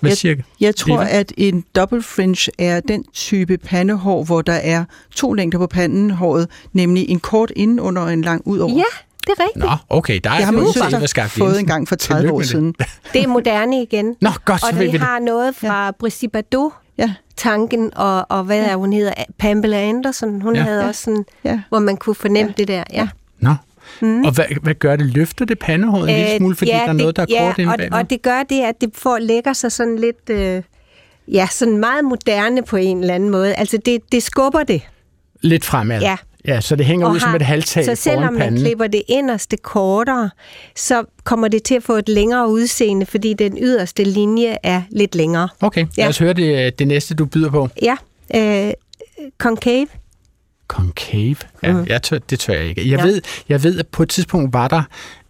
Hvad 0.00 0.10
Jeg- 0.10 0.16
siger 0.18 0.36
Jeg 0.60 0.76
tror, 0.76 1.02
Liva? 1.02 1.10
at 1.18 1.32
en 1.36 1.64
double 1.76 2.02
fringe 2.02 2.50
er 2.58 2.80
den 2.80 3.04
type 3.12 3.58
pandehår, 3.58 4.24
hvor 4.24 4.42
der 4.42 4.52
er 4.52 4.84
to 5.16 5.32
længder 5.32 5.58
på 5.58 5.66
pandenhåret, 5.66 6.48
nemlig 6.72 7.08
en 7.08 7.20
kort 7.20 7.52
indenunder 7.56 8.02
og 8.02 8.12
en 8.12 8.22
lang 8.22 8.42
ud 8.46 8.58
over. 8.58 8.76
Ja, 8.76 8.82
det 9.26 9.32
er 9.38 9.42
rigtigt. 9.44 9.64
Nå, 9.64 9.70
okay, 9.90 10.20
der 10.24 10.30
er 10.30 10.34
Jeg 10.36 10.44
har 10.46 10.52
min 10.52 10.66
søster 10.72 11.26
fået 11.28 11.46
Jensen. 11.48 11.64
en 11.64 11.66
gang 11.66 11.88
for 11.88 11.96
30 11.96 12.20
Tillykke 12.20 12.34
år 12.36 12.42
siden. 12.42 12.74
Det 13.12 13.22
er 13.22 13.28
moderne 13.28 13.82
igen. 13.82 14.16
Nå, 14.20 14.30
godt, 14.44 14.60
så 14.60 14.66
Og 14.66 14.74
ved 14.78 14.80
vi 14.84 14.86
vi 14.86 14.92
det. 14.92 15.00
har 15.00 15.18
noget 15.18 15.56
fra 15.56 15.84
ja. 15.84 15.90
Brigitte 15.90 16.28
Bardot, 16.28 16.72
Ja, 16.98 17.14
tanken, 17.36 17.90
og, 17.96 18.26
og 18.28 18.44
hvad 18.44 18.58
er 18.64 18.76
hun 18.76 18.92
hedder? 18.92 19.12
Pamela 19.38 19.80
Anderson. 19.80 20.40
Hun 20.40 20.54
Ja. 20.54 20.60
ja. 20.60 20.66
havde 20.66 20.82
Ja. 20.82 20.88
også 20.88 21.02
sådan, 21.02 21.24
ja. 21.44 21.60
hvor 21.68 21.78
man 21.78 21.96
kunne 21.96 22.14
fornemme 22.14 22.54
ja. 22.58 22.62
det 22.62 22.68
der. 22.68 22.82
Ja. 22.92 23.08
Nå. 23.40 23.50
Og 24.00 24.30
hvad, 24.34 24.44
hvad 24.62 24.74
gør 24.74 24.96
det? 24.96 25.06
Løfter 25.06 25.44
det 25.44 25.58
pandehåret 25.58 26.10
en 26.10 26.16
lille 26.16 26.36
smule, 26.36 26.56
fordi 26.56 26.70
Øh, 26.70 26.74
ja, 26.76 26.82
der 26.82 26.88
er 26.88 26.92
noget, 26.92 27.16
der 27.16 27.22
er 27.22 27.26
det, 27.26 27.36
kort 27.38 27.58
ja, 27.58 27.62
inde 27.62 27.72
og, 27.72 27.78
bagved? 27.78 27.92
og 27.98 28.10
det 28.10 28.22
gør 28.22 28.42
det, 28.42 28.60
at 28.60 28.80
det 28.80 28.90
får 28.94 29.18
lægger 29.18 29.52
sig 29.52 29.72
sådan 29.72 29.98
lidt... 29.98 30.30
Øh, 30.30 30.62
ja, 31.28 31.46
sådan 31.50 31.76
meget 31.78 32.04
moderne 32.04 32.62
på 32.62 32.76
en 32.76 33.00
eller 33.00 33.14
anden 33.14 33.30
måde. 33.30 33.54
Altså, 33.54 33.78
det, 33.86 34.00
det 34.12 34.22
skubber 34.22 34.62
det. 34.62 34.82
Lidt 35.40 35.64
fremad. 35.64 36.00
Ja. 36.00 36.16
Ja, 36.48 36.60
så 36.60 36.76
det 36.76 36.86
hænger 36.86 37.10
ud 37.10 37.20
som 37.20 37.34
et 37.34 37.42
halvtag 37.42 37.84
så 37.84 37.94
selvom 37.94 38.32
man 38.32 38.42
panden. 38.42 38.60
klipper 38.60 38.86
det 38.86 39.02
inderste 39.08 39.56
kortere, 39.56 40.30
så 40.76 41.04
kommer 41.24 41.48
det 41.48 41.62
til 41.62 41.74
at 41.74 41.82
få 41.82 41.92
et 41.92 42.08
længere 42.08 42.48
udseende, 42.50 43.06
fordi 43.06 43.34
den 43.34 43.58
yderste 43.62 44.04
linje 44.04 44.56
er 44.62 44.82
lidt 44.90 45.14
længere. 45.14 45.48
Okay, 45.60 45.80
lad 45.80 45.88
Ja. 45.98 46.08
os 46.08 46.18
høre 46.18 46.32
det, 46.32 46.78
det 46.78 46.88
næste, 46.88 47.14
du 47.14 47.24
byder 47.26 47.50
på. 47.50 47.68
Ja, 47.82 47.96
øh, 48.34 48.72
concave. 49.38 49.86
Concave? 50.68 51.36
Ja, 51.62 51.72
Mhm. 51.72 51.86
jeg 51.88 52.02
tør, 52.02 52.18
det 52.18 52.40
tør 52.40 52.54
jeg 52.54 52.64
ikke. 52.64 52.90
Jeg, 52.90 52.98
Ja. 52.98 53.04
ved, 53.04 53.20
jeg 53.48 53.62
ved, 53.62 53.78
at 53.78 53.86
på 53.88 54.02
et 54.02 54.08
tidspunkt 54.08 54.52
var 54.52 54.68
der 54.68 54.82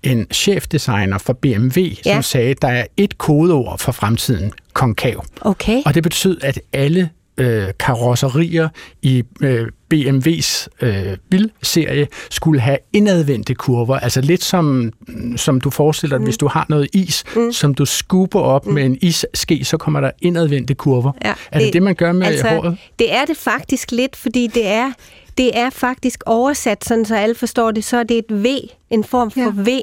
en 0.02 0.26
chefdesigner 0.32 1.18
for 1.18 1.32
BMW, 1.32 1.80
Ja. 2.06 2.14
som 2.14 2.22
sagde, 2.22 2.50
at 2.50 2.62
der 2.62 2.68
er 2.68 2.84
et 2.96 3.18
kodeord 3.18 3.78
for 3.78 3.92
fremtiden, 3.92 4.52
konkav. 4.72 5.24
Okay. 5.40 5.82
Og 5.86 5.94
det 5.94 6.02
betød, 6.02 6.38
at 6.42 6.60
alle 6.72 7.10
øh, 7.38 7.66
karosserier 7.80 8.68
i 9.02 9.22
øh, 9.40 9.66
BMW's 9.94 10.66
øh, 10.86 11.16
bilserie 11.30 12.08
skulle 12.30 12.60
have 12.60 12.78
indadvendte 12.92 13.54
kurver. 13.54 13.96
Altså 13.98 14.20
lidt 14.20 14.44
som, 14.44 14.92
som 15.36 15.60
du 15.60 15.70
forestiller 15.70 16.16
dig, 16.16 16.20
mm. 16.20 16.24
hvis 16.26 16.36
du 16.36 16.48
har 16.48 16.66
noget 16.68 16.88
is, 16.92 17.24
mm. 17.36 17.52
som 17.52 17.74
du 17.74 17.84
skuber 17.84 18.40
op 18.40 18.66
mm. 18.66 18.72
med 18.74 18.84
en 18.84 18.98
isske, 19.02 19.64
så 19.64 19.76
kommer 19.76 20.00
der 20.00 20.10
indadvendte 20.22 20.74
kurver. 20.74 21.12
Ja, 21.24 21.28
er 21.52 21.58
det 21.58 21.66
det, 21.66 21.72
det- 21.72 21.82
man 21.82 21.94
gør 21.94 22.12
med 22.12 22.26
altså, 22.26 22.48
håret? 22.48 22.78
Det 22.98 23.14
er 23.14 23.24
det 23.24 23.36
faktisk 23.36 23.92
lidt, 23.92 24.16
fordi 24.16 24.46
det 24.46 24.66
er, 24.66 24.92
det 25.38 25.58
er 25.58 25.70
faktisk 25.70 26.22
oversat, 26.26 26.84
sådan 26.84 27.04
så 27.04 27.16
alle 27.16 27.34
forstår 27.34 27.70
det, 27.70 27.84
så 27.84 27.96
er 27.96 28.02
det 28.02 28.18
et 28.18 28.44
V, 28.44 28.46
en 28.90 29.04
form 29.04 29.30
for 29.30 29.40
Ja. 29.40 29.76
V. 29.78 29.80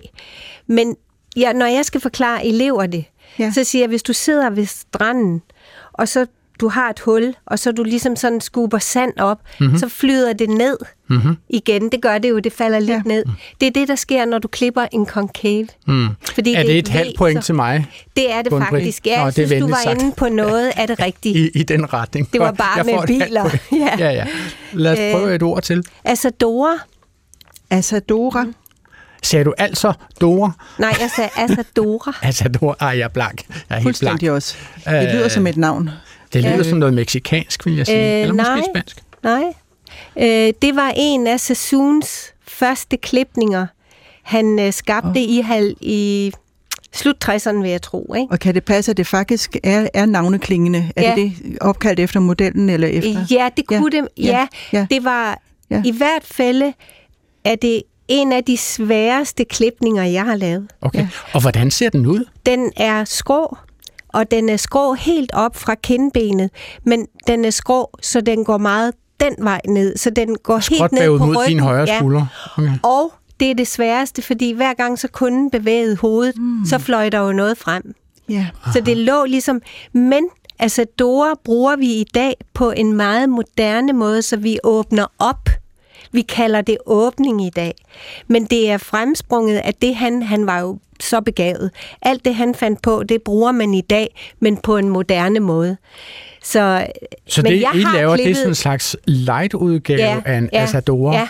Men 0.68 0.96
ja, 1.38 1.54
når 1.54 1.66
jeg 1.66 1.86
skal 1.86 2.02
forklare 2.02 2.46
elever 2.46 2.86
det, 2.86 3.06
Ja. 3.40 3.44
ja. 3.44 3.52
så 3.52 3.64
siger 3.64 3.82
jeg, 3.84 3.88
hvis 3.90 4.04
du 4.04 4.14
sidder 4.14 4.50
ved 4.50 4.66
stranden, 4.66 5.42
og 5.94 6.08
så 6.08 6.26
du 6.62 6.68
har 6.70 6.90
et 6.90 7.00
hul, 7.00 7.36
og 7.46 7.60
så 7.60 7.72
du 7.72 7.84
ligesom 7.84 8.16
sådan 8.16 8.42
skuber 8.42 8.78
sand 8.80 9.12
op, 9.20 9.38
Mhm. 9.44 9.66
mm-hmm. 9.66 9.80
så 9.80 9.90
flyder 9.90 10.34
det 10.34 10.50
ned 10.50 10.78
Mm-hmm. 11.10 11.38
igen. 11.50 11.90
Det 11.90 12.02
gør 12.02 12.18
det 12.18 12.30
jo, 12.30 12.40
det 12.40 12.54
falder 12.54 12.80
lidt 12.80 12.90
Ja. 12.90 12.94
ja. 12.96 13.02
ned. 13.06 13.24
Det 13.62 13.68
er 13.68 13.72
det, 13.72 13.88
der 13.88 13.96
sker, 13.96 14.26
når 14.26 14.40
du 14.40 14.48
klipper 14.48 14.86
en 14.92 15.06
concave. 15.06 15.68
Mm. 15.88 16.08
Fordi 16.36 16.54
Er 16.54 16.64
det 16.64 16.78
et 16.78 16.90
V, 16.90 16.92
halvt 16.92 17.18
point 17.18 17.40
så- 17.40 17.46
til 17.46 17.56
mig 17.56 17.86
Det 18.16 18.32
er 18.34 18.42
det 18.42 18.52
faktisk. 18.52 19.08
Ja, 19.08 19.18
Nå, 19.18 19.24
jeg 19.26 19.36
det 19.36 19.48
synes, 19.48 19.62
du 19.64 19.68
var 19.70 19.80
sagt. 19.84 20.02
inde 20.02 20.16
på 20.18 20.30
noget 20.30 20.72
af 20.78 20.88
det 20.88 21.00
rigtige. 21.00 21.36
i, 21.36 21.50
i 21.60 21.64
den 21.64 21.94
retning? 21.94 22.34
Det 22.34 22.42
var 22.42 22.52
bare 22.52 22.78
jeg 22.78 22.86
med 22.86 22.94
et 22.94 23.06
biler. 23.08 23.50
Ja. 23.72 23.96
ja, 24.00 24.12
ja. 24.12 24.26
Lad 24.74 24.92
os 24.94 25.00
Øh. 25.00 25.12
prøve 25.12 25.36
et 25.36 25.44
ord 25.44 25.62
til. 25.62 25.84
Asadora. 26.04 26.74
Asadora. 27.70 28.46
Sagde 29.24 29.46
du 29.46 29.54
altså 29.58 29.94
Dora? 30.22 30.52
Nej, 30.80 30.96
jeg 31.00 31.10
sagde 31.16 31.30
Asadora. 31.38 32.14
Altså 32.28 32.50
Dora? 32.50 32.76
Ej, 32.80 32.88
jeg 32.88 33.00
er 33.04 33.08
blank. 33.08 33.44
Jeg 33.48 33.54
er 33.54 33.56
helt 33.60 33.70
blank. 33.70 33.84
Fuldstændig 33.84 34.32
også. 34.32 34.56
Det 34.86 34.94
Øh, 35.08 35.14
lyder 35.14 35.28
som 35.28 35.48
et 35.48 35.58
navn. 35.58 35.90
Det 36.34 36.44
lyder 36.44 36.60
Øh. 36.60 36.66
som 36.66 36.78
noget 36.78 36.94
meksikansk, 36.94 37.66
vil 37.66 37.76
jeg 37.78 37.86
sige. 37.86 38.16
Øh, 38.16 38.22
Eller 38.22 38.34
måske 38.34 38.52
nej. 38.54 38.62
spansk. 38.74 39.04
Nej. 39.24 39.44
Øh, 40.20 40.54
det 40.62 40.76
var 40.76 40.94
en 40.96 41.28
af 41.28 41.40
Sassoons 41.40 42.34
første 42.48 42.98
klipninger. 42.98 43.68
Han 44.24 44.60
øh, 44.60 44.74
skabte 44.74 45.08
oh. 45.18 45.22
i, 45.24 45.42
hal, 45.42 45.76
i 45.82 46.32
slut 46.94 47.30
60'erne, 47.30 47.54
vil 47.62 47.70
jeg 47.70 47.82
tro. 47.82 48.14
Ikke? 48.18 48.28
Og 48.32 48.40
kan 48.40 48.56
det 48.56 48.66
passe, 48.66 48.92
at 48.92 48.98
det 48.98 49.08
faktisk 49.08 49.58
er, 49.64 49.88
er 49.94 50.06
navneklingende? 50.06 50.92
Er 50.96 51.02
Ja. 51.10 51.16
det 51.16 51.32
det 51.44 51.58
opkaldt 51.62 52.00
efter 52.00 52.20
modellen 52.20 52.70
eller 52.70 52.88
efter? 52.88 53.26
Ja, 53.32 53.50
det 53.58 53.64
Ja, 53.72 53.78
kunne 53.78 53.92
det. 53.92 54.08
ja, 54.18 54.24
Ja, 54.24 54.48
ja. 54.74 54.86
det 54.90 55.04
var 55.04 55.40
Ja. 55.70 55.82
i 55.86 55.92
hvert 55.98 56.24
fald 56.24 56.74
er 57.44 57.56
det 57.56 57.84
en 58.08 58.32
af 58.32 58.44
de 58.44 58.58
sværeste 58.58 59.46
klipninger, 59.46 60.04
jeg 60.04 60.24
har 60.26 60.36
lavet. 60.36 60.68
Okay. 60.82 61.00
Ja. 61.00 61.08
Og 61.34 61.42
hvordan 61.42 61.72
ser 61.72 61.90
den 61.90 62.06
ud? 62.06 62.26
Den 62.46 62.72
er 62.78 63.06
skrå, 63.06 63.58
og 64.14 64.32
den 64.32 64.50
er 64.50 64.58
skrå 64.58 64.94
helt 64.94 65.32
op 65.34 65.56
fra 65.56 65.76
kindbenet, 65.76 66.50
men 66.86 67.08
den 67.28 67.46
er 67.46 67.50
skrå, 67.50 67.90
så 68.02 68.22
den 68.22 68.44
går 68.44 68.58
meget 68.58 68.94
den 69.20 69.36
vej 69.40 69.62
ned, 69.68 69.98
så 69.98 70.10
den 70.10 70.36
går 70.44 70.60
Skråt 70.60 70.78
helt 70.80 70.92
ned 70.92 71.20
på 71.20 71.26
mod 71.26 71.36
ryggen. 71.36 71.50
din 71.50 71.60
højre 71.60 71.86
ja. 71.88 71.98
skulder. 72.00 72.26
Okay. 72.58 72.72
Og 72.84 73.14
det 73.40 73.52
er 73.52 73.56
det 73.56 73.68
sværeste, 73.68 74.22
fordi 74.22 74.52
hver 74.52 74.74
gang 74.74 75.00
så 75.00 75.08
kunden 75.08 75.52
bevægede 75.52 75.96
hovedet, 75.96 76.38
mm. 76.38 76.66
så 76.66 76.78
fløj 76.78 77.10
der 77.10 77.20
jo 77.20 77.32
noget 77.32 77.58
frem. 77.58 77.96
Ja. 78.30 78.48
Så 78.74 78.82
det 78.82 78.98
lå 78.98 79.26
ligesom... 79.26 79.62
Men 79.94 80.30
altså 80.60 80.86
Dora 81.00 81.34
bruger 81.44 81.76
vi 81.76 81.88
i 81.88 82.06
dag 82.14 82.34
på 82.54 82.72
en 82.72 82.94
meget 82.94 83.30
moderne 83.30 83.94
måde, 83.94 84.22
så 84.22 84.38
vi 84.38 84.60
åbner 84.64 85.06
op. 85.20 85.50
Vi 86.12 86.22
kalder 86.22 86.62
det 86.62 86.78
åbning 86.86 87.46
i 87.46 87.50
dag. 87.50 87.74
Men 88.28 88.46
det 88.46 88.70
er 88.72 88.78
fremsprunget 88.78 89.58
af 89.58 89.74
det, 89.74 89.96
han, 89.96 90.24
han 90.24 90.46
var 90.46 90.60
jo 90.60 90.80
så 91.00 91.22
begavet. 91.22 91.72
Alt 92.02 92.26
det, 92.26 92.36
han 92.36 92.56
fandt 92.56 92.82
på, 92.82 93.04
det 93.04 93.22
bruger 93.22 93.52
man 93.52 93.74
i 93.74 93.82
dag, 93.82 94.32
men 94.40 94.58
på 94.58 94.78
en 94.78 94.90
moderne 94.90 95.40
måde. 95.40 95.78
Så, 96.44 96.88
Så 97.28 97.42
men 97.42 97.52
det, 97.52 97.62
jeg 97.62 97.72
I 97.76 97.82
har 97.82 97.94
laver, 97.98 98.12
det 98.16 98.20
er 98.22 98.26
klippet- 98.26 98.38
sådan 98.38 98.52
en 98.52 98.56
slags 98.56 98.96
light-udgave 99.06 100.28
af 100.28 100.38
en 100.38 100.50
Asadora? 100.54 101.14
Ja, 101.16 101.28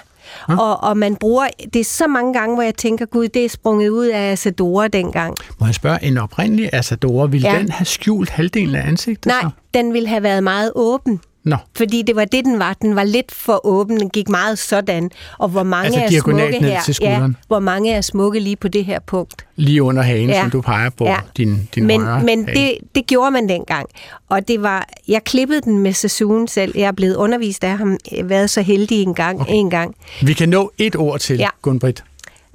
og, 0.47 0.83
og 0.83 0.97
man 0.97 1.15
bruger, 1.15 1.47
det 1.73 1.79
er 1.79 1.83
så 1.83 2.07
mange 2.07 2.33
gange, 2.33 2.55
hvor 2.55 2.63
jeg 2.63 2.75
tænker, 2.75 3.05
gud, 3.05 3.27
det 3.27 3.45
er 3.45 3.49
sprunget 3.49 3.89
ud 3.89 4.05
af 4.07 4.31
Asadora 4.31 4.87
dengang. 4.87 5.35
Må 5.59 5.65
jeg 5.65 5.75
spørge, 5.75 6.03
en 6.03 6.17
oprindelig 6.17 6.69
Asadora, 6.73 7.25
ville 7.25 7.51
Ja. 7.51 7.59
den 7.59 7.69
have 7.69 7.85
skjult 7.85 8.29
halvdelen 8.29 8.75
af 8.75 8.87
ansigtet? 8.87 9.25
Nej, 9.25 9.41
Så? 9.41 9.49
den 9.73 9.93
ville 9.93 10.07
have 10.09 10.23
været 10.23 10.43
meget 10.43 10.71
åben. 10.75 11.19
Nå, 11.43 11.55
Fordi 11.77 12.01
det 12.01 12.15
var 12.15 12.25
det, 12.25 12.45
den 12.45 12.59
var. 12.59 12.73
Den 12.73 12.95
var 12.95 13.03
lidt 13.03 13.31
for 13.31 13.65
åben. 13.65 13.99
Den 13.99 14.09
gik 14.09 14.29
meget 14.29 14.59
sådan. 14.59 15.11
Og 15.39 15.49
hvor 15.49 15.63
mange 15.63 15.85
Altså 16.03 16.17
er 16.17 16.21
smukke 16.21 16.59
ned 16.59 16.69
her. 16.69 16.81
til 16.81 16.95
skulderen. 16.95 17.31
Ja, 17.31 17.43
hvor 17.47 17.59
mange 17.59 17.93
er 17.93 18.01
smukke 18.01 18.39
lige 18.39 18.55
på 18.55 18.67
det 18.67 18.85
her 18.85 18.99
punkt. 18.99 19.45
lige 19.55 19.83
under 19.83 20.01
hagen, 20.01 20.29
Ja. 20.29 20.41
som 20.41 20.51
du 20.51 20.61
peger 20.61 20.89
på, 20.89 21.05
Ja. 21.05 21.17
din, 21.37 21.69
din 21.75 21.85
men 21.87 22.01
men 22.25 22.45
hage. 22.47 22.59
det, 22.59 22.77
det 22.95 23.07
gjorde 23.07 23.31
man 23.31 23.49
dengang. 23.49 23.87
Og 24.29 24.47
det 24.47 24.61
var, 24.61 24.87
jeg 25.07 25.23
klippede 25.23 25.61
den 25.61 25.79
med 25.79 25.93
Sassoon 25.93 26.47
selv. 26.47 26.71
Jeg 26.77 26.83
er 26.87 26.91
blevet 26.91 27.15
undervist 27.15 27.63
af 27.63 27.77
ham. 27.77 27.97
Jeg 28.11 28.19
har 28.19 28.27
været 28.27 28.49
så 28.49 28.61
heldig 28.61 29.03
en 29.03 29.13
gang. 29.13 29.41
Okay. 29.41 29.51
En 29.53 29.69
gang. 29.69 29.95
Vi 30.23 30.33
kan 30.33 30.49
nå 30.49 30.71
et 30.77 30.95
ord 30.95 31.19
til, 31.19 31.37
Ja. 31.37 31.49
Gunbritt. 31.61 32.03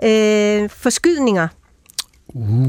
Øh, 0.05 0.69
forskydninger. 0.71 1.49
Uh, 2.29 2.67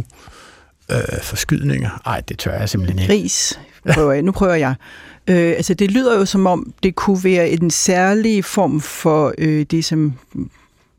øh, 0.91 0.97
forskydninger. 1.23 2.01
Ej, 2.06 2.21
det 2.30 2.39
tør 2.39 2.60
jeg 2.60 2.69
simpelthen 2.69 2.99
ikke. 2.99 3.13
Gris. 3.13 3.60
Prøver 3.93 4.13
jeg. 4.13 4.21
Nu 4.21 4.32
prøver 4.32 4.56
jeg. 4.56 4.75
Øh, 5.27 5.35
altså, 5.49 5.73
det 5.73 5.91
lyder 5.91 6.19
jo 6.19 6.25
som 6.25 6.47
om, 6.47 6.73
det 6.83 6.95
kunne 6.95 7.23
være 7.23 7.49
en 7.49 7.69
særlig 7.71 8.45
form 8.45 8.81
for 8.81 9.33
øh, 9.37 9.65
det, 9.71 9.85
som 9.85 10.13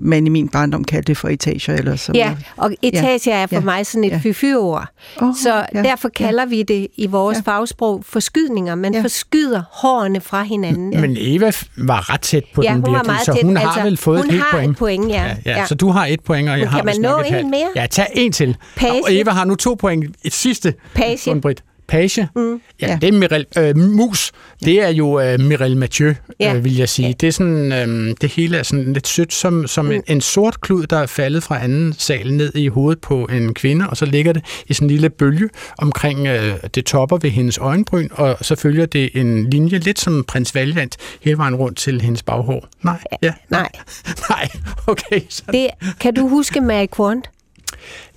man 0.00 0.26
i 0.26 0.30
min 0.30 0.48
barndom 0.48 0.84
kaldte 0.84 1.14
for 1.14 1.28
etager. 1.28 1.74
Eller 1.74 1.96
som 1.96 2.14
Ja, 2.14 2.34
og 2.56 2.72
etager 2.82 3.34
er 3.34 3.46
for 3.46 3.54
Ja. 3.54 3.60
mig 3.60 3.86
sådan 3.86 4.04
et 4.04 4.10
Ja. 4.10 4.20
fyfyord. 4.22 4.86
Åh, 5.22 5.34
Så 5.42 5.64
ja, 5.74 5.82
derfor 5.82 6.08
kalder 6.08 6.46
vi 6.46 6.62
det 6.62 6.86
i 6.96 7.06
vores 7.06 7.36
Ja. 7.46 7.52
fagsprog 7.52 8.02
forskydninger. 8.06 8.74
Man 8.74 8.94
Ja. 8.94 9.02
forskyder 9.02 9.62
hårene 9.72 10.20
fra 10.20 10.42
hinanden. 10.42 11.00
Men 11.00 11.16
Eva 11.20 11.52
var 11.76 12.12
ret 12.12 12.20
tæt 12.20 12.44
på 12.54 12.62
ja, 12.62 12.68
den 12.68 12.76
virkelig, 12.76 13.06
meget 13.06 13.24
så 13.26 13.32
tæt. 13.32 13.42
hun 13.42 13.56
har 13.56 13.66
altså, 13.66 13.82
vel 13.82 13.96
fået 13.96 14.18
hun 14.20 14.26
et 14.26 14.32
helt 14.32 14.44
har 14.44 14.58
point. 14.58 14.70
et 14.70 14.76
point, 14.76 15.08
ja. 15.08 15.24
Ja, 15.46 15.58
ja, 15.58 15.66
så 15.66 15.74
du 15.74 15.88
har 15.90 16.06
et 16.06 16.20
point, 16.20 16.48
og 16.48 16.52
jeg 16.58 16.60
Men 16.64 16.68
har 16.68 16.78
kan 16.78 16.86
man 16.86 17.00
nå 17.00 17.18
en 17.38 17.50
mere? 17.50 17.68
Ja, 17.76 17.86
tag 17.86 18.06
en 18.14 18.32
til. 18.32 18.56
Page. 18.76 18.92
Og 19.04 19.08
Eva 19.14 19.30
har 19.30 19.44
nu 19.44 19.54
to 19.54 19.74
point. 19.74 20.16
Et 20.24 20.32
sidste. 20.32 20.74
Page. 20.94 21.40
Page? 21.88 22.28
Mm. 22.36 22.60
Ja, 22.80 22.86
Ja. 22.88 22.98
det 23.00 23.08
er 23.08 23.12
Mirel, 23.18 23.46
øh, 23.58 23.76
Mus. 23.76 24.32
Det 24.64 24.82
er 24.82 24.88
jo 24.88 25.20
øh, 25.20 25.40
Mirel 25.40 25.76
Mathieu, 25.76 26.12
Ja. 26.40 26.54
øh, 26.54 26.64
vil 26.64 26.76
jeg 26.76 26.88
sige. 26.88 27.14
Det 27.20 27.26
er 27.26 27.32
sådan, 27.32 27.72
øh, 27.72 28.14
det 28.20 28.30
hele 28.32 28.56
er 28.58 28.62
sådan 28.62 28.92
lidt 28.92 29.08
sødt, 29.08 29.32
som, 29.32 29.66
som 29.66 29.84
Mm. 29.84 29.90
en, 29.92 30.02
en 30.06 30.20
sort 30.20 30.60
klud, 30.60 30.86
der 30.86 30.98
er 30.98 31.06
faldet 31.06 31.42
fra 31.42 31.64
anden 31.64 31.92
sal 31.98 32.34
ned 32.34 32.54
i 32.54 32.68
hovedet 32.68 33.00
på 33.00 33.24
en 33.32 33.54
kvinde, 33.54 33.88
og 33.90 33.96
så 33.96 34.04
ligger 34.04 34.32
det 34.32 34.44
i 34.66 34.74
sådan 34.74 34.86
en 34.86 34.90
lille 34.90 35.10
bølge 35.10 35.48
omkring 35.78 36.26
øh, 36.26 36.54
det 36.74 36.84
topper 36.86 37.16
ved 37.16 37.30
hendes 37.30 37.58
øjenbryn, 37.58 38.08
og 38.12 38.36
så 38.40 38.56
følger 38.56 38.86
det 38.86 39.10
en 39.14 39.50
linje, 39.50 39.78
lidt 39.78 39.98
som 40.00 40.24
prins 40.28 40.54
Valiant, 40.54 40.96
hele 41.22 41.38
vejen 41.38 41.54
rundt 41.54 41.78
til 41.78 42.00
hendes 42.00 42.22
baghår. 42.22 42.68
Nej, 42.82 42.98
ja, 43.22 43.32
Nej, 43.50 43.68
nej, 44.30 44.48
okay. 44.86 45.20
Det, 45.52 45.66
kan 46.00 46.14
du 46.14 46.28
huske 46.28 46.60
Mary 46.60 46.86
Quant? 46.96 47.30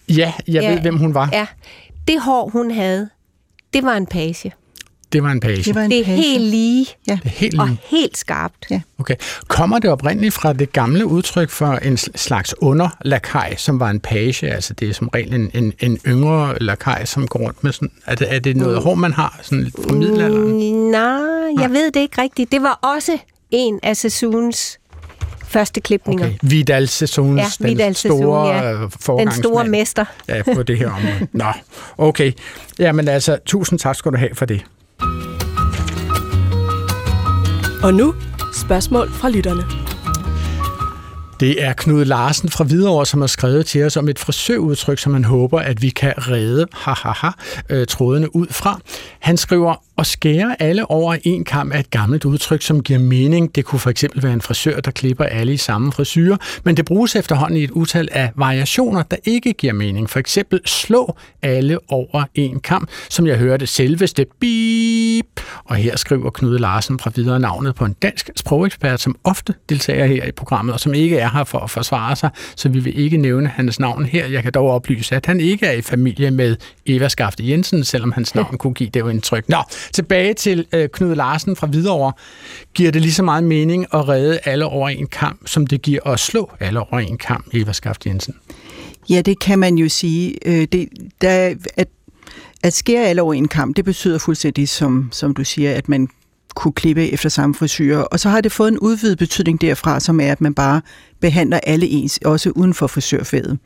ja, 0.10 0.34
jeg 0.48 0.62
Ja. 0.64 0.72
ved, 0.74 0.80
hvem 0.82 0.98
hun 0.98 1.14
var. 1.14 1.30
Ja, 1.34 1.46
det 2.08 2.22
hår, 2.22 2.50
hun 2.54 2.72
havde, 2.72 3.10
det 3.74 3.84
var 3.84 3.98
en 3.98 4.06
page. 4.06 4.54
Det 5.14 5.24
var 5.24 5.32
en 5.32 5.40
page. 5.40 5.64
Det 5.64 5.76
var 5.76 5.82
en 5.82 5.92
Det 5.92 6.00
er 6.00 6.04
page. 6.06 6.16
helt 6.18 6.44
lige 6.44 6.86
Det 7.06 7.12
er 7.26 7.30
helt 7.30 7.60
og 7.60 7.68
lige. 7.68 7.80
helt 7.86 8.18
skarpt. 8.18 8.66
Ja. 8.70 8.82
Okay. 9.00 9.16
Kommer 9.48 9.80
det 9.80 9.90
oprindeligt 9.90 10.34
fra 10.34 10.54
det 10.54 10.74
gamle 10.74 11.06
udtryk 11.06 11.50
for 11.50 11.68
en 11.74 11.94
sl- 11.94 12.08
slags 12.18 12.56
underlakaj, 12.62 13.56
som 13.56 13.80
var 13.80 13.90
en 13.90 14.00
page? 14.00 14.50
Altså 14.54 14.74
det 14.74 14.90
er 14.90 14.94
som 14.94 15.08
regel 15.08 15.34
en, 15.34 15.52
en, 15.54 15.74
en 15.80 15.98
yngre 16.08 16.60
lakaj, 16.60 17.06
som 17.06 17.28
går 17.28 17.40
rundt 17.40 17.64
med 17.64 17.72
sådan... 17.72 17.92
Er 18.06 18.16
det, 18.16 18.34
er 18.36 18.40
det 18.40 18.58
noget 18.58 18.82
hår, 18.84 18.96
man 18.96 19.14
har 19.14 19.40
sådan 19.42 19.64
lidt 19.64 19.76
fra 19.88 19.94
middelalderen? 19.96 20.52
Mm, 20.52 20.90
nej, 20.92 21.62
jeg 21.62 21.70
ved 21.72 21.92
det 21.92 22.00
ikke 22.00 22.22
rigtigt. 22.22 22.52
Det 22.52 22.62
var 22.62 22.80
også 22.96 23.18
en 23.52 23.80
af 23.84 23.98
Sassoons 23.98 24.80
første 25.52 25.82
klipninger. 25.82 26.26
Okay. 26.26 26.38
Vidal 26.42 26.88
Sassoons, 26.88 27.40
Ja, 27.40 27.46
den 27.60 27.68
Vidal 27.68 27.96
store 27.96 28.48
ja. 28.48 28.72
øh, 28.74 28.90
Den 29.20 29.32
store 29.32 29.66
mester. 29.66 30.06
Ja, 30.28 30.42
på 30.56 30.64
det 30.64 30.78
her 30.78 30.88
område. 30.88 31.28
Nå, 31.34 31.46
okay. 31.98 32.32
Jamen 32.80 33.08
altså, 33.08 33.38
tusind 33.46 33.80
tak 33.80 33.96
skal 33.96 34.12
du 34.12 34.18
have 34.18 34.36
for 34.36 34.46
det. 34.46 34.62
Og 37.84 37.94
nu 37.94 38.14
spørgsmål 38.54 39.12
fra 39.12 39.30
lytterne. 39.30 39.64
Det 41.40 41.64
er 41.64 41.74
Knud 41.74 42.06
Larsen 42.06 42.50
fra 42.50 42.64
Hvidovre, 42.64 43.06
som 43.06 43.22
har 43.22 43.28
skrevet 43.28 43.66
til 43.66 43.84
os 43.84 43.98
om 43.98 44.10
et 44.10 44.20
frisørudtryk, 44.20 45.00
som 45.00 45.14
han 45.14 45.24
håber, 45.26 45.60
at 45.60 45.82
vi 45.82 45.90
kan 45.90 46.14
redde 46.18 46.68
hahaha, 46.74 47.30
øh, 47.70 47.88
trådene 47.88 48.36
ud 48.36 48.48
fra. 48.52 48.80
Han 49.20 49.38
skriver, 49.38 49.84
at 50.02 50.08
skære 50.08 50.62
alle 50.62 50.92
over 50.92 51.16
en 51.24 51.44
kamp 51.44 51.74
er 51.74 51.80
et 51.80 51.90
gammelt 51.90 52.26
udtryk, 52.26 52.62
som 52.62 52.84
giver 52.84 53.00
mening. 53.00 53.56
Det 53.56 53.66
kunne 53.66 53.80
for 53.80 53.90
eksempel 53.90 54.24
være 54.24 54.34
en 54.34 54.42
frisør, 54.42 54.80
der 54.80 54.92
klipper 54.92 55.26
alle 55.26 55.54
i 55.54 55.58
samme 55.58 55.92
frisyr, 55.92 56.38
men 56.64 56.78
det 56.78 56.86
bruges 56.86 57.16
efterhånden 57.16 57.58
i 57.58 57.64
et 57.64 57.72
utal 57.72 58.08
af 58.12 58.32
variationer, 58.36 59.04
der 59.04 59.18
ikke 59.26 59.54
giver 59.54 59.74
mening. 59.74 60.10
For 60.10 60.20
eksempel 60.20 60.60
slå 60.66 61.16
alle 61.42 61.78
over 61.88 62.24
en 62.36 62.60
kamp, 62.60 62.90
som 63.10 63.28
jeg 63.28 63.38
hørte 63.38 63.68
selveste 63.68 64.26
bip. 64.40 65.42
Og 65.66 65.76
her 65.76 65.98
skriver 65.98 66.30
Knud 66.30 66.60
Larsen 66.60 67.00
fra 67.00 67.12
videre 67.16 67.40
navnet 67.40 67.76
på 67.76 67.86
en 67.86 67.96
dansk 68.02 68.30
sprogekspert, 68.36 69.02
som 69.02 69.16
ofte 69.24 69.54
deltager 69.70 70.06
her 70.06 70.26
i 70.26 70.32
programmet, 70.32 70.74
og 70.74 70.80
som 70.80 70.94
ikke 70.94 71.18
er 71.18 71.30
her 71.30 71.44
for 71.44 71.60
at 71.60 71.70
forsvare 71.70 72.16
sig, 72.16 72.30
så 72.56 72.70
vi 72.70 72.80
vil 72.80 73.00
ikke 73.00 73.18
nævne 73.18 73.48
hans 73.48 73.80
navn 73.80 74.06
her. 74.06 74.28
Jeg 74.28 74.44
kan 74.44 74.52
dog 74.52 74.72
oplyse, 74.72 75.16
at 75.16 75.26
han 75.26 75.40
ikke 75.40 75.66
er 75.66 75.72
i 75.72 75.82
familie 75.82 76.32
med 76.32 76.56
Eva 76.86 77.08
Skafte 77.08 77.50
Jensen, 77.50 77.84
selvom 77.84 78.12
hans 78.12 78.36
navn 78.36 78.58
kunne 78.58 78.74
give 78.74 78.90
det 78.90 79.00
jo 79.00 79.08
indtryk. 79.08 79.50
Nå, 79.50 79.58
tilbage 79.94 80.34
til 80.34 80.66
øh, 80.74 80.90
Knud 80.90 81.16
Larsen 81.16 81.56
fra 81.56 81.68
Hvidovre. 81.68 82.14
Giver 82.74 82.92
det 82.92 83.02
lige 83.02 83.14
så 83.14 83.24
meget 83.24 83.44
mening 83.44 83.86
at 83.94 84.08
redde 84.08 84.40
alle 84.46 84.66
over 84.66 84.90
en 84.90 85.08
kamp, 85.08 85.48
som 85.48 85.68
det 85.68 85.82
giver 85.82 86.08
at 86.08 86.20
slå 86.20 86.52
alle 86.60 86.80
over 86.80 87.00
en 87.00 87.18
kamp, 87.18 87.46
Eva 87.54 87.72
Skaft 87.72 88.06
Jensen? 88.06 88.36
Ja, 89.10 89.22
det 89.22 89.40
kan 89.40 89.60
man 89.60 89.76
jo 89.76 89.90
sige. 89.90 90.36
Øh, 90.46 90.68
det, 90.72 90.90
der, 91.22 91.56
at, 91.78 91.88
at 92.64 92.74
skære 92.74 93.06
alle 93.06 93.22
over 93.22 93.34
en 93.34 93.48
kamp, 93.48 93.76
det 93.76 93.86
betyder 93.86 94.18
fuldstændig, 94.18 94.70
som, 94.70 95.10
som 95.12 95.34
du 95.34 95.44
siger, 95.44 95.74
at 95.74 95.90
man 95.90 96.08
kunne 96.56 96.74
klippe 96.74 97.12
efter 97.12 97.30
samme 97.30 97.56
frisyr. 97.56 97.98
Og 97.98 98.20
så 98.20 98.30
har 98.30 98.42
det 98.42 98.52
fået 98.52 98.72
en 98.72 98.80
udvidet 98.80 99.18
betydning 99.18 99.62
derfra, 99.62 100.00
som 100.00 100.20
er, 100.20 100.32
at 100.32 100.42
man 100.42 100.54
bare 100.54 100.82
behandler 101.20 101.60
alle 101.64 101.88
ens, 101.88 102.20
også 102.26 102.50
uden 102.50 102.74
for 102.74 102.88
frisørfaget. 102.88 103.60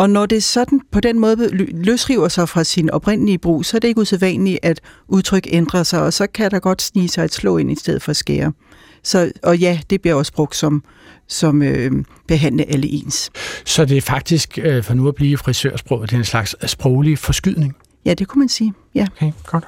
Og 0.00 0.10
når 0.10 0.26
det 0.26 0.42
sådan 0.42 0.80
på 0.92 1.00
den 1.00 1.18
måde 1.18 1.36
lø- 1.36 1.72
løsriver 1.72 2.28
sig 2.28 2.48
fra 2.48 2.64
sin 2.64 2.90
oprindelige 2.90 3.38
brug, 3.38 3.64
så 3.64 3.76
er 3.76 3.78
det 3.78 3.88
ikke 3.88 4.00
usædvanligt, 4.00 4.58
at 4.62 4.80
udtryk 5.08 5.46
ændrer 5.50 5.82
sig, 5.82 6.02
og 6.02 6.12
så 6.12 6.26
kan 6.26 6.50
der 6.50 6.58
godt 6.58 6.82
snige 6.82 7.08
sig 7.08 7.24
et 7.24 7.34
slå 7.34 7.56
ind 7.56 7.72
i 7.72 7.74
stedet 7.74 8.02
for 8.02 8.12
skære. 8.12 8.52
Så, 9.02 9.32
og 9.42 9.58
ja, 9.58 9.80
det 9.90 10.00
bliver 10.00 10.14
også 10.14 10.32
brugt 10.32 10.56
som, 10.56 10.84
som 11.28 11.62
øh, 11.62 12.04
behandle 12.28 12.64
alle 12.72 12.88
ens. 12.88 13.30
Så 13.64 13.84
det 13.84 13.96
er 13.96 14.00
faktisk, 14.00 14.58
øh, 14.62 14.84
for 14.84 14.94
nu 14.94 15.08
at 15.08 15.14
blive 15.14 15.32
i 15.32 15.36
frisørsproget, 15.36 16.10
det 16.10 16.16
er 16.16 16.20
en 16.20 16.24
slags 16.24 16.70
sproglig 16.70 17.18
forskydning. 17.18 17.76
Ja, 18.04 18.14
det 18.14 18.28
kunne 18.28 18.40
man 18.40 18.48
sige. 18.48 18.72
Ja. 18.94 19.06
Okay, 19.16 19.32
godt. 19.46 19.64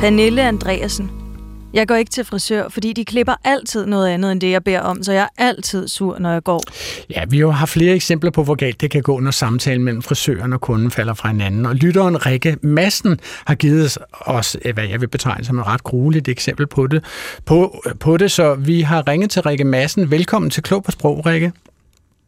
Pernille 0.00 0.42
Andreasen. 0.42 1.27
Jeg 1.74 1.88
går 1.88 1.94
ikke 1.94 2.10
til 2.10 2.24
frisør, 2.24 2.68
fordi 2.68 2.92
de 2.92 3.04
klipper 3.04 3.34
altid 3.44 3.86
noget 3.86 4.08
andet 4.08 4.32
end 4.32 4.40
det, 4.40 4.50
jeg 4.50 4.64
beder 4.64 4.80
om, 4.80 5.02
så 5.02 5.12
jeg 5.12 5.22
er 5.22 5.44
altid 5.44 5.88
sur, 5.88 6.18
når 6.18 6.32
jeg 6.32 6.44
går. 6.44 6.62
Ja, 7.10 7.24
vi 7.24 7.38
har 7.38 7.66
flere 7.66 7.94
eksempler 7.94 8.30
på, 8.30 8.44
hvor 8.44 8.54
galt 8.54 8.80
det 8.80 8.90
kan 8.90 9.02
gå, 9.02 9.20
når 9.20 9.30
samtalen 9.30 9.84
mellem 9.84 10.02
frisøren 10.02 10.52
og 10.52 10.60
kunden 10.60 10.90
falder 10.90 11.14
fra 11.14 11.28
hinanden. 11.28 11.66
Og 11.66 11.74
lytteren 11.74 12.26
Rikke 12.26 12.56
Madsen 12.62 13.20
har 13.46 13.54
givet 13.54 13.98
os, 14.12 14.56
øh, 14.64 14.74
hvad 14.74 14.84
jeg 14.84 15.00
vil 15.00 15.08
betegne 15.08 15.44
som 15.44 15.58
et 15.58 15.66
ret 15.66 15.82
grueligt 15.82 16.28
eksempel 16.28 16.66
på 16.66 16.86
det. 16.86 17.04
På, 17.44 17.84
på 18.00 18.16
det, 18.16 18.30
så 18.30 18.54
vi 18.54 18.80
har 18.80 19.08
ringet 19.08 19.30
til 19.30 19.42
Rikke 19.42 19.64
Madsen. 19.64 20.10
Velkommen 20.10 20.50
til 20.50 20.62
Klog 20.62 20.84
på 20.84 20.90
Sprog, 20.90 21.26
Rikke. 21.26 21.52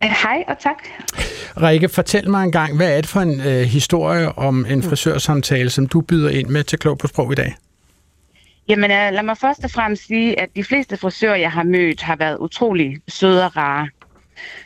Hej 0.02 0.44
og 0.48 0.56
tak. 0.62 0.76
Rikke, 1.62 1.88
fortæl 1.88 2.30
mig 2.30 2.44
en 2.44 2.52
gang, 2.52 2.76
hvad 2.76 2.96
er 2.96 3.00
det 3.00 3.06
for 3.06 3.20
en 3.20 3.40
øh, 3.40 3.62
historie 3.62 4.38
om 4.38 4.66
en 4.68 4.82
frisørsamtale, 4.82 5.70
som 5.70 5.86
du 5.86 6.00
byder 6.00 6.30
ind 6.30 6.48
med 6.48 6.64
til 6.64 6.78
Klog 6.78 6.98
på 6.98 7.06
Sprog 7.06 7.32
i 7.32 7.34
dag? 7.34 7.56
Jamen 8.70 8.90
øh, 8.90 9.12
lad 9.12 9.22
mig 9.22 9.36
først 9.36 9.64
og 9.64 9.70
fremmest 9.70 10.06
sige, 10.06 10.40
at 10.40 10.48
de 10.56 10.64
fleste 10.64 10.96
frisører, 10.96 11.36
jeg 11.36 11.52
har 11.52 11.62
mødt, 11.62 12.02
har 12.02 12.16
været 12.16 12.38
utrolig 12.38 13.00
søde 13.08 13.44
og 13.44 13.56
rare. 13.56 13.88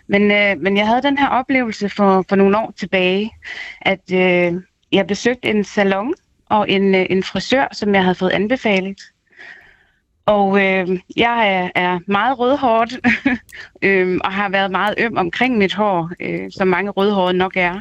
Men, 0.07 0.31
øh, 0.31 0.63
men 0.63 0.77
jeg 0.77 0.87
havde 0.87 1.03
den 1.03 1.19
her 1.19 1.29
oplevelse 1.29 1.89
for, 1.89 2.25
for 2.29 2.37
nogle 2.37 2.59
år 2.59 2.73
tilbage, 2.77 3.31
at 3.81 4.13
øh, 4.13 4.63
jeg 4.93 5.07
besøgte 5.07 5.49
en 5.49 5.65
salon 5.65 6.15
og 6.51 6.71
en, 6.71 6.95
øh, 6.95 7.07
en 7.11 7.23
frisør, 7.23 7.69
som 7.73 7.95
jeg 7.95 8.03
havde 8.03 8.15
fået 8.15 8.31
anbefalet. 8.31 9.01
Og 10.27 10.65
øh, 10.65 11.01
jeg 11.17 11.55
er, 11.55 11.71
er 11.75 11.99
meget 12.07 12.39
rødhåret 12.39 13.01
øh, 13.87 14.21
og 14.25 14.33
har 14.33 14.49
været 14.49 14.71
meget 14.71 14.95
øm 14.99 15.17
omkring 15.17 15.59
mit 15.59 15.75
hår, 15.75 16.11
øh, 16.21 16.51
som 16.51 16.69
mange 16.69 16.91
rødhårede 16.91 17.39
nok 17.39 17.57
er. 17.57 17.81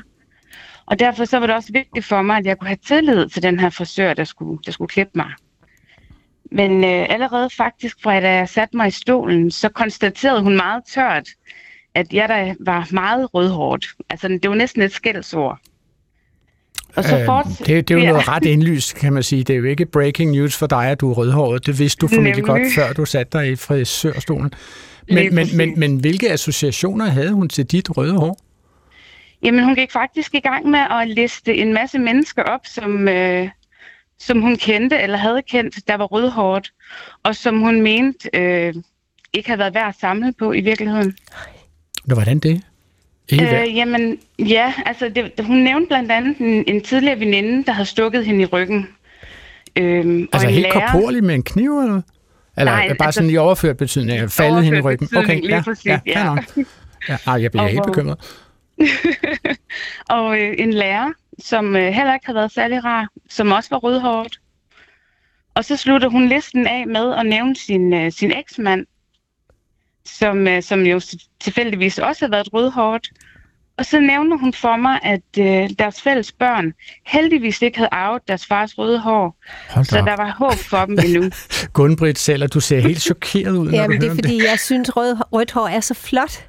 Og 0.86 1.00
derfor 1.00 1.26
så 1.26 1.40
var 1.40 1.48
det 1.48 1.56
også 1.56 1.74
vigtigt 1.74 2.06
for 2.06 2.22
mig, 2.22 2.38
at 2.38 2.46
jeg 2.46 2.60
kunne 2.60 2.68
have 2.68 2.86
tillid 2.88 3.30
til 3.30 3.44
den 3.44 3.60
her 3.60 3.70
frisør, 3.70 4.14
der 4.14 4.24
skulle, 4.24 4.60
der 4.66 4.72
skulle 4.72 4.90
klippe 4.90 5.12
mig. 5.16 5.32
Men 6.54 6.84
øh, 6.84 7.06
allerede 7.10 7.50
faktisk 7.58 7.98
fra 8.04 8.20
da 8.20 8.34
jeg 8.34 8.50
satte 8.50 8.78
mig 8.78 8.88
i 8.88 8.92
stolen, 8.92 9.52
så 9.52 9.70
konstaterede 9.70 10.42
hun 10.42 10.56
meget 10.56 10.84
tørt, 10.94 11.28
at 11.96 12.14
jeg 12.14 12.28
der 12.30 12.54
var 12.60 12.88
meget 12.92 13.34
rødhårdt. 13.34 13.86
Altså 14.10 14.28
det 14.28 14.50
var 14.50 14.56
næsten 14.56 14.82
et 14.82 14.92
skældsord. 14.92 15.60
Og 16.96 17.04
så 17.04 17.18
Øh, 17.20 17.26
forts- 17.26 17.64
det, 17.64 17.88
det 17.88 17.96
er 17.96 18.00
jo 18.00 18.06
noget 18.06 18.28
ret 18.28 18.46
indlyst, 18.46 18.96
kan 18.96 19.14
man 19.14 19.24
sige. 19.24 19.44
Det 19.44 19.54
er 19.54 19.58
jo 19.58 19.64
ikke 19.66 19.86
breaking 19.86 20.32
news 20.32 20.58
for 20.58 20.68
dig, 20.68 20.86
at 20.86 21.02
du 21.02 21.12
er 21.12 21.16
rødhåret. 21.16 21.66
Det 21.66 21.80
vidste 21.80 22.00
du 22.02 22.08
formentlig 22.08 22.36
Nemlig. 22.46 22.64
godt, 22.64 22.74
før 22.76 22.94
du 22.94 23.06
satte 23.06 23.38
dig 23.40 23.52
i 23.52 23.56
frisørstolen. 23.56 24.54
Men, 25.10 25.36
men, 25.36 25.48
men, 25.58 25.80
men 25.80 25.98
hvilke 25.98 26.32
associationer 26.32 27.06
havde 27.06 27.32
hun 27.32 27.50
til 27.50 27.66
dit 27.66 27.98
røde 27.98 28.18
hår? 28.18 28.38
Jamen, 29.44 29.64
hun 29.64 29.76
gik 29.76 29.92
faktisk 29.92 30.36
i 30.36 30.40
gang 30.40 30.70
med 30.70 30.80
at 30.80 31.10
liste 31.10 31.56
en 31.56 31.74
masse 31.74 32.00
mennesker 32.00 32.44
op, 32.44 32.60
som, 32.66 33.08
øh, 33.08 33.50
som 34.28 34.42
hun 34.42 34.56
kendte 34.58 34.98
eller 35.00 35.18
havde 35.18 35.42
kendt, 35.50 35.88
der 35.88 35.96
var 35.96 36.06
rødhårdt, 36.06 36.72
og 37.24 37.36
som 37.36 37.60
hun 37.60 37.82
mente 37.82 38.30
øh, 38.34 38.74
ikke 39.34 39.50
havde 39.50 39.60
været 39.60 39.74
værd 39.74 39.88
at 39.88 39.96
samle 40.00 40.34
på 40.40 40.52
i 40.54 40.62
virkeligheden. 40.62 41.18
Nå, 42.06 42.16
hvordan 42.16 42.40
det? 42.40 42.62
Øh, 43.34 43.76
jamen, 43.76 44.18
ja, 44.40 44.74
altså 44.86 45.10
det, 45.10 45.32
hun 45.46 45.58
nævnte 45.58 45.88
blandt 45.88 46.12
andet 46.12 46.38
en, 46.38 46.64
en 46.68 46.82
tidligere 46.82 47.20
veninde, 47.20 47.64
der 47.66 47.72
havde 47.72 47.86
stukket 47.90 48.26
hende 48.26 48.42
i 48.42 48.46
ryggen. 48.46 48.88
Øhm, 49.76 50.28
altså 50.34 50.48
en 50.48 50.54
helt 50.54 50.66
lærer- 50.68 50.92
korporligt 50.92 51.26
med 51.26 51.36
en 51.36 51.44
kniv, 51.44 51.80
eller? 51.80 52.02
Eller 52.58 52.72
Nej, 52.72 52.88
bare 52.98 53.08
altså- 53.08 53.18
sådan 53.20 53.30
i 53.30 53.38
overført 53.38 53.78
betydning, 53.78 54.32
faldet 54.32 54.64
hende 54.64 54.78
i 54.78 54.82
ryggen? 54.82 55.08
betydning, 55.08 55.46
lige 55.46 55.64
præcis, 55.64 55.86
ja, 55.86 56.00
ja. 56.06 56.24
nok. 56.24 56.40
ja. 57.10 57.18
Ej, 57.28 57.42
jeg 57.42 57.52
bliver 57.52 57.64
Og 57.64 57.70
helt 57.70 57.84
bekymret. 57.86 58.18
og 60.10 60.40
øh, 60.42 60.54
en 60.58 60.74
lærer, 60.74 61.10
som 61.40 61.76
øh, 61.76 61.94
heller 61.94 62.14
ikke 62.14 62.26
havde 62.26 62.36
været 62.36 62.52
særlig 62.52 62.84
rar, 62.84 63.08
som 63.30 63.52
også 63.52 63.70
var 63.70 63.78
rødhåret. 63.78 64.40
Og 65.56 65.66
så 65.66 65.78
slutter 65.78 66.10
hun 66.10 66.28
listen 66.28 66.68
af 66.68 66.88
med 66.88 67.14
at 67.14 67.26
nævne 67.26 67.56
sin, 67.56 67.94
øh, 67.94 68.12
sin 68.12 68.32
eksmand, 68.32 68.86
som, 70.06 70.48
øh, 70.48 70.64
som 70.64 70.82
jo 70.82 71.02
tilfældigvis 71.40 72.00
også 72.00 72.22
havde 72.26 72.32
været 72.32 72.54
rødhåret. 72.54 73.08
Og 73.78 73.86
så 73.86 74.00
nævner 74.00 74.38
hun 74.38 74.54
for 74.54 74.76
mig, 74.78 75.00
at 75.04 75.22
øh, 75.40 75.70
deres 75.80 76.02
fælles 76.02 76.32
børn 76.32 76.74
heldigvis 77.06 77.62
ikke 77.62 77.78
havde 77.78 77.90
arvet 77.92 78.22
deres 78.28 78.46
fars 78.46 78.78
røde 78.78 79.00
hår, 79.00 79.38
Hold 79.70 79.86
så 79.86 80.00
op. 80.00 80.06
der 80.06 80.16
var 80.16 80.36
håb 80.40 80.54
for 80.54 80.86
dem 80.86 80.98
endnu. 81.06 81.30
Gunbritt 81.74 82.20
selv, 82.20 82.44
og 82.44 82.54
du 82.54 82.60
ser 82.60 82.80
helt 82.80 83.02
chokeret 83.02 83.52
ud, 83.58 83.72
når 83.72 83.78
Jamen, 83.78 84.00
du 84.02 84.06
det 84.06 84.12
er 84.12 84.16
fordi, 84.16 84.44
jeg 84.44 84.60
synes, 84.60 84.98
rød, 84.98 85.18
rødt 85.34 85.52
hår 85.52 85.68
er 85.68 85.80
så 85.80 85.94
flot. 85.94 86.46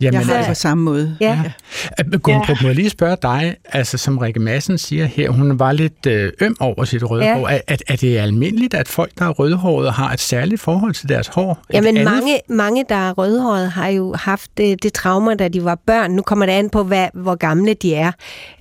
Jamen, 0.00 0.20
jeg 0.20 0.26
har 0.26 0.36
det 0.38 0.46
på 0.46 0.54
samme 0.54 0.84
måde. 0.84 1.16
Ja. 1.20 1.40
ja. 1.44 2.02
Gunn-Britt, 2.28 2.62
må 2.62 2.68
jeg 2.68 2.76
lige 2.76 2.90
spørge 2.90 3.16
dig, 3.22 3.56
altså 3.64 3.98
som 3.98 4.18
Rikke 4.18 4.40
Madsen 4.40 4.78
siger 4.78 5.06
her, 5.06 5.30
hun 5.30 5.58
var 5.58 5.72
lidt 5.72 6.06
øh, 6.06 6.32
øm 6.40 6.56
over 6.60 6.84
sit 6.84 7.10
rødhår. 7.10 7.48
Ja. 7.48 7.56
Er, 7.56 7.60
er, 7.68 7.76
er 7.88 7.96
det 7.96 8.18
almindeligt, 8.18 8.74
at 8.74 8.88
folk, 8.88 9.10
der 9.18 9.24
er 9.24 9.30
rødhårede, 9.30 9.90
har 9.90 10.12
et 10.12 10.20
særligt 10.20 10.60
forhold 10.60 10.94
til 10.94 11.08
deres 11.08 11.28
hår? 11.28 11.62
Jamen 11.72 11.96
alle... 11.96 12.10
mange, 12.10 12.40
mange, 12.48 12.84
der 12.88 12.94
er 12.94 13.12
rødhårede, 13.12 13.68
har 13.68 13.88
jo 13.88 14.14
haft 14.14 14.50
det, 14.56 14.82
det 14.82 14.92
traumer, 14.92 15.34
da 15.34 15.48
de 15.48 15.64
var 15.64 15.78
børn. 15.86 16.10
Nu 16.10 16.22
kommer 16.22 16.46
det 16.46 16.52
an 16.52 16.70
på, 16.70 16.82
hvad, 16.82 17.08
hvor 17.14 17.34
gamle 17.34 17.74
de 17.74 17.94
er. 17.94 18.12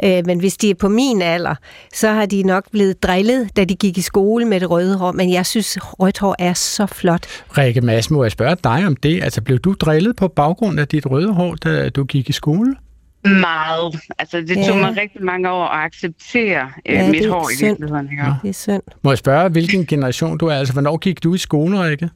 Øh, 0.04 0.26
men 0.26 0.40
hvis 0.40 0.58
de 0.58 0.70
er 0.70 0.76
på 0.76 0.90
min 0.90 1.22
alder, 1.22 1.56
så 1.94 2.12
har 2.12 2.26
de 2.26 2.44
nok 2.44 2.64
blevet 2.72 3.04
drillet, 3.04 3.50
da 3.56 3.64
de 3.64 3.76
gik 3.76 3.98
i 3.98 4.02
skole 4.02 4.46
med 4.46 4.60
det 4.60 4.70
røde 4.70 4.98
hår. 4.98 5.12
Men 5.12 5.34
jeg 5.34 5.46
synes, 5.46 5.78
rødt 5.82 6.20
hår 6.20 6.36
er 6.40 6.54
så 6.54 6.86
flot. 6.86 7.26
Rikke 7.58 7.82
Madsen, 7.82 8.16
må 8.16 8.24
jeg 8.24 8.32
spørge 8.32 8.56
dig 8.64 8.88
om 8.88 8.96
det? 8.96 9.24
Altså, 9.24 9.42
blev 9.42 9.60
du 9.60 9.74
drillet 9.74 10.16
på 10.16 10.28
baggrund 10.28 10.80
af 10.80 10.88
dit 10.88 11.06
røde 11.06 11.29
hår, 11.34 11.56
da 11.56 11.90
du 11.90 12.04
gik 12.04 12.30
i 12.30 12.32
skole? 12.32 12.76
Meget. 13.26 14.00
Altså, 14.18 14.38
det 14.38 14.56
tog 14.56 14.76
ja. 14.76 14.82
mig 14.82 14.98
rigtig 14.98 15.24
mange 15.24 15.50
år 15.52 15.66
at 15.66 15.86
acceptere 15.86 16.72
øh, 16.86 16.96
ja, 16.96 17.12
mit 17.12 17.30
hår 17.30 17.50
i 17.50 17.66
virkeligheden. 17.66 18.10
Ja. 18.18 18.34
Det 18.42 18.50
er 18.50 18.54
synd. 18.54 18.82
Må 19.02 19.12
jeg 19.12 19.18
spørge, 19.18 19.50
hvilken 19.50 19.86
generation 19.86 20.38
du 20.38 20.46
er? 20.46 20.56
Altså, 20.56 20.74
hvornår 20.74 20.98
gik 20.98 21.24
du 21.24 21.34
i 21.34 21.38
skole, 21.38 21.84
Rikke? 21.84 22.10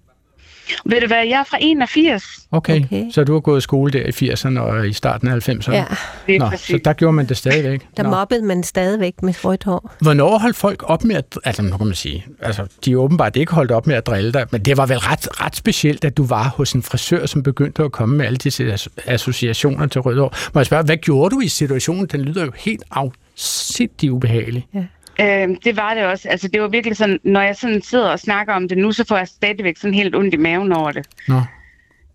Ved 0.85 1.01
du 1.01 1.07
hvad, 1.07 1.17
jeg 1.17 1.39
er 1.39 1.43
fra 1.43 1.57
81. 1.61 2.23
Okay, 2.51 2.83
okay. 2.83 3.11
så 3.11 3.23
du 3.23 3.33
har 3.33 3.39
gået 3.39 3.57
i 3.57 3.61
skole 3.61 3.91
der 3.91 3.99
i 3.99 4.31
80'erne 4.31 4.59
og 4.59 4.87
i 4.87 4.93
starten 4.93 5.27
af 5.27 5.49
90'erne? 5.49 5.73
Ja, 5.73 5.85
det 6.27 6.35
er 6.35 6.39
Nå, 6.39 6.49
præcis. 6.49 6.67
så 6.67 6.79
der 6.85 6.93
gjorde 6.93 7.13
man 7.13 7.25
det 7.25 7.37
stadigvæk? 7.37 7.87
Der 7.97 8.09
mobbede 8.09 8.41
man 8.41 8.63
stadigvæk 8.63 9.23
med 9.23 9.45
rødt 9.45 9.63
hår. 9.63 9.93
Hvornår 9.99 10.37
holdt 10.37 10.55
folk 10.55 10.83
op 10.89 11.03
med 11.03 11.15
at... 11.15 11.39
Altså, 11.43 11.61
nu 11.61 11.77
kan 11.77 11.85
man 11.87 11.95
sige... 11.95 12.25
Altså, 12.41 12.67
de 12.85 12.91
er 12.91 12.95
åbenbart 12.95 13.35
ikke 13.35 13.53
holdt 13.53 13.71
op 13.71 13.87
med 13.87 13.95
at 13.95 14.07
drille 14.07 14.31
dig, 14.33 14.45
men 14.51 14.61
det 14.61 14.77
var 14.77 14.85
vel 14.85 14.97
ret, 14.97 15.41
ret 15.41 15.55
specielt, 15.55 16.05
at 16.05 16.17
du 16.17 16.25
var 16.25 16.53
hos 16.57 16.73
en 16.73 16.83
frisør, 16.83 17.25
som 17.25 17.43
begyndte 17.43 17.83
at 17.83 17.91
komme 17.91 18.17
med 18.17 18.25
alle 18.25 18.37
disse 18.37 18.77
associationer 19.05 19.87
til 19.87 20.01
rødt 20.01 20.19
hår. 20.19 20.35
Må 20.53 20.59
jeg 20.59 20.65
spørge, 20.65 20.83
hvad 20.83 20.97
gjorde 20.97 21.35
du 21.35 21.41
i 21.41 21.47
situationen? 21.47 22.05
Den 22.05 22.21
lyder 22.21 22.45
jo 22.45 22.51
helt 22.57 22.83
afsindig 22.91 24.11
ubehagelig. 24.11 24.67
Ja. 24.73 24.83
Øh, 25.21 25.49
det 25.63 25.77
var 25.77 25.93
det 25.93 26.05
også. 26.05 26.29
Altså, 26.29 26.47
det 26.47 26.61
var 26.61 26.67
virkelig 26.67 26.97
sådan, 26.97 27.19
når 27.23 27.41
jeg 27.41 27.55
sådan 27.55 27.81
sidder 27.81 28.09
og 28.09 28.19
snakker 28.19 28.53
om 28.53 28.67
det 28.67 28.77
nu, 28.77 28.91
så 28.91 29.05
får 29.07 29.17
jeg 29.17 29.27
stadigvæk 29.27 29.77
sådan 29.77 29.93
helt 29.93 30.15
ondt 30.15 30.33
i 30.33 30.37
maven 30.37 30.71
over 30.71 30.91
det. 30.91 31.07
Nå. 31.27 31.41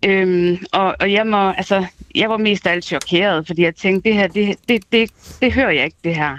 Øhm, 0.05 0.59
og, 0.73 0.97
og 1.01 1.13
jeg, 1.13 1.27
må, 1.27 1.51
altså, 1.51 1.87
jeg 2.15 2.31
var 2.31 2.37
mest 2.37 2.67
af 2.67 2.73
alt 2.73 2.85
chokeret, 2.85 3.47
fordi 3.47 3.63
jeg 3.63 3.75
tænkte, 3.75 4.09
det 4.09 4.19
her, 4.19 4.27
det, 4.27 4.57
det, 4.69 4.93
det, 4.93 5.11
det 5.43 5.53
hører 5.53 5.71
jeg 5.71 5.85
ikke, 5.85 5.97
det 6.05 6.17
her. 6.17 6.39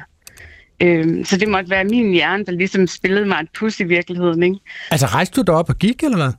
Øhm, 0.82 1.26
så 1.26 1.38
det 1.38 1.48
måtte 1.48 1.70
være 1.70 1.84
min 1.84 2.12
hjerne, 2.12 2.46
der 2.46 2.52
ligesom 2.52 2.88
spillede 2.88 3.26
mig 3.26 3.40
et 3.40 3.50
pus 3.60 3.80
i 3.80 3.84
virkeligheden, 3.84 4.44
ikke? 4.44 4.58
Altså, 4.92 5.06
rejste 5.06 5.36
du 5.36 5.42
dig 5.42 5.56
op 5.56 5.70
og 5.70 5.76
gik, 5.76 6.04
eller 6.04 6.18
hvad? 6.18 6.32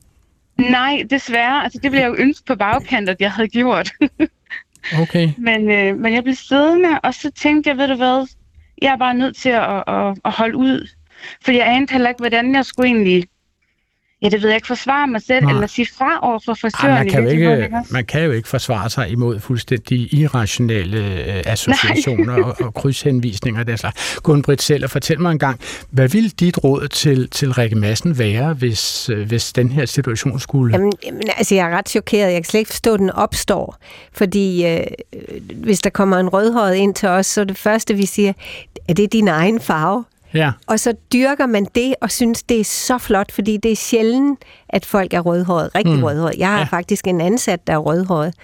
Nej, 0.70 1.04
desværre. 1.10 1.64
Altså, 1.64 1.78
det 1.82 1.92
ville 1.92 2.02
jeg 2.02 2.08
jo 2.08 2.16
ønske 2.18 2.46
på 2.46 2.54
bagkant, 2.54 3.08
at 3.08 3.16
jeg 3.20 3.32
havde 3.32 3.48
gjort. 3.48 3.90
Okay. 5.02 5.32
men, 5.38 5.70
øh, 5.70 5.96
men 5.96 6.14
jeg 6.14 6.22
blev 6.22 6.34
siddende, 6.34 7.00
og 7.02 7.14
så 7.14 7.30
tænkte 7.30 7.70
jeg, 7.70 7.78
ved 7.78 7.88
du 7.88 7.94
hvad, 7.94 8.26
jeg 8.82 8.92
er 8.92 8.96
bare 8.96 9.14
nødt 9.14 9.36
til 9.36 9.48
at, 9.48 9.84
at, 9.86 10.18
at 10.24 10.32
holde 10.32 10.56
ud. 10.56 10.88
For 11.44 11.52
jeg 11.52 11.68
anede 11.68 11.92
heller 11.92 12.08
ikke, 12.08 12.20
hvordan 12.20 12.54
jeg 12.54 12.64
skulle 12.64 12.86
egentlig 12.86 13.24
ja, 14.22 14.28
det 14.28 14.42
ved 14.42 14.48
jeg 14.48 14.56
ikke, 14.56 14.66
forsvare 14.66 15.06
mig 15.06 15.22
selv, 15.22 15.44
Nej. 15.44 15.52
eller 15.52 15.66
sige 15.66 15.88
fra 15.98 16.18
over 16.22 16.38
for 16.44 16.54
frisøren. 16.54 16.90
Ej, 16.90 17.04
man, 17.04 17.08
kan 17.08 17.28
ikke, 17.28 17.70
man 17.90 18.04
kan 18.04 18.22
jo 18.22 18.30
ikke 18.30 18.48
forsvare 18.48 18.90
sig 18.90 19.08
imod 19.08 19.40
fuldstændig 19.40 20.14
irrationelle 20.14 20.98
øh, 20.98 21.42
associationer 21.46 22.44
og, 22.44 22.56
og 22.60 22.74
krydshenvisninger 22.74 23.62
den 23.62 23.78
slags. 23.78 24.18
Gunn-Britt 24.28 24.62
selv, 24.62 24.84
og 24.84 24.90
fortæl 24.90 25.20
mig 25.20 25.32
en 25.32 25.38
gang, 25.38 25.60
hvad 25.90 26.08
ville 26.08 26.30
dit 26.30 26.64
råd 26.64 26.88
til, 26.88 27.30
til 27.30 27.52
Rikke 27.52 27.76
Madsen 27.76 28.18
være, 28.18 28.52
hvis, 28.52 29.08
øh, 29.08 29.26
hvis 29.26 29.52
den 29.52 29.72
her 29.72 29.86
situation 29.86 30.40
skulle... 30.40 30.74
Jamen, 30.74 30.92
jamen, 31.04 31.22
altså, 31.36 31.54
jeg 31.54 31.70
er 31.70 31.76
ret 31.76 31.88
chokeret. 31.88 32.32
Jeg 32.32 32.42
kan 32.42 32.44
slet 32.44 32.60
ikke 32.60 32.70
forstå, 32.70 32.94
at 32.94 33.00
den 33.00 33.10
opstår. 33.10 33.76
Fordi 34.12 34.66
øh, 34.66 34.86
hvis 35.54 35.80
der 35.80 35.90
kommer 35.90 36.16
en 36.16 36.28
rødhåret 36.28 36.74
ind 36.74 36.94
til 36.94 37.08
os, 37.08 37.26
så 37.26 37.40
er 37.40 37.44
det 37.44 37.58
første, 37.58 37.94
vi 37.94 38.06
siger, 38.06 38.32
er 38.88 38.94
det 38.94 39.12
din 39.12 39.28
egen 39.28 39.60
farve? 39.60 40.04
Ja. 40.34 40.50
Og 40.66 40.80
så 40.80 40.92
dyrker 41.12 41.46
man 41.46 41.66
det 41.74 41.94
og 42.02 42.10
synes, 42.10 42.42
det 42.42 42.60
er 42.60 42.64
så 42.64 42.98
flot, 42.98 43.32
fordi 43.32 43.56
det 43.56 43.72
er 43.72 43.76
sjældent, 43.76 44.38
at 44.68 44.86
folk 44.86 45.14
er 45.14 45.20
rødhåret, 45.20 45.70
rigtig 45.74 45.94
Mm. 45.96 46.02
rødhåret. 46.04 46.34
Jeg 46.38 46.48
har 46.48 46.58
ja. 46.58 46.64
faktisk 46.64 47.06
en 47.06 47.20
ansat, 47.20 47.66
der 47.66 47.72
er 47.72 47.76
rødhåret, 47.78 48.34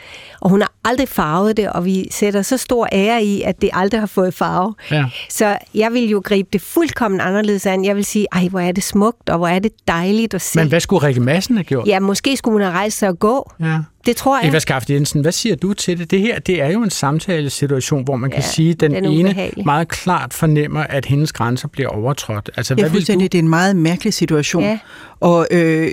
og 0.41 0.51
hun 0.51 0.61
har 0.61 0.72
aldrig 0.84 1.09
farvet 1.09 1.57
det, 1.57 1.68
og 1.68 1.84
vi 1.84 2.09
sætter 2.11 2.43
så 2.43 2.57
stor 2.57 2.89
ære 2.93 3.24
i, 3.24 3.43
at 3.43 3.62
det 3.62 3.70
aldrig 3.72 4.01
har 4.01 4.07
fået 4.07 4.34
farve. 4.34 4.74
Ja. 4.91 5.05
Så 5.30 5.59
jeg 5.74 5.93
vil 5.93 6.09
jo 6.09 6.22
gribe 6.24 6.49
det 6.53 6.61
fuldkommen 6.61 7.20
anderledes 7.20 7.66
an. 7.66 7.84
Jeg 7.84 7.97
vil 7.97 8.05
sige, 8.05 8.26
ej, 8.32 8.49
hvor 8.49 8.61
er 8.61 8.72
det 8.72 8.84
smukt, 8.84 9.28
og 9.30 9.39
hvor 9.39 9.49
er 9.49 9.59
det 9.59 9.72
dejligt 9.89 10.34
at 10.34 10.43
se. 10.43 10.59
Men 10.59 10.68
hvad 10.68 10.80
skulle 10.80 11.07
Rikke 11.07 11.20
Madsen 11.20 11.57
have 11.57 11.64
gjort? 11.64 11.87
Ja, 11.87 12.01
måske 12.01 12.37
skulle 12.37 12.53
hun 12.55 12.62
have 12.62 12.72
rejst 12.74 12.99
sig 12.99 13.09
og 13.09 13.18
gå. 13.18 13.53
Ja. 13.61 13.78
Det 14.07 14.17
tror 14.17 14.41
jeg. 14.43 14.49
Eva 14.51 14.59
Skaft 14.59 14.91
Jensen, 14.91 15.21
hvad 15.21 15.33
siger 15.33 15.57
du 15.57 15.73
til 15.73 15.99
det? 15.99 16.11
Det 16.11 16.21
her, 16.21 16.39
det 16.39 16.63
er 16.63 16.71
jo 16.73 16.83
en 16.83 16.91
samtalesituation, 16.91 18.05
hvor 18.05 18.17
man 18.17 18.31
kan 18.31 18.41
Ja, 18.41 18.47
sige, 18.47 18.71
at 18.71 18.81
den, 18.81 18.91
den 18.95 19.05
ene 19.05 19.29
ubehagelig. 19.31 19.65
meget 19.65 19.89
klart 19.89 20.35
fornemmer, 20.35 20.81
at 20.81 21.05
hendes 21.07 21.33
grænser 21.33 21.69
bliver 21.69 21.89
overtrådt. 21.89 22.51
Altså, 22.57 22.75
hvad 22.75 22.91
vil 22.91 23.09
du? 23.09 23.21
Det 23.21 23.35
er 23.35 23.39
en 23.39 23.49
meget 23.49 23.77
mærkelig 23.77 24.15
situation. 24.15 24.63
Ja. 24.63 24.79
Og 25.21 25.47
øh, 25.51 25.89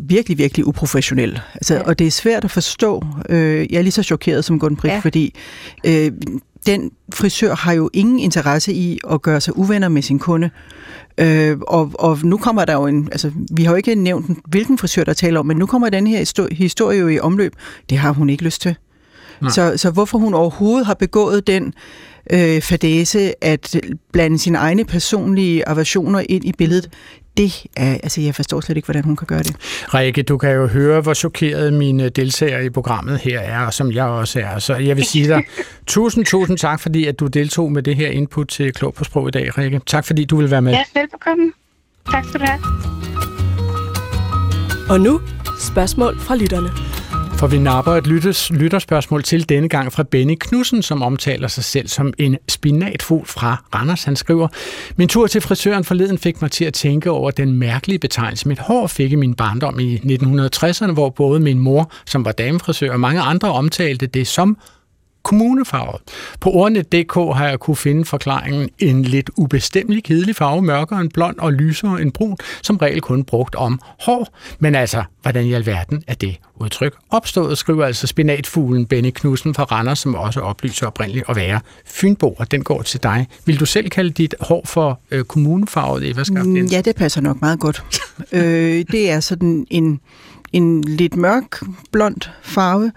virkelig, 0.00 0.38
virkelig 0.38 0.66
uprofessionel. 0.66 1.40
Altså, 1.54 1.74
Ja. 1.74 1.80
Og 1.82 1.98
det 1.98 2.06
er 2.06 2.10
svært 2.10 2.44
at 2.44 2.50
forstå. 2.50 3.02
Øh, 3.28 3.72
jeg 3.72 3.78
er 3.78 3.82
lige 3.82 3.92
så 3.92 4.02
chokeret 4.02 4.44
som 4.44 4.58
Gunn 4.58 4.78
ja. 4.84 4.92
Ja. 4.92 4.98
fordi 4.98 5.34
øh, 5.86 6.12
den 6.66 6.90
frisør 7.12 7.54
har 7.54 7.72
jo 7.72 7.90
ingen 7.92 8.18
interesse 8.18 8.72
i 8.72 8.98
at 9.10 9.22
gøre 9.22 9.40
sig 9.40 9.56
uvenner 9.56 9.88
med 9.88 10.02
sin 10.02 10.18
kunde. 10.18 10.50
Øh, 11.18 11.58
og, 11.60 11.92
og 11.94 12.18
nu 12.24 12.36
kommer 12.36 12.64
der 12.64 12.72
jo 12.72 12.86
en... 12.86 13.08
Altså, 13.12 13.30
vi 13.50 13.64
har 13.64 13.70
jo 13.72 13.76
ikke 13.76 13.94
nævnt, 13.94 14.38
hvilken 14.48 14.78
frisør 14.78 15.04
der 15.04 15.12
taler 15.12 15.40
om, 15.40 15.46
men 15.46 15.56
nu 15.56 15.66
kommer 15.66 15.88
den 15.88 16.06
her 16.06 16.22
histo- 16.22 16.54
historie 16.54 16.98
jo 16.98 17.08
i 17.08 17.18
omløb. 17.18 17.54
Det 17.90 17.98
har 17.98 18.12
hun 18.12 18.30
ikke 18.30 18.44
lyst 18.44 18.60
til. 18.62 18.76
Nej. 19.40 19.50
Så, 19.50 19.76
så 19.76 19.90
hvorfor 19.90 20.18
hun 20.18 20.34
overhovedet 20.34 20.86
har 20.86 20.94
begået 20.94 21.46
den 21.46 21.74
øh, 22.32 22.62
fadese 22.62 23.44
at 23.44 23.76
blande 24.12 24.38
sine 24.38 24.58
egne 24.58 24.84
personlige 24.84 25.68
aversioner 25.68 26.22
ind 26.28 26.44
i 26.44 26.52
billedet, 26.58 26.90
det 27.36 27.66
er, 27.76 27.92
altså 27.92 28.20
jeg 28.20 28.34
forstår 28.34 28.60
slet 28.60 28.76
ikke, 28.76 28.86
hvordan 28.86 29.04
hun 29.04 29.16
kan 29.16 29.26
gøre 29.26 29.42
det. 29.42 29.56
Rikke, 29.94 30.22
du 30.22 30.38
kan 30.38 30.50
jo 30.52 30.66
høre, 30.66 31.00
hvor 31.00 31.14
chokeret 31.14 31.72
mine 31.72 32.08
deltagere 32.08 32.64
i 32.64 32.70
programmet 32.70 33.18
her 33.18 33.40
er, 33.40 33.66
og 33.66 33.74
som 33.74 33.92
jeg 33.92 34.04
også 34.04 34.40
er. 34.40 34.58
Så 34.58 34.74
jeg 34.76 34.96
vil 34.96 35.04
sige 35.04 35.28
dig 35.28 35.44
tusind, 35.86 36.24
tusind 36.24 36.58
tak, 36.58 36.80
fordi 36.80 37.06
at 37.06 37.20
du 37.20 37.26
deltog 37.26 37.72
med 37.72 37.82
det 37.82 37.96
her 37.96 38.08
input 38.08 38.48
til 38.48 38.72
Klog 38.72 38.94
på 38.94 39.04
Sprog 39.04 39.28
i 39.28 39.30
dag, 39.30 39.58
Rikke. 39.58 39.80
Tak, 39.86 40.04
fordi 40.04 40.24
du 40.24 40.36
vil 40.36 40.50
være 40.50 40.62
med. 40.62 40.72
Ja, 40.72 41.00
velbekomme. 41.00 41.52
Tak 42.10 42.24
skal 42.24 42.40
du 42.40 42.44
have. 42.44 42.60
Og 44.90 45.00
nu 45.00 45.20
spørgsmål 45.60 46.20
fra 46.20 46.36
lytterne. 46.36 46.93
For 47.44 47.48
vi 47.48 47.58
napper 47.58 47.92
et 47.92 48.06
lyttes, 48.06 48.50
lytterspørgsmål 48.50 49.22
til 49.22 49.48
denne 49.48 49.68
gang 49.68 49.92
fra 49.92 50.02
Benny 50.02 50.34
Knudsen, 50.40 50.82
som 50.82 51.02
omtaler 51.02 51.48
sig 51.48 51.64
selv 51.64 51.88
som 51.88 52.12
en 52.18 52.36
spinatfugl 52.48 53.26
fra 53.26 53.64
Randers. 53.74 54.04
Han 54.04 54.16
skriver, 54.16 54.48
Min 54.96 55.08
tur 55.08 55.26
til 55.26 55.40
frisøren 55.40 55.84
forleden 55.84 56.18
fik 56.18 56.42
mig 56.42 56.50
til 56.50 56.64
at 56.64 56.74
tænke 56.74 57.10
over 57.10 57.30
den 57.30 57.52
mærkelige 57.52 57.98
betegnelse, 57.98 58.48
mit 58.48 58.58
hår 58.58 58.86
fik 58.86 59.12
i 59.12 59.14
min 59.14 59.34
barndom 59.34 59.78
i 59.78 59.96
1960'erne, 59.96 60.92
hvor 60.92 61.10
både 61.10 61.40
min 61.40 61.58
mor, 61.58 61.90
som 62.06 62.24
var 62.24 62.32
damefrisør, 62.32 62.92
og 62.92 63.00
mange 63.00 63.20
andre 63.20 63.52
omtalte 63.52 64.06
det 64.06 64.26
som 64.26 64.56
kommunefarvet. 65.24 66.00
På 66.40 66.50
ordnet.dk 66.50 67.14
har 67.14 67.48
jeg 67.48 67.60
kunne 67.60 67.76
finde 67.76 68.04
forklaringen 68.04 68.68
en 68.78 69.02
lidt 69.02 69.30
ubestemmelig 69.36 70.04
kedelig 70.04 70.36
farve, 70.36 70.62
mørkere 70.62 71.00
end 71.00 71.10
blond 71.10 71.38
og 71.38 71.52
lysere 71.52 72.02
end 72.02 72.12
brun, 72.12 72.36
som 72.62 72.76
regel 72.76 73.00
kun 73.00 73.24
brugt 73.24 73.54
om 73.54 73.80
hår. 74.00 74.28
Men 74.58 74.74
altså, 74.74 75.04
hvordan 75.22 75.46
i 75.46 75.52
alverden 75.52 76.02
er 76.06 76.14
det 76.14 76.36
udtryk 76.56 76.94
opstået, 77.10 77.58
skriver 77.58 77.86
altså 77.86 78.06
spinatfuglen 78.06 78.86
Benny 78.86 79.10
Knudsen 79.10 79.54
fra 79.54 79.62
Randers, 79.64 79.98
som 79.98 80.14
også 80.14 80.40
oplyser 80.40 80.86
oprindeligt 80.86 81.24
at 81.28 81.36
være 81.36 81.60
Fynbo, 81.86 82.34
og 82.38 82.50
den 82.50 82.64
går 82.64 82.82
til 82.82 83.02
dig. 83.02 83.26
Vil 83.46 83.60
du 83.60 83.66
selv 83.66 83.90
kalde 83.90 84.10
dit 84.10 84.34
hår 84.40 84.62
for 84.64 85.00
øh, 85.10 85.24
kommunefarvet, 85.24 86.10
Eva 86.10 86.24
Skaft 86.24 86.46
Mm? 86.46 86.66
Ja, 86.66 86.80
det 86.80 86.96
passer 86.96 87.20
nok 87.20 87.40
meget 87.40 87.60
godt. 87.60 87.84
øh, 88.32 88.84
det 88.90 89.10
er 89.10 89.20
sådan 89.20 89.66
en, 89.70 90.00
en 90.52 90.84
lidt 90.84 91.16
mørk, 91.16 91.62
blond 91.92 92.20
farve. 92.42 92.92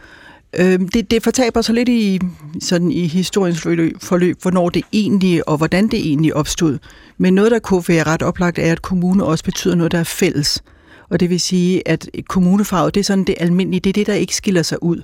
Øh, 0.53 0.79
det, 0.93 1.11
det 1.11 1.23
fortaber 1.23 1.61
sig 1.61 1.75
lidt 1.75 1.89
i, 1.89 2.19
sådan 2.59 2.91
i 2.91 3.07
historiens 3.07 3.61
forløb, 4.01 4.41
hvornår 4.41 4.69
det 4.69 4.83
egentlig, 4.93 5.49
og 5.49 5.57
hvordan 5.57 5.87
det 5.87 5.99
egentlig 5.99 6.35
opstod. 6.35 6.77
Men 7.17 7.33
noget, 7.33 7.51
der 7.51 7.59
kunne 7.59 7.83
være 7.87 8.03
ret 8.03 8.23
oplagt, 8.23 8.59
er, 8.59 8.71
at 8.71 8.81
kommune 8.81 9.25
også 9.25 9.43
betyder 9.43 9.75
noget, 9.75 9.91
der 9.91 9.99
er 9.99 10.03
fælles. 10.03 10.63
Og 11.09 11.19
det 11.19 11.29
vil 11.29 11.39
sige, 11.39 11.87
at 11.87 12.09
kommunefarve, 12.27 12.91
det 12.91 12.99
er 12.99 13.03
sådan 13.03 13.23
det 13.23 13.35
almindelige, 13.39 13.79
det 13.79 13.89
er 13.89 13.93
det, 13.93 14.07
der 14.07 14.13
ikke 14.13 14.35
skiller 14.35 14.61
sig 14.61 14.83
ud. 14.83 15.01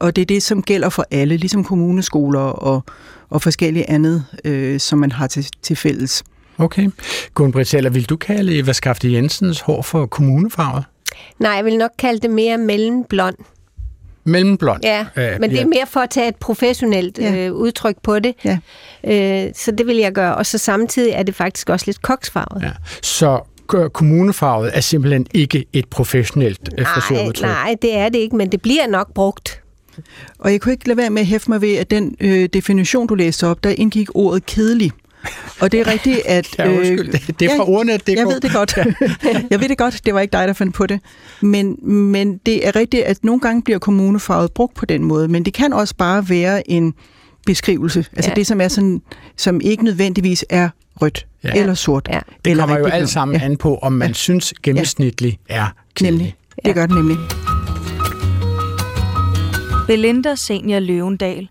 Og 0.00 0.16
det 0.16 0.22
er 0.22 0.26
det, 0.26 0.42
som 0.42 0.62
gælder 0.62 0.88
for 0.88 1.06
alle, 1.10 1.36
ligesom 1.36 1.64
kommuneskoler 1.64 2.40
og, 2.40 2.84
og 3.30 3.42
forskellige 3.42 3.90
andet, 3.90 4.24
øh, 4.44 4.80
som 4.80 4.98
man 4.98 5.12
har 5.12 5.26
til, 5.26 5.46
til 5.62 5.76
fælles. 5.76 6.24
Okay. 6.58 6.90
Gunn 7.34 7.64
Teller, 7.64 7.90
vil 7.90 8.04
du 8.04 8.16
kalde 8.16 8.58
Eva 8.58 8.72
Skafte 8.72 9.12
Jensens 9.12 9.60
hår 9.60 9.82
for 9.82 10.06
kommunefarvet? 10.06 10.84
Nej, 11.38 11.52
jeg 11.52 11.64
vil 11.64 11.78
nok 11.78 11.90
kalde 11.98 12.20
det 12.20 12.30
mere 12.30 12.58
mellemblond. 12.58 13.36
Mellemblond? 14.24 14.80
Ja, 14.84 15.06
Øh, 15.16 15.40
men 15.40 15.50
det 15.50 15.60
er 15.60 15.66
mere 15.66 15.86
for 15.86 16.00
at 16.00 16.10
tage 16.10 16.28
et 16.28 16.36
professionelt 16.36 17.18
Ja. 17.18 17.34
øh, 17.36 17.52
udtryk 17.52 17.96
på 18.02 18.18
det. 18.18 18.34
Ja. 18.44 18.58
Øh, 19.46 19.50
så 19.56 19.70
det 19.70 19.86
vil 19.86 19.96
jeg 19.96 20.12
gøre. 20.12 20.34
Og 20.36 20.46
så 20.46 20.58
samtidig 20.58 21.12
er 21.12 21.22
det 21.22 21.34
faktisk 21.34 21.70
også 21.70 21.84
lidt 21.86 22.02
koksfarvet. 22.02 22.62
Ja. 22.62 22.70
Så 23.02 23.40
kommunefarvet 23.92 24.70
er 24.76 24.80
simpelthen 24.80 25.26
ikke 25.34 25.64
et 25.72 25.88
professionelt 25.88 26.58
øh, 26.72 26.78
nej, 26.84 26.86
frisørudtryk? 26.94 27.48
nej, 27.48 27.74
det 27.82 27.96
er 27.96 28.08
det 28.08 28.18
ikke, 28.18 28.36
men 28.36 28.52
det 28.52 28.62
bliver 28.62 28.86
nok 28.86 29.14
brugt. 29.14 29.60
Og 30.38 30.52
jeg 30.52 30.60
kunne 30.60 30.72
ikke 30.72 30.86
lade 30.88 30.96
være 30.98 31.10
med 31.10 31.20
at 31.22 31.26
hæfte 31.26 31.50
mig 31.50 31.60
ved, 31.60 31.76
at 31.76 31.90
den 31.90 32.16
øh, 32.20 32.48
definition, 32.52 33.06
du 33.06 33.14
læste 33.14 33.46
op, 33.46 33.64
der 33.64 33.70
indgik 33.70 34.08
ordet 34.14 34.46
kedelig. 34.46 34.90
Og 35.60 35.72
det 35.72 35.80
er 35.80 35.86
rigtigt, 35.86 36.20
at... 36.36 36.58
Ja, 36.58 36.68
undskyld, 36.68 37.12
det, 37.12 37.40
det 37.40 37.50
er 37.52 37.56
fra 37.56 37.68
ordnet, 37.68 38.06
det 38.06 38.16
Jeg 38.16 38.26
ved 38.26 38.40
det 38.40 38.52
godt. 38.52 38.76
jeg 39.50 39.60
ved 39.60 39.68
det 39.68 39.78
godt, 39.78 40.00
det 40.06 40.14
var 40.14 40.20
ikke 40.20 40.32
dig, 40.32 40.48
der 40.48 40.54
fandt 40.54 40.74
på 40.74 40.86
det. 40.86 41.00
Men, 41.40 41.76
men 41.82 42.38
det 42.46 42.66
er 42.68 42.76
rigtigt, 42.76 43.02
at 43.04 43.24
nogle 43.24 43.40
gange 43.40 43.62
bliver 43.62 43.78
kommunefarvet 43.78 44.52
brugt 44.52 44.74
på 44.74 44.86
den 44.86 45.04
måde, 45.04 45.28
men 45.28 45.44
det 45.44 45.54
kan 45.54 45.72
også 45.72 45.94
bare 45.96 46.28
være 46.28 46.70
en 46.70 46.94
beskrivelse. 47.46 48.04
Altså 48.12 48.30
Ja. 48.30 48.34
det, 48.34 48.46
som 48.46 48.60
er 48.60 48.68
sådan, 48.68 49.02
som 49.36 49.60
ikke 49.60 49.84
nødvendigvis 49.84 50.44
er 50.50 50.68
rødt 51.02 51.26
Ja. 51.44 51.48
ja. 51.54 51.60
eller 51.60 51.74
sort. 51.74 52.08
Ja. 52.12 52.20
Det 52.44 52.50
eller 52.50 52.62
kommer 52.66 52.78
jo 52.78 52.86
alt 52.86 53.08
sammen 53.08 53.36
ja. 53.40 53.44
an 53.44 53.56
på, 53.56 53.78
om 53.82 53.92
man 53.92 54.14
synes 54.14 54.54
gennemsnitligt 54.62 55.36
er 55.48 55.66
kedelig. 55.94 56.18
Nemlig. 56.18 56.34
Det 56.64 56.74
gør 56.74 56.86
det 56.86 56.94
nemlig. 56.96 57.16
Belinda 59.86 60.34
Senior 60.34 60.78
Løvendal. 60.80 61.48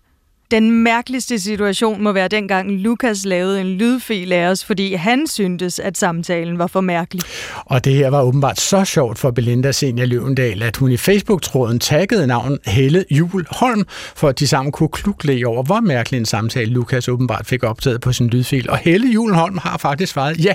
Den 0.50 0.70
mærkeligste 0.70 1.38
situation 1.38 2.02
må 2.02 2.12
være 2.12 2.28
dengang 2.28 2.72
Lukas 2.72 3.24
lavede 3.24 3.60
en 3.60 3.66
lydfil 3.66 4.32
af 4.32 4.46
os, 4.46 4.64
fordi 4.64 4.94
han 4.94 5.26
syntes, 5.26 5.78
at 5.78 5.98
samtalen 5.98 6.58
var 6.58 6.66
for 6.66 6.80
mærkelig. 6.80 7.22
Og 7.64 7.84
det 7.84 7.94
her 7.94 8.08
var 8.08 8.22
åbenbart 8.22 8.60
så 8.60 8.84
sjovt 8.84 9.18
for 9.18 9.30
Belinda 9.30 9.72
Senior 9.72 10.06
Løvendal, 10.06 10.62
at 10.62 10.76
hun 10.76 10.90
i 10.90 10.96
Facebook-tråden 10.96 11.78
taggede 11.78 12.26
navnet 12.26 12.58
Helle 12.66 13.04
Jul 13.10 13.46
Holm, 13.50 13.84
for 14.16 14.28
at 14.28 14.38
de 14.38 14.46
sammen 14.46 14.72
kunne 14.72 14.88
klukle 14.88 15.46
over, 15.46 15.62
hvor 15.62 15.80
mærkelig 15.80 16.18
en 16.18 16.26
samtale 16.26 16.70
Lukas 16.70 17.08
åbenbart 17.08 17.46
fik 17.46 17.64
optaget 17.64 18.00
på 18.00 18.12
sin 18.12 18.28
lydfil. 18.28 18.70
Og 18.70 18.78
Helle 18.78 19.08
Jul 19.08 19.34
Holm 19.34 19.58
har 19.58 19.78
faktisk 19.78 20.12
svaret, 20.12 20.44
ja, 20.44 20.54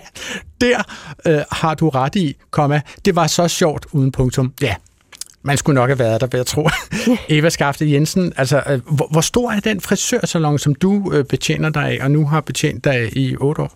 der 0.61 0.83
øh, 1.25 1.41
har 1.51 1.75
du 1.75 1.89
ret 1.89 2.15
i, 2.15 2.35
komma, 2.51 2.81
det 3.05 3.15
var 3.15 3.27
så 3.27 3.47
sjovt 3.47 3.85
uden 3.91 4.11
punktum. 4.11 4.53
Ja, 4.61 4.75
man 5.43 5.57
skulle 5.57 5.75
nok 5.75 5.89
have 5.89 5.99
været 5.99 6.21
der, 6.21 6.27
vil 6.27 6.37
jeg 6.37 6.45
tro. 6.45 6.69
Eva 7.29 7.49
Skafte 7.49 7.91
Jensen, 7.91 8.33
altså, 8.37 8.63
øh, 8.69 8.79
hvor, 8.95 9.07
hvor 9.11 9.21
stor 9.21 9.51
er 9.51 9.59
den 9.59 9.81
frisørsalon, 9.81 10.59
som 10.59 10.75
du 10.75 11.11
øh, 11.13 11.25
betjener 11.25 11.69
dig 11.69 11.83
af, 11.83 11.99
og 12.01 12.11
nu 12.11 12.27
har 12.27 12.41
betjent 12.41 12.83
dig 12.83 13.17
i 13.17 13.35
otte 13.35 13.61
år? 13.61 13.73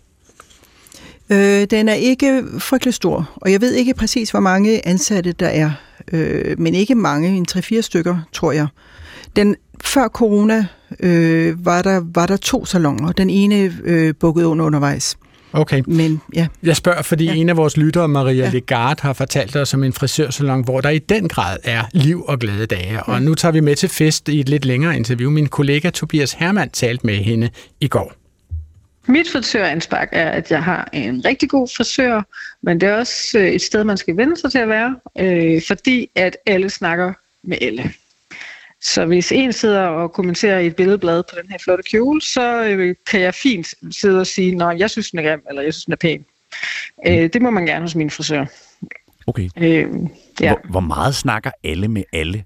Øh, 1.29 1.67
den 1.71 1.89
er 1.89 1.93
ikke 1.93 2.43
frygtelig 2.59 2.93
stor, 2.93 3.29
og 3.35 3.51
jeg 3.51 3.61
ved 3.61 3.73
ikke 3.73 3.93
præcis, 3.93 4.31
hvor 4.31 4.39
mange 4.39 4.87
ansatte 4.87 5.31
der 5.31 5.47
er, 5.47 5.71
øh, 6.11 6.59
men 6.59 6.75
ikke 6.75 6.95
mange, 6.95 7.29
en 7.29 7.45
3-4 7.51 7.81
stykker, 7.81 8.17
tror 8.33 8.51
jeg. 8.51 8.67
Den, 9.35 9.55
før 9.83 10.07
corona 10.07 10.65
øh, 10.99 11.65
var, 11.65 11.81
der, 11.81 12.01
var 12.15 12.25
der 12.25 12.37
to 12.37 12.65
salonger, 12.65 13.11
den 13.11 13.29
ene 13.29 13.73
øh, 13.83 14.13
bukket 14.19 14.43
under 14.43 14.65
undervejs. 14.65 15.17
Okay. 15.53 15.81
Men 15.87 16.21
ja, 16.35 16.47
Jeg 16.63 16.75
spørger, 16.75 17.01
fordi 17.01 17.25
ja. 17.25 17.33
Ja. 17.33 17.37
en 17.37 17.49
af 17.49 17.57
vores 17.57 17.77
lyttere, 17.77 18.07
Maria 18.07 18.33
ja. 18.33 18.43
Ja. 18.43 18.49
Legard, 18.49 19.01
har 19.01 19.13
fortalt 19.13 19.55
os 19.55 19.73
om 19.73 19.83
en 19.83 19.93
frisørsalon, 19.93 20.63
hvor 20.63 20.81
der 20.81 20.89
i 20.89 20.99
den 20.99 21.27
grad 21.27 21.57
er 21.63 21.83
liv 21.91 22.23
og 22.27 22.39
glade 22.39 22.65
dage. 22.65 23.03
Og 23.03 23.21
nu 23.21 23.35
tager 23.35 23.51
vi 23.51 23.59
med 23.59 23.75
til 23.75 23.89
fest 23.89 24.29
i 24.29 24.39
et 24.39 24.49
lidt 24.49 24.65
længere 24.65 24.95
interview. 24.95 25.31
Min 25.31 25.47
kollega 25.47 25.89
Tobias 25.89 26.33
Hermann 26.33 26.69
talte 26.69 27.05
med 27.05 27.15
hende 27.15 27.49
i 27.81 27.87
går. 27.87 28.13
Mit 29.07 29.29
frisøranspark 29.31 30.09
er, 30.11 30.29
at 30.29 30.51
jeg 30.51 30.63
har 30.63 30.89
en 30.93 31.25
rigtig 31.25 31.49
god 31.49 31.67
frisør, 31.77 32.21
men 32.61 32.81
det 32.81 32.89
er 32.89 32.95
også 32.95 33.39
øh, 33.39 33.47
et 33.47 33.61
sted, 33.61 33.83
man 33.83 33.97
skal 33.97 34.17
vende 34.17 34.37
sig 34.37 34.51
til 34.51 34.57
at 34.57 34.69
være, 34.69 34.95
øh, 35.19 35.61
fordi 35.67 36.09
at 36.15 36.37
alle 36.45 36.69
snakker 36.69 37.13
med 37.43 37.57
alle. 37.61 37.91
Så 38.83 39.05
hvis 39.05 39.31
en 39.31 39.53
sidder 39.53 39.81
og 39.81 40.13
kommenterer 40.13 40.59
i 40.59 40.67
et 40.67 40.75
billedblad 40.75 41.23
på 41.23 41.35
den 41.41 41.51
her 41.51 41.57
flotte 41.57 41.83
kjole, 41.83 42.21
så 42.21 42.63
øh, 42.63 42.95
kan 43.07 43.21
jeg 43.21 43.33
fint 43.33 43.67
sidde 43.91 44.19
og 44.19 44.27
sige, 44.27 44.63
at 44.63 44.79
jeg 44.79 44.89
synes, 44.89 45.11
den 45.11 45.19
er 45.19 45.23
grim, 45.23 45.41
eller 45.49 45.61
jeg 45.61 45.73
synes, 45.73 45.85
den 45.85 45.91
er 45.91 45.97
pæn. 45.97 46.25
Øh, 47.07 47.29
det 47.33 47.41
må 47.41 47.49
man 47.49 47.65
gerne 47.65 47.81
hos 47.81 47.95
min 47.95 48.09
frisør. 48.09 48.45
Okay. 49.27 49.49
Øh, 49.57 49.87
ja. 50.41 50.53
Hvor, 50.53 50.69
hvor 50.69 50.79
meget 50.79 51.15
snakker 51.15 51.51
alle 51.63 51.87
med 51.87 52.03
alle? 52.13 52.43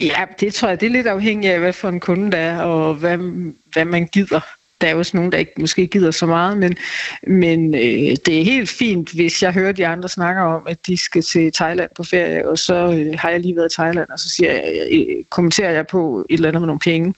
Ja, 0.00 0.24
det 0.40 0.54
tror 0.54 0.68
jeg, 0.68 0.80
det 0.80 0.86
er 0.86 0.90
lidt 0.90 1.06
afhængigt 1.06 1.52
af, 1.52 1.60
hvad 1.60 1.72
for 1.72 1.88
en 1.88 2.00
kunde 2.00 2.32
der 2.32 2.38
er, 2.38 2.62
og 2.62 2.94
hvad, 2.94 3.18
hvad 3.72 3.84
man 3.84 4.06
gider. 4.06 4.40
Der 4.80 4.86
er 4.86 4.92
jo 4.92 4.98
også 4.98 5.16
nogen, 5.16 5.32
der 5.32 5.38
ikke 5.38 5.52
måske 5.58 5.86
gider 5.86 6.10
så 6.10 6.26
meget, 6.26 6.58
men, 6.58 6.76
men 7.26 7.74
øh, 7.74 8.16
det 8.26 8.40
er 8.40 8.44
helt 8.44 8.68
fint, 8.68 9.12
hvis 9.12 9.42
jeg 9.42 9.52
hører 9.52 9.72
de 9.72 9.86
andre 9.86 10.08
snakker 10.08 10.42
om, 10.42 10.62
at 10.66 10.86
de 10.86 10.96
skal 10.96 11.22
til 11.22 11.52
Thailand 11.52 11.90
på 11.96 12.04
ferie, 12.04 12.48
og 12.48 12.58
så 12.58 12.74
øh, 12.74 13.18
har 13.18 13.30
jeg 13.30 13.40
lige 13.40 13.56
været 13.56 13.72
i 13.72 13.74
Thailand, 13.74 14.08
og 14.10 14.18
så 14.18 14.28
siger 14.28 14.52
jeg, 14.52 14.88
øh, 14.90 15.24
kommenterer 15.30 15.70
jeg 15.70 15.86
på 15.86 16.26
et 16.30 16.34
eller 16.34 16.48
andet 16.48 16.62
med 16.62 16.66
nogle 16.66 16.80
penge. 16.80 17.14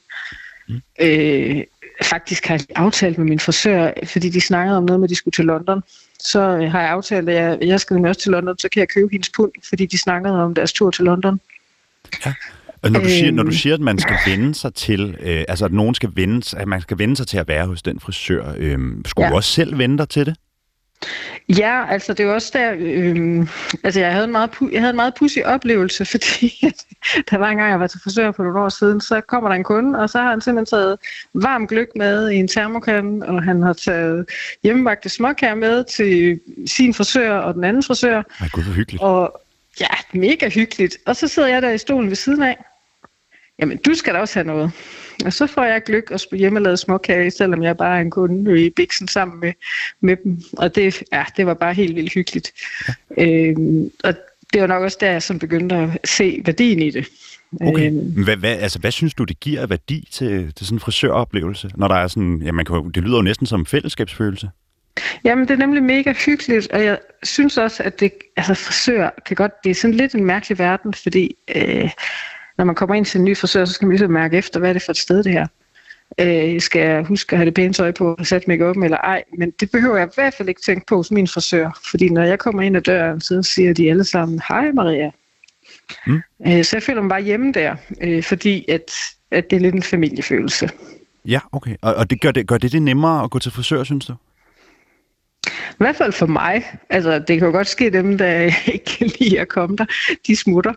Mm. 0.69 0.81
Øh, 1.01 1.65
faktisk 2.03 2.47
har 2.47 2.55
jeg 2.55 2.65
aftalt 2.75 3.19
med 3.19 3.27
min 3.27 3.39
frisør, 3.39 3.91
fordi 4.05 4.29
de 4.29 4.41
snakkede 4.41 4.77
om 4.77 4.85
noget 4.85 5.01
med, 5.01 5.07
at 5.07 5.11
de 5.11 5.17
skulle 5.17 5.33
til 5.33 5.45
London. 5.45 5.83
Så 6.19 6.41
øh, 6.41 6.71
har 6.71 6.81
jeg 6.81 6.91
aftalt, 6.91 7.29
at 7.29 7.35
jeg, 7.35 7.59
jeg 7.61 7.81
skal 7.81 7.95
nemlig 7.95 8.09
også 8.09 8.21
til 8.21 8.31
London, 8.31 8.59
så 8.59 8.69
kan 8.69 8.81
jeg 8.81 8.89
købe 8.89 9.09
hendes 9.13 9.31
pund, 9.37 9.53
fordi 9.69 9.87
de 9.87 9.99
snakkede 9.99 10.45
om 10.45 10.55
deres 10.55 10.73
tur 10.73 10.91
til 10.91 11.05
London. 11.05 11.41
Og 12.25 12.35
når 12.83 13.01
du, 13.01 13.09
siger, 13.09 13.31
når 13.33 13.43
du 13.43 13.49
Øhm. 13.49 13.53
siger, 13.57 13.75
at 13.75 13.81
man 13.81 13.99
skal 13.99 14.17
vende 14.27 14.55
sig 14.55 14.75
til, 14.75 15.17
øh, 15.21 15.45
altså 15.49 15.65
at 15.65 15.73
nogen 15.73 15.95
skal 15.95 16.11
vende, 16.15 16.57
at 16.61 16.69
man 16.69 16.81
skal 16.81 16.99
vende 16.99 17.17
sig 17.17 17.27
til 17.27 17.39
at 17.39 17.49
være 17.49 17.67
hos 17.67 17.83
den 17.83 18.01
frisør, 18.01 18.55
øh, 18.59 18.79
skulle 19.07 19.27
ja. 19.27 19.31
Du 19.31 19.37
også 19.37 19.51
selv 19.53 19.79
vende 19.79 19.99
dig 19.99 20.09
til 20.09 20.27
det? 20.27 20.37
Ja, 21.59 21.87
altså 21.93 22.15
det 22.15 22.27
er 22.27 22.33
også 22.33 22.51
der, 22.53 22.75
øhm, 22.79 23.49
altså 23.85 24.01
jeg 24.01 24.13
havde 24.13 24.25
en 24.25 24.33
meget, 24.33 24.51
jeg 24.73 24.81
havde 24.81 24.91
en 24.91 24.97
meget 24.97 25.15
pudsig 25.19 25.47
oplevelse, 25.47 26.05
fordi 26.15 26.53
der 27.31 27.37
var 27.39 27.49
en 27.49 27.57
gang, 27.57 27.71
jeg 27.71 27.81
var 27.81 27.87
til 27.87 28.01
frisør 28.05 28.33
for 28.33 28.43
nogle 28.43 28.61
år 28.61 28.69
siden, 28.69 29.01
så 29.01 29.21
kommer 29.21 29.49
der 29.51 29.57
en 29.57 29.65
kunde, 29.65 29.99
og 29.99 30.11
så 30.11 30.19
har 30.19 30.31
han 30.31 30.41
simpelthen 30.41 30.67
taget 30.79 30.97
varm 31.35 31.67
gløk 31.67 31.89
med 31.97 32.31
i 32.31 32.35
en 32.37 32.49
termokande, 32.49 33.27
og 33.27 33.43
han 33.43 33.63
har 33.63 33.73
taget 33.73 34.27
hjemmebagte 34.63 35.09
småkager 35.09 35.55
med 35.55 35.85
til 35.85 36.41
sin 36.67 36.95
frisør 36.95 37.33
og 37.39 37.55
den 37.55 37.65
anden 37.65 37.83
frisør, 37.83 38.23
Ej, 38.41 38.49
gud, 38.53 38.63
hvor 38.63 38.73
hyggeligt. 38.73 39.03
og 39.03 39.41
ja, 39.81 40.19
mega 40.19 40.49
hyggeligt. 40.49 40.97
Og 41.07 41.17
så 41.17 41.29
sidder 41.29 41.49
jeg 41.49 41.63
der 41.63 41.71
i 41.71 41.79
stolen 41.79 42.09
ved 42.09 42.17
siden 42.17 42.43
af. 42.43 42.57
Jamen, 43.61 43.79
du 43.79 43.95
skal 43.95 44.15
da 44.15 44.19
også 44.19 44.35
have 44.35 44.47
noget. 44.47 44.73
Og 45.25 45.33
så 45.33 45.47
får 45.47 45.65
jeg 45.65 45.83
gløk 45.83 46.11
og 46.11 46.37
hjemmelavet 46.37 46.79
småkage, 46.79 47.31
selvom 47.31 47.63
jeg 47.63 47.77
bare 47.77 47.97
er 47.97 48.01
en 48.01 48.11
kunde 48.11 48.67
i 48.67 48.71
Bixen 48.71 49.09
sammen 49.09 49.41
med, 49.41 49.53
med 50.01 50.17
dem. 50.25 50.43
Og 50.53 50.75
det, 50.75 51.03
ja, 51.13 51.25
det 51.37 51.47
var 51.47 51.55
bare 51.55 51.75
helt 51.75 51.97
vildt 51.97 52.13
hyggeligt. 52.13 52.53
Ja. 53.17 53.27
Øhm, 53.27 53.91
og 54.05 54.15
det 54.53 54.61
var 54.61 54.67
nok 54.67 54.83
også 54.83 54.99
der, 55.01 55.11
jeg 55.11 55.23
sådan 55.23 55.41
begyndte 55.41 55.77
at 55.77 55.89
se 56.05 56.43
værdien 56.45 56.83
i 56.83 56.91
det. 56.91 57.07
Okay. 57.61 57.87
Øhm, 57.87 58.25
Hvad, 58.25 58.37
hvad, 58.37 58.57
altså, 58.59 58.79
hvad 58.79 58.91
synes 58.91 59.15
du, 59.15 59.25
det 59.25 59.41
giver 59.41 59.67
værdi 59.67 60.09
til, 60.11 60.53
til 60.55 60.67
sådan 60.67 60.77
en 60.77 60.81
frisøroplevelse, 60.81 61.71
når 61.75 61.89
der 61.89 61.95
er 61.95 62.09
sådan, 62.09 62.43
ja, 62.45 62.53
man 62.53 62.65
kan, 62.65 62.91
det 62.95 63.03
lyder 63.03 63.17
jo 63.17 63.23
næsten 63.23 63.47
som 63.47 63.61
en 63.61 63.67
fællesskabsfølelse. 63.67 64.51
Jamen, 65.25 65.49
det 65.49 65.55
er 65.55 65.59
nemlig 65.59 65.83
mega 65.83 66.13
hyggeligt, 66.13 66.73
og 66.73 66.85
jeg 66.85 66.99
synes 67.23 67.59
også, 67.59 67.83
at 67.83 68.01
det, 68.01 68.13
altså 68.37 68.55
frisør 68.55 69.11
kan 69.27 69.37
godt, 69.37 69.53
det 69.65 69.71
er 69.71 69.75
sådan 69.75 69.97
lidt 69.97 70.15
en 70.15 70.25
mærkelig 70.25 70.59
verden, 70.59 70.95
fordi 70.95 71.35
øh, 71.57 71.91
når 72.61 72.65
man 72.65 72.75
kommer 72.75 72.95
ind 72.95 73.07
til 73.07 73.19
en 73.19 73.25
ny 73.25 73.37
frisør, 73.37 73.65
så 73.65 73.73
skal 73.73 73.87
man 73.87 73.93
ligesom 73.93 74.11
mærke 74.11 74.37
efter, 74.37 74.61
hvad 74.61 74.69
er 74.69 74.73
det 74.73 74.83
for 74.83 74.91
et 74.91 74.97
sted, 74.97 75.23
det 75.25 75.33
her. 75.33 75.47
Øh, 76.21 76.61
skal 76.61 76.89
jeg 76.89 77.05
huske 77.05 77.33
at 77.33 77.39
have 77.39 77.47
det 77.47 77.55
pæne 77.55 77.73
tøj 77.73 77.93
på 77.93 78.15
og 78.19 78.27
sætte 78.27 78.51
mig 78.51 78.63
op 78.63 78.77
eller 78.77 78.97
ej, 78.97 79.25
men 79.39 79.51
det 79.51 79.71
behøver 79.71 79.97
jeg 79.97 80.07
i 80.07 80.11
hvert 80.15 80.35
fald 80.35 80.49
ikke 80.49 80.61
tænke 80.61 80.87
på 80.87 80.97
hos 80.97 81.11
min 81.11 81.29
frisør, 81.29 81.81
fordi 81.91 82.09
når 82.09 82.23
jeg 82.23 82.39
kommer 82.39 82.63
ind 82.63 82.77
ad 82.77 82.83
døren, 82.83 83.21
så 83.21 83.43
siger 83.43 83.73
de 83.73 83.91
alle 83.91 84.05
sammen, 84.05 84.41
hej 84.49 84.73
Maria. 84.73 85.11
Mm. 86.07 86.21
Øh, 86.47 86.65
så 86.65 86.77
jeg 86.77 86.83
føler 86.83 87.03
mig 87.03 87.09
bare 87.09 87.23
hjemme 87.23 87.53
der, 87.53 87.77
øh, 88.01 88.23
fordi 88.23 88.65
at, 88.69 88.93
at 89.31 89.51
det 89.51 89.57
er 89.57 89.61
lidt 89.61 89.75
en 89.75 89.83
familiefølelse. 89.83 90.71
Ja, 91.25 91.41
okay. 91.53 91.77
Og, 91.83 91.95
og 91.95 92.11
det 92.11 92.21
gør, 92.21 92.31
det, 92.31 92.47
gør 92.47 92.59
det 92.59 92.73
det 92.73 92.83
nemmere 92.83 93.25
at 93.25 93.31
gå 93.31 93.39
til 93.39 93.53
frisør, 93.53 93.85
synes 93.85 94.07
du? 94.07 94.15
I 95.47 95.79
hvert 95.79 95.97
fald 95.97 96.13
for 96.13 96.27
mig. 96.27 96.65
Altså, 96.91 97.19
det 97.19 97.39
kan 97.39 97.47
jo 97.47 97.53
godt 97.53 97.69
ske 97.69 97.91
dem, 97.91 98.19
der 98.19 98.41
ikke 98.75 98.85
kan 98.85 99.11
lide 99.21 99.41
at 99.41 99.49
komme 99.49 99.77
der. 99.77 99.85
De 100.27 100.37
smutter. 100.37 100.73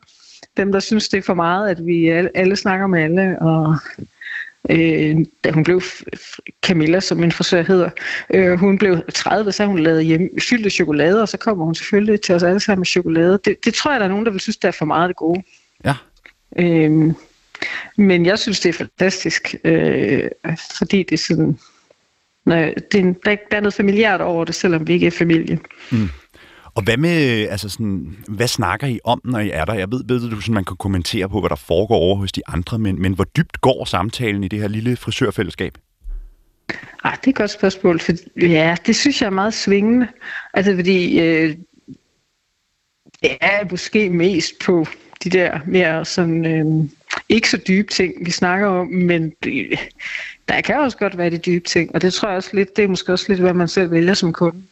Dem, 0.58 0.72
der 0.72 0.80
synes, 0.80 1.10
det 1.10 1.18
er 1.18 1.22
for 1.22 1.34
meget, 1.34 1.70
at 1.70 1.86
vi 1.86 2.08
alle, 2.08 2.38
alle 2.38 2.56
snakker 2.56 2.88
med 2.88 3.04
alle. 3.04 3.42
Og 3.42 3.76
øh, 4.70 5.18
da 5.44 5.52
hun 5.52 5.64
blev 5.64 5.82
Camilla, 6.62 7.00
som 7.00 7.18
min 7.18 7.32
frisør 7.32 7.62
hedder, 7.62 7.90
øh, 8.30 8.60
hun 8.60 8.78
blev 8.78 9.02
30, 9.14 9.52
så 9.52 9.66
hun 9.66 9.80
lavet 9.80 10.06
hjem, 10.06 10.30
fyldte 10.50 10.70
chokolade, 10.70 11.22
og 11.22 11.30
så 11.30 11.38
kommer 11.38 11.66
hun 11.66 11.76
selvfølgelig 11.76 12.22
til 12.22 12.36
os 12.36 12.44
alle 12.44 12.60
sammen 12.60 12.80
med 12.80 12.86
chokolade. 12.86 13.40
Det, 13.46 13.66
det 13.66 13.74
tror 13.74 13.92
jeg, 13.92 14.00
der 14.00 14.06
er 14.06 14.10
nogen, 14.10 14.26
der 14.26 14.32
vil 14.32 14.42
synes, 14.42 14.58
det 14.58 14.68
er 14.68 14.72
for 14.72 14.86
meget 14.86 15.08
det 15.08 15.16
gode. 15.16 15.44
Ja. 15.86 15.94
Øhm, 16.60 17.14
men 17.98 18.26
jeg 18.26 18.40
synes, 18.40 18.60
det 18.60 18.70
er 18.70 18.74
fantastisk, 18.74 19.56
øh, 19.64 20.30
fordi 20.78 21.04
det 21.04 21.14
er 21.14 21.24
sådan... 21.28 21.60
Når, 22.46 22.56
det 22.56 22.96
er 22.96 23.00
en, 23.00 23.14
der, 23.14 23.36
der 23.52 23.58
er 23.58 23.62
noget 23.62 23.74
familiært 23.74 24.22
over 24.22 24.46
det, 24.46 24.56
selvom 24.56 24.88
vi 24.88 24.94
ikke 24.94 25.08
er 25.08 25.12
familie. 25.12 25.60
Og 26.76 26.84
hvad 26.84 26.98
med, 26.98 27.48
altså 27.50 27.70
sådan, 27.70 28.18
hvad 28.28 28.48
snakker 28.48 28.88
I 28.88 29.00
om, 29.04 29.22
når 29.24 29.40
I 29.40 29.50
er 29.50 29.66
der? 29.66 29.74
Jeg 29.74 29.92
ved, 29.92 30.04
ved 30.08 30.30
du, 30.30 30.42
sådan, 30.42 30.54
man 30.54 30.66
kan 30.66 30.78
kommentere 30.78 31.30
på, 31.30 31.40
hvad 31.40 31.50
der 31.50 31.56
foregår 31.56 31.96
over 31.96 32.16
hos 32.16 32.32
de 32.32 32.42
andre, 32.48 32.80
men, 32.80 33.02
men 33.02 33.14
hvor 33.14 33.24
dybt 33.24 33.62
går 33.62 33.86
samtalen 33.86 34.44
i 34.44 34.48
det 34.48 34.60
her 34.60 34.68
lille 34.68 34.96
frisørfællesskab? 34.96 35.78
Ah, 37.04 37.18
det 37.18 37.28
er 37.28 37.30
et 37.30 37.36
godt 37.36 37.52
spørgsmål. 37.52 38.00
For, 38.00 38.12
ja, 38.42 38.76
det 38.86 38.96
synes 38.96 39.22
jeg 39.22 39.28
er 39.28 39.32
meget 39.32 39.54
svingende. 39.54 40.08
Altså, 40.54 40.76
fordi 40.76 41.20
øh, 41.20 41.56
det 43.22 43.38
er 43.42 43.66
måske 43.72 44.10
mest 44.10 44.54
på 44.66 44.86
de 45.24 45.30
der 45.30 45.60
mere 45.68 46.06
sådan, 46.06 46.46
øh, 46.46 46.90
ikke 47.30 47.50
så 47.50 47.58
dybe 47.68 47.92
ting, 47.92 48.26
vi 48.26 48.32
snakker 48.32 48.68
om, 48.68 48.88
men 48.88 49.34
øh, 49.46 49.78
der 50.48 50.62
kan 50.62 50.76
også 50.76 50.98
godt 50.98 51.18
være 51.18 51.30
de 51.30 51.38
dybe 51.38 51.66
ting, 51.66 51.96
og 51.96 52.02
det 52.02 52.14
tror 52.14 52.28
jeg 52.28 52.38
også 52.38 52.50
lidt, 52.54 52.76
det 52.76 52.84
er 52.84 52.88
måske 52.88 53.12
også 53.12 53.26
lidt, 53.28 53.40
hvad 53.40 53.54
man 53.54 53.68
selv 53.68 53.92
vælger 53.92 54.14
som 54.14 54.34
kunde. 54.34 54.64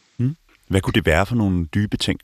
Hvad 0.68 0.80
kunne 0.80 0.94
det 0.94 1.06
være 1.06 1.26
for 1.26 1.34
nogle 1.34 1.66
dybe 1.66 1.96
ting? 1.96 2.20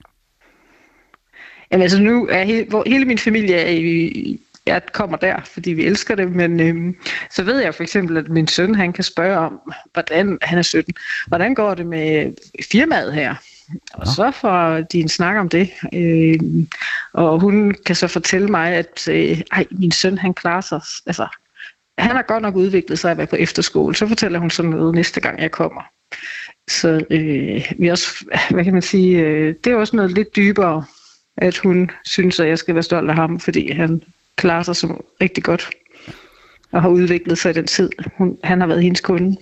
Jamen 1.73 1.83
altså 1.83 2.03
nu 2.03 2.27
er 2.27 2.45
hele, 2.45 2.67
hvor, 2.69 2.83
hele 2.87 3.05
min 3.05 3.19
familie 3.19 3.57
er 3.57 3.71
i, 3.71 4.41
jeg 4.67 4.83
kommer 4.93 5.17
der, 5.17 5.41
fordi 5.45 5.73
vi 5.73 5.85
elsker 5.85 6.15
det, 6.15 6.33
men 6.33 6.61
øhm, 6.61 6.97
så 7.31 7.43
ved 7.43 7.61
jeg 7.61 7.75
for 7.75 7.83
eksempel, 7.83 8.17
at 8.17 8.29
min 8.29 8.49
søn, 8.49 8.75
han 8.75 8.93
kan 8.93 9.05
spørge 9.05 9.39
om, 9.39 9.73
hvordan, 9.93 10.39
han 10.43 10.59
er 10.59 10.63
17, 10.63 10.95
hvordan 11.27 11.55
går 11.55 11.75
det 11.75 11.87
med 11.87 12.33
firmaet 12.73 13.15
her? 13.15 13.35
Og 13.93 14.07
så 14.07 14.31
får 14.31 14.81
de 14.81 15.01
en 15.01 15.09
snak 15.09 15.37
om 15.37 15.49
det. 15.49 15.71
Øh, 15.95 16.41
og 17.13 17.41
hun 17.41 17.75
kan 17.87 17.95
så 17.95 18.09
fortælle 18.09 18.49
mig, 18.49 18.73
at 18.73 19.09
øh, 19.09 19.41
ej, 19.53 19.67
min 19.71 19.93
søn 19.93 20.19
han 20.19 20.35
klarer 20.35 20.61
sig. 20.61 20.81
Altså, 21.07 21.27
han 21.99 22.17
har 22.17 22.23
godt 22.23 22.43
nok 22.43 22.57
udviklet 22.57 22.99
sig 22.99 23.11
at 23.11 23.19
være 23.19 23.27
på 23.27 23.37
efterskole. 23.37 23.95
Så 23.95 24.09
fortæller 24.09 24.39
hun 24.39 24.51
sådan 24.51 24.71
noget 24.71 24.95
næste 24.95 25.21
gang, 25.21 25.43
jeg 25.43 25.51
kommer. 25.51 25.83
Så 26.69 27.05
øh, 27.11 27.73
vi 27.79 27.89
også, 27.89 28.25
hvad 28.51 28.65
kan 28.65 28.73
man 28.73 28.83
sige, 28.83 29.19
øh, 29.19 29.55
det 29.65 29.73
er 29.73 29.77
også 29.77 29.97
noget 29.97 30.13
lidt 30.13 30.37
dybere, 30.37 30.85
at 31.37 31.59
hun 31.59 31.91
synes, 32.05 32.41
at 32.41 32.49
jeg 32.49 32.59
skal 32.59 32.75
være 32.75 32.83
stolt 32.83 33.11
af 33.11 33.17
ham, 33.17 33.41
fordi 33.41 33.73
han 33.73 34.03
klarer 34.37 34.63
sig 34.63 34.77
som 34.77 35.05
rigtig 35.23 35.45
godt 35.45 35.71
og 36.73 36.83
har 36.83 36.89
udviklet 36.89 37.39
sig 37.39 37.51
i 37.51 37.55
den 37.55 37.67
tid. 37.67 37.91
Hun, 38.19 38.39
han 38.45 38.61
har 38.61 38.67
været 38.67 38.83
hendes 38.83 39.01
kunde. 39.01 39.37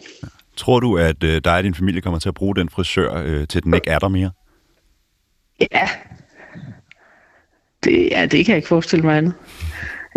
Tror 0.56 0.80
du, 0.80 0.98
at 0.98 1.24
øh, 1.24 1.40
dig 1.44 1.56
og 1.56 1.62
din 1.62 1.74
familie 1.74 2.00
kommer 2.00 2.18
til 2.18 2.28
at 2.28 2.34
bruge 2.34 2.56
den 2.56 2.68
frisør, 2.68 3.14
øh, 3.14 3.46
til 3.48 3.62
den 3.62 3.74
ikke 3.74 3.90
er 3.90 3.98
der 3.98 4.08
mere? 4.08 4.30
Ja. 5.60 5.88
Det, 7.84 8.08
ja, 8.10 8.22
det 8.26 8.44
kan 8.44 8.52
jeg 8.52 8.56
ikke 8.56 8.68
forestille 8.68 9.04
mig 9.04 9.16
andet. 9.16 9.34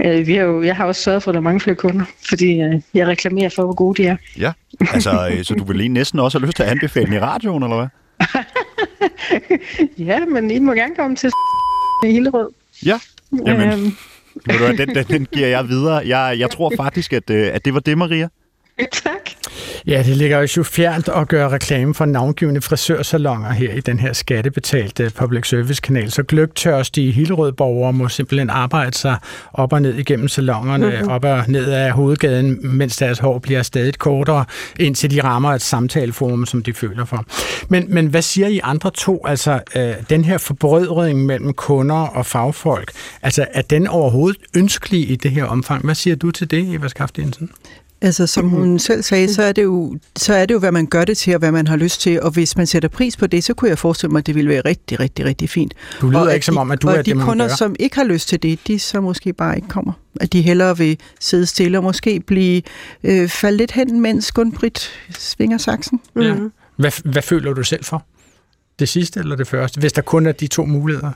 Øh, 0.05 0.27
vi 0.27 0.35
har 0.35 0.43
jo, 0.43 0.63
jeg 0.63 0.75
har 0.75 0.85
også 0.85 1.01
sørget 1.01 1.23
for, 1.23 1.31
at 1.31 1.33
der 1.33 1.39
er 1.39 1.43
mange 1.43 1.59
flere 1.59 1.75
kunder, 1.75 2.05
fordi 2.29 2.61
øh, 2.61 2.81
jeg 2.93 3.07
reklamerer 3.07 3.49
for, 3.49 3.63
hvor 3.63 3.73
gode 3.73 4.03
de 4.03 4.07
er. 4.07 4.17
Ja, 4.39 4.51
altså, 4.93 5.29
øh, 5.31 5.43
så 5.43 5.53
du 5.55 5.63
vil 5.63 5.77
lige 5.77 5.89
næsten 5.89 6.19
også 6.19 6.39
have 6.39 6.45
lyst 6.45 6.55
til 6.55 6.63
at 6.63 6.69
anbefale 6.69 7.05
den 7.05 7.13
i 7.13 7.19
radioen, 7.19 7.63
eller 7.63 7.75
hvad? 7.75 7.87
ja, 10.07 10.25
men 10.25 10.51
I 10.51 10.59
må 10.59 10.73
gerne 10.73 10.95
komme 10.95 11.15
til 11.15 11.31
i 12.05 12.11
Hillerød. 12.11 12.49
Ja, 12.85 12.99
jamen, 13.47 13.69
Øhm. 13.73 13.95
ved 14.45 14.59
du 14.59 14.77
den, 14.77 14.95
den, 14.95 15.05
den 15.05 15.27
giver 15.33 15.47
jeg 15.47 15.67
videre. 15.69 16.07
Jeg, 16.07 16.39
jeg 16.39 16.49
tror 16.49 16.71
faktisk, 16.77 17.13
at, 17.13 17.29
øh, 17.29 17.49
at 17.53 17.65
det 17.65 17.73
var 17.73 17.79
det, 17.79 17.97
Maria. 17.97 18.29
tak. 18.91 19.18
Ja, 19.89 20.03
det 20.03 20.17
ligger 20.17 20.47
jo 20.57 20.63
fjernt 20.63 21.09
at 21.09 21.27
gøre 21.27 21.49
reklame 21.49 21.93
for 21.93 22.05
navngivende 22.05 22.61
frisørsalonger 22.61 23.51
her 23.51 23.73
i 23.73 23.79
den 23.79 23.99
her 23.99 24.13
skattebetalte 24.13 25.11
public 25.15 25.47
service 25.47 25.81
kanal. 25.81 26.11
Så 26.11 26.23
gløgtørstige 26.23 27.11
Hillerød-borgere 27.11 27.93
må 27.93 28.07
simpelthen 28.09 28.49
arbejde 28.49 28.97
sig 28.97 29.17
op 29.53 29.73
og 29.73 29.81
ned 29.81 29.93
igennem 29.95 30.27
salongerne, 30.27 30.85
Mhm. 30.85 30.95
mm-hmm. 30.95 31.09
op 31.11 31.23
og 31.25 31.43
ned 31.47 31.71
af 31.71 31.91
hovedgaden, 31.91 32.77
mens 32.77 32.97
deres 32.97 33.19
hår 33.19 33.39
bliver 33.39 33.63
stadig 33.63 33.97
kortere, 33.97 34.45
indtil 34.79 35.11
de 35.11 35.23
rammer 35.23 35.49
et 35.53 35.61
samtaleforum, 35.61 36.45
som 36.45 36.63
de 36.63 36.73
føler 36.73 37.05
for. 37.05 37.25
Men, 37.69 37.85
men 37.93 38.07
hvad 38.07 38.21
siger 38.21 38.47
I 38.47 38.59
andre 38.63 38.91
to? 38.91 39.25
Altså, 39.27 39.59
øh, 39.75 39.93
den 40.09 40.25
her 40.25 40.37
forbrødring 40.37 41.25
mellem 41.25 41.53
kunder 41.53 41.95
og 41.95 42.25
fagfolk, 42.25 42.91
altså 43.21 43.45
er 43.53 43.61
den 43.61 43.87
overhovedet 43.87 44.41
ønskelig 44.55 45.11
i 45.11 45.15
det 45.15 45.31
her 45.31 45.43
omfang? 45.45 45.85
Hvad 45.85 45.95
siger 45.95 46.15
du 46.15 46.31
til 46.31 46.51
det, 46.51 46.73
Eva 46.75 46.87
Skaft 46.87 47.17
Jensen? 47.19 47.49
Altså, 48.01 48.27
som 48.27 48.49
hun 48.49 48.79
selv 48.79 49.03
sagde, 49.03 49.33
så 49.33 49.43
er, 49.43 49.51
det 49.51 49.63
jo, 49.63 49.97
så 50.15 50.33
er 50.33 50.45
det 50.45 50.53
jo, 50.53 50.59
hvad 50.59 50.71
man 50.71 50.85
gør 50.85 51.05
det 51.05 51.17
til, 51.17 51.33
og 51.33 51.39
hvad 51.39 51.51
man 51.51 51.67
har 51.67 51.75
lyst 51.75 52.01
til. 52.01 52.21
Og 52.21 52.31
hvis 52.31 52.57
man 52.57 52.67
sætter 52.67 52.89
pris 52.89 53.17
på 53.17 53.27
det, 53.27 53.43
så 53.43 53.53
kunne 53.53 53.69
jeg 53.69 53.77
forestille 53.77 54.11
mig, 54.11 54.19
at 54.19 54.27
det 54.27 54.35
ville 54.35 54.49
være 54.49 54.61
rigtig, 54.65 54.99
rigtig, 54.99 55.25
rigtig 55.25 55.49
fint. 55.49 55.73
Du 56.01 56.09
lyder 56.09 56.19
og 56.19 56.33
ikke 56.33 56.45
som 56.45 56.57
om, 56.57 56.71
at 56.71 56.81
du 56.81 56.87
og 56.87 56.93
er 56.93 56.97
de 56.97 57.03
det, 57.03 57.17
man 57.17 57.25
kunder, 57.25 57.47
gør. 57.47 57.55
som 57.55 57.75
ikke 57.79 57.95
har 57.95 58.03
lyst 58.03 58.29
til 58.29 58.43
det, 58.43 58.59
de 58.67 58.79
så 58.79 59.01
måske 59.01 59.33
bare 59.33 59.55
ikke 59.55 59.67
kommer. 59.67 59.93
At 60.21 60.33
de 60.33 60.41
hellere 60.41 60.77
vil 60.77 60.97
sidde 61.19 61.45
stille 61.45 61.77
og 61.77 61.83
måske 61.83 62.19
blive 62.19 62.61
øh, 63.03 63.29
falde 63.29 63.57
lidt 63.57 63.71
hen, 63.71 64.01
mens 64.01 64.31
Gunbrit 64.31 64.89
svinger 65.09 65.57
saksen. 65.57 66.01
Ja. 66.15 66.35
Hvad, 66.77 67.11
hvad 67.11 67.21
føler 67.21 67.53
du 67.53 67.63
selv 67.63 67.83
for? 67.83 68.05
Det 68.79 68.89
sidste 68.89 69.19
eller 69.19 69.35
det 69.35 69.47
første? 69.47 69.79
Hvis 69.79 69.93
der 69.93 70.01
kun 70.01 70.25
er 70.25 70.31
de 70.31 70.47
to 70.47 70.65
muligheder. 70.65 71.11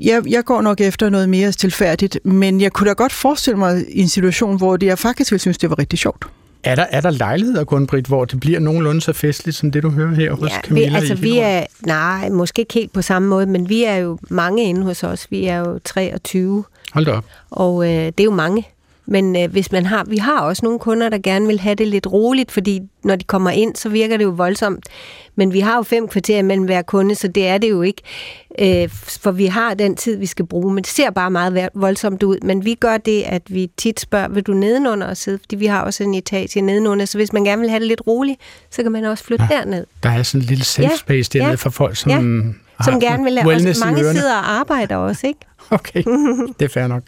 Jeg, 0.00 0.22
jeg 0.28 0.44
går 0.44 0.60
nok 0.60 0.80
efter 0.80 1.08
noget 1.10 1.28
mere 1.28 1.52
tilfærdigt, 1.52 2.18
men 2.24 2.60
jeg 2.60 2.72
kunne 2.72 2.88
da 2.88 2.92
godt 2.94 3.12
forestille 3.12 3.58
mig 3.58 3.84
i 3.88 4.00
en 4.00 4.08
situation, 4.08 4.56
hvor 4.56 4.76
det, 4.76 4.86
jeg 4.86 4.98
faktisk 4.98 5.30
ville 5.32 5.40
synes, 5.40 5.58
det 5.58 5.70
var 5.70 5.78
rigtig 5.78 5.98
sjovt. 5.98 6.24
Er 6.64 6.74
der, 6.74 6.86
er 6.90 7.00
der 7.00 7.10
lejligheder, 7.10 7.64
Gunbrit, 7.64 8.06
hvor 8.06 8.24
det 8.24 8.40
bliver 8.40 8.60
nogenlunde 8.60 9.00
så 9.00 9.12
festligt, 9.12 9.56
som 9.56 9.70
det 9.70 9.82
du 9.82 9.90
hører 9.90 10.14
her 10.14 10.32
hos 10.32 10.50
Ja, 10.50 10.60
Camilla 10.60 10.88
vi, 10.88 10.94
altså 10.94 11.14
i 11.14 11.16
vi 11.20 11.38
er, 11.38 11.66
nej, 11.86 12.28
måske 12.28 12.60
ikke 12.60 12.74
helt 12.74 12.92
på 12.92 13.02
samme 13.02 13.28
måde, 13.28 13.46
men 13.46 13.68
vi 13.68 13.84
er 13.84 13.96
jo 13.96 14.18
mange 14.28 14.64
inde 14.64 14.82
hos 14.82 15.02
os. 15.04 15.26
Vi 15.30 15.44
er 15.46 15.58
jo 15.58 15.78
23, 15.84 16.64
Hold 16.92 17.04
da 17.06 17.12
op. 17.12 17.24
og 17.50 17.84
øh, 17.84 17.90
det 17.90 18.20
er 18.20 18.24
jo 18.24 18.30
mange. 18.30 18.66
Men 19.12 19.36
øh, 19.36 19.50
hvis 19.50 19.72
man 19.72 19.86
har, 19.86 20.04
vi 20.04 20.16
har 20.16 20.40
også 20.40 20.64
nogle 20.64 20.78
kunder, 20.78 21.08
der 21.08 21.18
gerne 21.18 21.46
vil 21.46 21.60
have 21.60 21.74
det 21.74 21.88
lidt 21.88 22.06
roligt, 22.12 22.52
fordi 22.52 22.80
når 23.04 23.16
de 23.16 23.24
kommer 23.24 23.50
ind, 23.50 23.76
så 23.76 23.88
virker 23.88 24.16
det 24.16 24.24
jo 24.24 24.30
voldsomt. 24.30 24.88
Men 25.36 25.52
vi 25.52 25.60
har 25.60 25.76
jo 25.76 25.82
fem 25.82 26.08
kvarter 26.08 26.42
mellem 26.42 26.64
hver 26.64 26.82
kunde, 26.82 27.14
så 27.14 27.28
det 27.28 27.46
er 27.46 27.58
det 27.58 27.70
jo 27.70 27.82
ikke. 27.82 28.02
Øh, 28.58 28.88
for 28.92 29.30
vi 29.30 29.46
har 29.46 29.74
den 29.74 29.96
tid, 29.96 30.16
vi 30.16 30.26
skal 30.26 30.46
bruge, 30.46 30.74
men 30.74 30.84
det 30.84 30.92
ser 30.92 31.10
bare 31.10 31.30
meget 31.30 31.68
voldsomt 31.74 32.22
ud. 32.22 32.36
Men 32.42 32.64
vi 32.64 32.74
gør 32.74 32.96
det, 32.96 33.22
at 33.22 33.42
vi 33.48 33.70
tit 33.76 34.00
spørger, 34.00 34.28
vil 34.28 34.42
du 34.42 34.52
nedenunder 34.52 35.06
og 35.06 35.16
sidde? 35.16 35.38
Fordi 35.38 35.56
vi 35.56 35.66
har 35.66 35.82
også 35.82 36.02
en 36.02 36.14
etage 36.14 36.60
nedenunder, 36.60 37.04
så 37.04 37.18
hvis 37.18 37.32
man 37.32 37.44
gerne 37.44 37.60
vil 37.60 37.70
have 37.70 37.80
det 37.80 37.88
lidt 37.88 38.02
roligt, 38.06 38.40
så 38.70 38.82
kan 38.82 38.92
man 38.92 39.04
også 39.04 39.24
flytte 39.24 39.46
ja. 39.50 39.56
derned. 39.56 39.86
Der 40.02 40.10
er 40.10 40.22
sådan 40.22 40.40
en 40.40 40.46
lille 40.46 40.64
safe 40.64 40.96
space 40.98 41.30
Ja, 41.34 41.38
dernede 41.38 41.50
ja, 41.50 41.54
for 41.56 41.70
folk, 41.70 41.96
som, 41.96 42.10
ja. 42.10 42.18
Som 42.84 43.00
gerne 43.00 43.24
vil 43.24 43.32
lade 43.32 43.46
også, 43.46 43.68
i 43.68 43.74
Mange 43.84 44.12
sidder 44.12 44.36
og 44.36 44.50
arbejder 44.50 44.96
også, 44.96 45.26
ikke? 45.26 45.40
Okay, 45.70 46.02
det 46.58 46.64
er 46.64 46.68
fair 46.68 46.86
nok. 46.86 47.02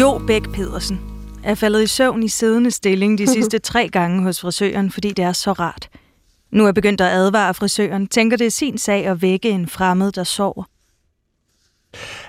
Jo 0.00 0.20
Bæk 0.26 0.42
Pedersen 0.52 1.00
er 1.44 1.54
faldet 1.54 1.82
i 1.82 1.86
søvn 1.86 2.22
i 2.22 2.28
siddende 2.28 2.70
stilling 2.70 3.18
de 3.18 3.26
sidste 3.34 3.58
tre 3.58 3.88
gange 3.88 4.22
hos 4.22 4.40
frisøren, 4.40 4.90
fordi 4.90 5.12
det 5.12 5.24
er 5.24 5.32
så 5.32 5.52
rart. 5.52 5.88
Nu 6.50 6.66
er 6.66 6.72
begyndt 6.72 7.00
at 7.00 7.12
advare 7.12 7.54
frisøren, 7.54 8.06
tænker 8.06 8.36
det 8.36 8.46
er 8.46 8.50
sin 8.50 8.78
sag 8.78 9.06
at 9.06 9.22
vække 9.22 9.50
en 9.50 9.68
fremmed, 9.68 10.12
der 10.12 10.24
sover. 10.24 10.64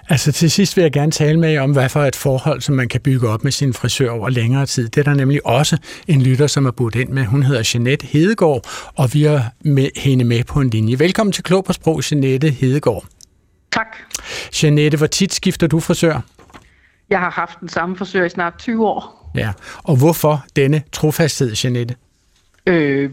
Altså 0.09 0.32
til 0.32 0.51
sidst 0.51 0.78
vil 0.78 0.82
jeg 0.82 0.91
gerne 0.91 1.11
tale 1.11 1.39
med 1.39 1.49
jer 1.49 1.61
om, 1.61 1.72
hvad 1.72 1.89
for 1.89 2.03
et 2.03 2.16
forhold, 2.16 2.61
som 2.61 2.76
man 2.76 2.88
kan 2.88 3.01
bygge 3.01 3.30
op 3.30 3.43
med 3.43 3.51
sin 3.51 3.74
frisør 3.74 4.09
over 4.09 4.30
længere 4.30 4.66
tid. 4.66 4.89
Det 4.89 4.97
er 4.97 5.03
der 5.03 5.14
nemlig 5.14 5.45
også 5.45 5.78
en 6.07 6.22
lytter, 6.22 6.47
som 6.47 6.66
er 6.66 6.72
budt 6.72 6.95
ind 6.95 7.09
med. 7.09 7.26
Hun 7.26 7.43
hedder 7.43 7.72
Jeanette 7.74 8.07
Hedegaard, 8.07 8.68
og 8.95 9.14
vi 9.14 9.24
har 9.24 9.51
med 9.61 9.89
hende 9.95 10.24
med 10.24 10.43
på 10.43 10.59
en 10.59 10.70
linje. 10.70 10.99
Velkommen 10.99 11.32
til 11.32 11.43
Klog 11.43 11.66
på 11.66 11.74
Sprog, 11.74 12.01
Jeanette 12.11 12.49
Hedegaard. 12.49 13.05
Tak. 13.72 13.88
Jeanette, 14.64 14.97
hvor 14.97 15.07
tit 15.07 15.34
skifter 15.34 15.68
du 15.68 15.80
frisør? 15.80 16.22
Jeg 17.14 17.22
har 17.22 17.30
haft 17.30 17.59
den 17.59 17.70
samme 17.70 17.97
frisør 17.97 18.26
i 18.26 18.30
snart 18.30 18.53
20 18.57 18.88
år. 18.88 19.32
Ja, 19.36 19.53
og 19.84 19.97
hvorfor 19.97 20.45
denne 20.55 20.84
trofasthed, 20.91 21.55
Jeanette? 21.64 21.95
Øh, 22.66 23.11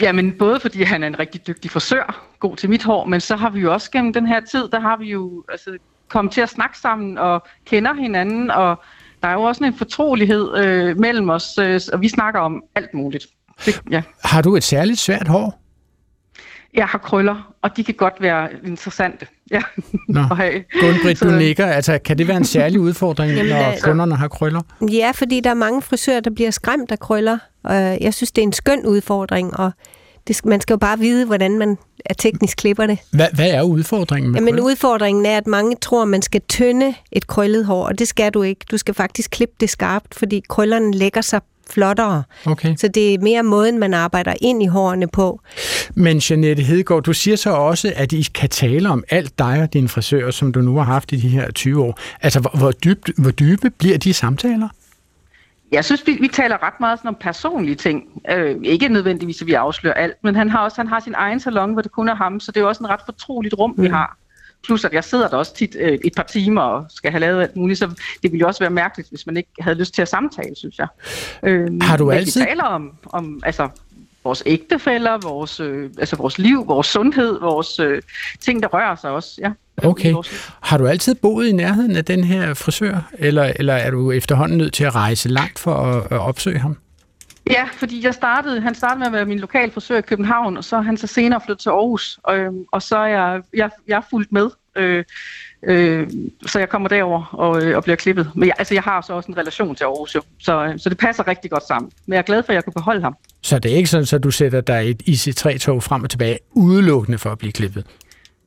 jamen, 0.00 0.32
både 0.38 0.60
fordi 0.60 0.82
han 0.82 1.02
er 1.02 1.06
en 1.06 1.18
rigtig 1.18 1.46
dygtig 1.46 1.70
frisør, 1.70 2.26
god 2.38 2.56
til 2.56 2.70
mit 2.70 2.82
hår, 2.82 3.04
men 3.04 3.20
så 3.20 3.36
har 3.36 3.50
vi 3.50 3.60
jo 3.60 3.72
også 3.72 3.90
gennem 3.90 4.12
den 4.12 4.26
her 4.26 4.40
tid, 4.40 4.68
der 4.68 4.80
har 4.80 4.96
vi 4.96 5.10
jo 5.10 5.44
altså, 5.48 5.76
kommet 6.08 6.34
til 6.34 6.40
at 6.40 6.48
snakke 6.48 6.78
sammen 6.78 7.18
og 7.18 7.46
kender 7.66 7.94
hinanden, 7.94 8.50
og 8.50 8.82
der 9.22 9.28
er 9.28 9.32
jo 9.32 9.42
også 9.42 9.64
en 9.64 9.74
fortrolighed 9.74 10.56
øh, 10.56 10.98
mellem 10.98 11.30
os, 11.30 11.58
øh, 11.58 11.80
og 11.92 12.00
vi 12.00 12.08
snakker 12.08 12.40
om 12.40 12.62
alt 12.74 12.94
muligt. 12.94 13.26
Det, 13.66 13.82
ja. 13.90 14.02
Har 14.24 14.42
du 14.42 14.56
et 14.56 14.64
særligt 14.64 14.98
svært 14.98 15.28
hår? 15.28 15.60
Jeg 16.74 16.86
har 16.86 16.98
krøller, 16.98 17.52
og 17.62 17.76
de 17.76 17.84
kan 17.84 17.94
godt 17.94 18.14
være 18.20 18.48
interessante. 18.66 19.26
Ja. 19.50 19.62
Nå, 20.08 20.20
at 20.30 20.36
have. 20.36 20.64
Gunbrit, 20.80 21.20
du 21.20 21.30
nikker. 21.30 21.66
Altså, 21.66 21.98
kan 22.04 22.18
det 22.18 22.28
være 22.28 22.36
en 22.36 22.44
særlig 22.44 22.80
udfordring, 22.88 23.32
Jamen, 23.32 23.52
når 23.52 23.74
kunderne 23.82 24.16
har 24.16 24.28
krøller? 24.28 24.60
Ja, 24.92 25.10
fordi 25.14 25.40
der 25.40 25.50
er 25.50 25.54
mange 25.54 25.82
frisører, 25.82 26.20
der 26.20 26.30
bliver 26.30 26.50
skræmt 26.50 26.92
af 26.92 26.98
krøller. 26.98 27.38
Jeg 28.00 28.14
synes, 28.14 28.32
det 28.32 28.42
er 28.42 28.46
en 28.46 28.52
skøn 28.52 28.86
udfordring, 28.86 29.56
og 29.56 29.72
det 30.26 30.36
skal, 30.36 30.48
man 30.48 30.60
skal 30.60 30.74
jo 30.74 30.78
bare 30.78 30.98
vide, 30.98 31.26
hvordan 31.26 31.58
man 31.58 31.78
er 32.04 32.14
teknisk 32.14 32.56
klipper 32.58 32.86
det. 32.86 32.98
Hvad, 33.12 33.26
hvad 33.34 33.50
er 33.50 33.62
udfordringen 33.62 34.32
med 34.32 34.40
Jamen 34.40 34.52
krøller? 34.54 34.64
udfordringen 34.64 35.26
er, 35.26 35.36
at 35.36 35.46
mange 35.46 35.76
tror, 35.82 36.04
man 36.04 36.22
skal 36.22 36.40
tynde 36.48 36.94
et 37.12 37.26
krøllet 37.26 37.64
hår, 37.66 37.86
og 37.86 37.98
det 37.98 38.08
skal 38.08 38.32
du 38.32 38.42
ikke. 38.42 38.64
Du 38.70 38.76
skal 38.76 38.94
faktisk 38.94 39.30
klippe 39.30 39.54
det 39.60 39.70
skarpt, 39.70 40.14
fordi 40.14 40.42
krøllerne 40.48 40.92
lægger 40.92 41.20
sig 41.20 41.40
flottere. 41.70 42.22
Okay. 42.46 42.76
Så 42.76 42.88
det 42.88 43.14
er 43.14 43.18
mere 43.18 43.42
måden, 43.42 43.78
man 43.78 43.94
arbejder 43.94 44.34
ind 44.40 44.62
i 44.62 44.66
hårene 44.66 45.08
på. 45.08 45.40
Men 45.94 46.16
Jeanette 46.16 46.62
Hedegaard, 46.62 47.02
du 47.02 47.12
siger 47.12 47.36
så 47.36 47.50
også, 47.50 47.92
at 47.96 48.12
I 48.12 48.26
kan 48.34 48.48
tale 48.48 48.88
om 48.88 49.04
alt 49.10 49.38
dig 49.38 49.62
og 49.62 49.72
din 49.72 49.88
frisør, 49.88 50.30
som 50.30 50.52
du 50.52 50.60
nu 50.60 50.76
har 50.76 50.84
haft 50.84 51.12
i 51.12 51.16
de 51.16 51.28
her 51.28 51.50
20 51.50 51.82
år. 51.82 51.98
Altså, 52.22 52.40
hvor, 52.40 52.50
hvor, 52.58 52.72
dybt, 52.72 53.10
hvor 53.18 53.30
dybe 53.30 53.70
bliver 53.70 53.98
de 53.98 54.12
samtaler? 54.14 54.68
Jeg 55.72 55.84
synes, 55.84 56.06
vi, 56.06 56.18
vi 56.20 56.28
taler 56.28 56.62
ret 56.62 56.80
meget 56.80 56.98
sådan 56.98 57.08
om 57.08 57.16
personlige 57.20 57.74
ting. 57.74 58.02
Øh, 58.30 58.56
ikke 58.62 58.88
nødvendigvis, 58.88 59.40
at 59.40 59.46
vi 59.46 59.52
afslører 59.52 59.94
alt, 59.94 60.14
men 60.24 60.34
han 60.34 60.50
har 60.50 60.58
også 60.58 60.76
han 60.76 60.88
har 60.88 61.00
sin 61.00 61.14
egen 61.16 61.40
salon, 61.40 61.72
hvor 61.72 61.82
det 61.82 61.92
kun 61.92 62.08
er 62.08 62.14
ham, 62.14 62.40
så 62.40 62.52
det 62.52 62.56
er 62.56 62.60
jo 62.60 62.68
også 62.68 62.82
en 62.82 62.90
ret 62.90 63.00
fortroligt 63.04 63.54
rum, 63.54 63.74
mm. 63.76 63.82
vi 63.82 63.88
har. 63.88 64.16
Plus, 64.64 64.84
at 64.84 64.92
jeg 64.92 65.04
sidder 65.04 65.28
der 65.28 65.36
også 65.36 65.54
tit 65.54 65.76
øh, 65.80 65.98
et 66.04 66.12
par 66.16 66.22
timer 66.22 66.62
og 66.62 66.86
skal 66.90 67.10
have 67.10 67.20
lavet 67.20 67.42
alt 67.42 67.56
muligt, 67.56 67.78
så 67.78 67.86
det 68.22 68.32
ville 68.32 68.38
jo 68.38 68.46
også 68.46 68.60
være 68.60 68.70
mærkeligt, 68.70 69.08
hvis 69.08 69.26
man 69.26 69.36
ikke 69.36 69.48
havde 69.60 69.78
lyst 69.78 69.94
til 69.94 70.02
at 70.02 70.08
samtale, 70.08 70.56
synes 70.56 70.78
jeg. 70.78 70.86
Øh, 71.42 71.68
Har 71.82 71.96
du 71.96 72.10
altid- 72.10 72.40
Vi 72.40 72.46
taler 72.46 72.64
om, 72.64 72.92
om 73.06 73.40
altså, 73.46 73.68
vores 74.24 74.42
ægtefælder, 74.46 75.18
vores, 75.22 75.60
øh, 75.60 75.90
altså 75.98 76.16
vores 76.16 76.38
liv, 76.38 76.64
vores 76.66 76.86
sundhed, 76.86 77.40
vores 77.40 77.78
øh, 77.80 78.02
ting, 78.40 78.62
der 78.62 78.68
rører 78.68 78.96
sig 78.96 79.10
også. 79.10 79.30
Ja. 79.38 79.50
Okay. 79.82 80.14
Har 80.60 80.78
du 80.78 80.86
altid 80.86 81.14
boet 81.14 81.46
i 81.46 81.52
nærheden 81.52 81.96
af 81.96 82.04
den 82.04 82.24
her 82.24 82.54
frisør, 82.54 83.10
eller, 83.18 83.52
eller 83.56 83.74
er 83.74 83.90
du 83.90 84.10
efterhånden 84.12 84.58
nødt 84.58 84.72
til 84.72 84.84
at 84.84 84.94
rejse 84.94 85.28
langt 85.28 85.58
for 85.58 85.74
at, 85.74 86.04
at 86.12 86.18
opsøge 86.18 86.58
ham? 86.58 86.76
Ja, 87.50 87.68
fordi 87.72 88.04
jeg 88.04 88.14
startede, 88.14 88.60
han 88.60 88.74
startede 88.74 88.98
med 88.98 89.06
at 89.06 89.12
være 89.12 89.24
min 89.24 89.38
lokal 89.38 89.70
frisør 89.70 89.98
i 89.98 90.00
København, 90.00 90.56
og 90.56 90.64
så 90.64 90.76
er 90.76 90.80
han 90.80 90.96
så 90.96 91.06
senere 91.06 91.40
flyttet 91.46 91.62
til 91.62 91.68
Aarhus, 91.68 92.18
og, 92.22 92.38
og 92.72 92.82
så 92.82 92.96
er 92.96 93.06
jeg, 93.06 93.42
jeg, 93.54 93.70
jeg 93.88 93.96
er 93.96 94.06
fuldt 94.10 94.32
med 94.32 94.50
Øh, 94.76 95.04
øh, 95.62 96.10
så 96.46 96.58
jeg 96.58 96.68
kommer 96.68 96.88
derover 96.88 97.34
og, 97.34 97.62
øh, 97.62 97.76
og 97.76 97.82
bliver 97.82 97.96
klippet. 97.96 98.30
Men 98.34 98.46
jeg, 98.46 98.54
altså, 98.58 98.74
jeg 98.74 98.82
har 98.82 99.00
så 99.00 99.12
også 99.12 99.32
en 99.32 99.38
relation 99.38 99.74
til 99.74 99.84
Aarhus, 99.84 100.14
jo. 100.14 100.22
Så, 100.38 100.64
øh, 100.64 100.78
så 100.78 100.88
det 100.88 100.98
passer 100.98 101.28
rigtig 101.28 101.50
godt 101.50 101.66
sammen. 101.66 101.92
Men 102.06 102.12
jeg 102.12 102.18
er 102.18 102.22
glad 102.22 102.42
for, 102.42 102.52
at 102.52 102.54
jeg 102.54 102.64
kunne 102.64 102.72
beholde 102.72 103.02
ham. 103.02 103.16
Så 103.42 103.58
det 103.58 103.72
er 103.72 103.76
ikke 103.76 103.90
sådan, 103.90 104.16
at 104.16 104.22
du 104.24 104.30
sætter 104.30 104.60
dig 104.60 104.90
et 104.90 105.02
IC3-tog 105.08 105.82
frem 105.82 106.02
og 106.02 106.10
tilbage 106.10 106.38
udelukkende 106.52 107.18
for 107.18 107.30
at 107.30 107.38
blive 107.38 107.52
klippet? 107.52 107.86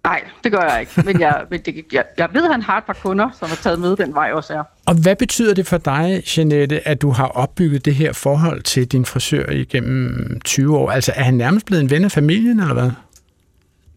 Nej, 0.03 0.23
det 0.43 0.51
gør 0.51 0.61
jeg 0.61 0.79
ikke. 0.79 0.91
Men 1.05 1.19
jeg, 1.19 1.43
men 1.49 1.61
det, 1.61 1.85
jeg, 1.91 2.03
jeg 2.17 2.29
ved, 2.33 2.43
at 2.43 2.51
han 2.51 2.61
har 2.61 2.77
et 2.77 2.83
par 2.83 2.93
kunder, 2.93 3.29
som 3.39 3.49
har 3.49 3.55
taget 3.55 3.79
med 3.79 3.95
den 3.95 4.13
vej 4.13 4.31
også 4.33 4.53
er. 4.53 4.63
Og 4.85 4.95
hvad 4.95 5.15
betyder 5.15 5.53
det 5.53 5.67
for 5.67 5.77
dig, 5.77 6.23
Jeanette, 6.37 6.87
at 6.87 7.01
du 7.01 7.09
har 7.11 7.27
opbygget 7.27 7.85
det 7.85 7.95
her 7.95 8.13
forhold 8.13 8.61
til 8.61 8.87
din 8.87 9.05
frisør 9.05 9.49
igennem 9.49 10.39
20 10.45 10.77
år? 10.77 10.91
Altså 10.91 11.13
er 11.15 11.23
han 11.23 11.33
nærmest 11.33 11.65
blevet 11.65 11.83
en 11.83 11.89
ven 11.89 12.03
af 12.03 12.11
familien, 12.11 12.59
eller 12.59 12.73
hvad? 12.73 12.91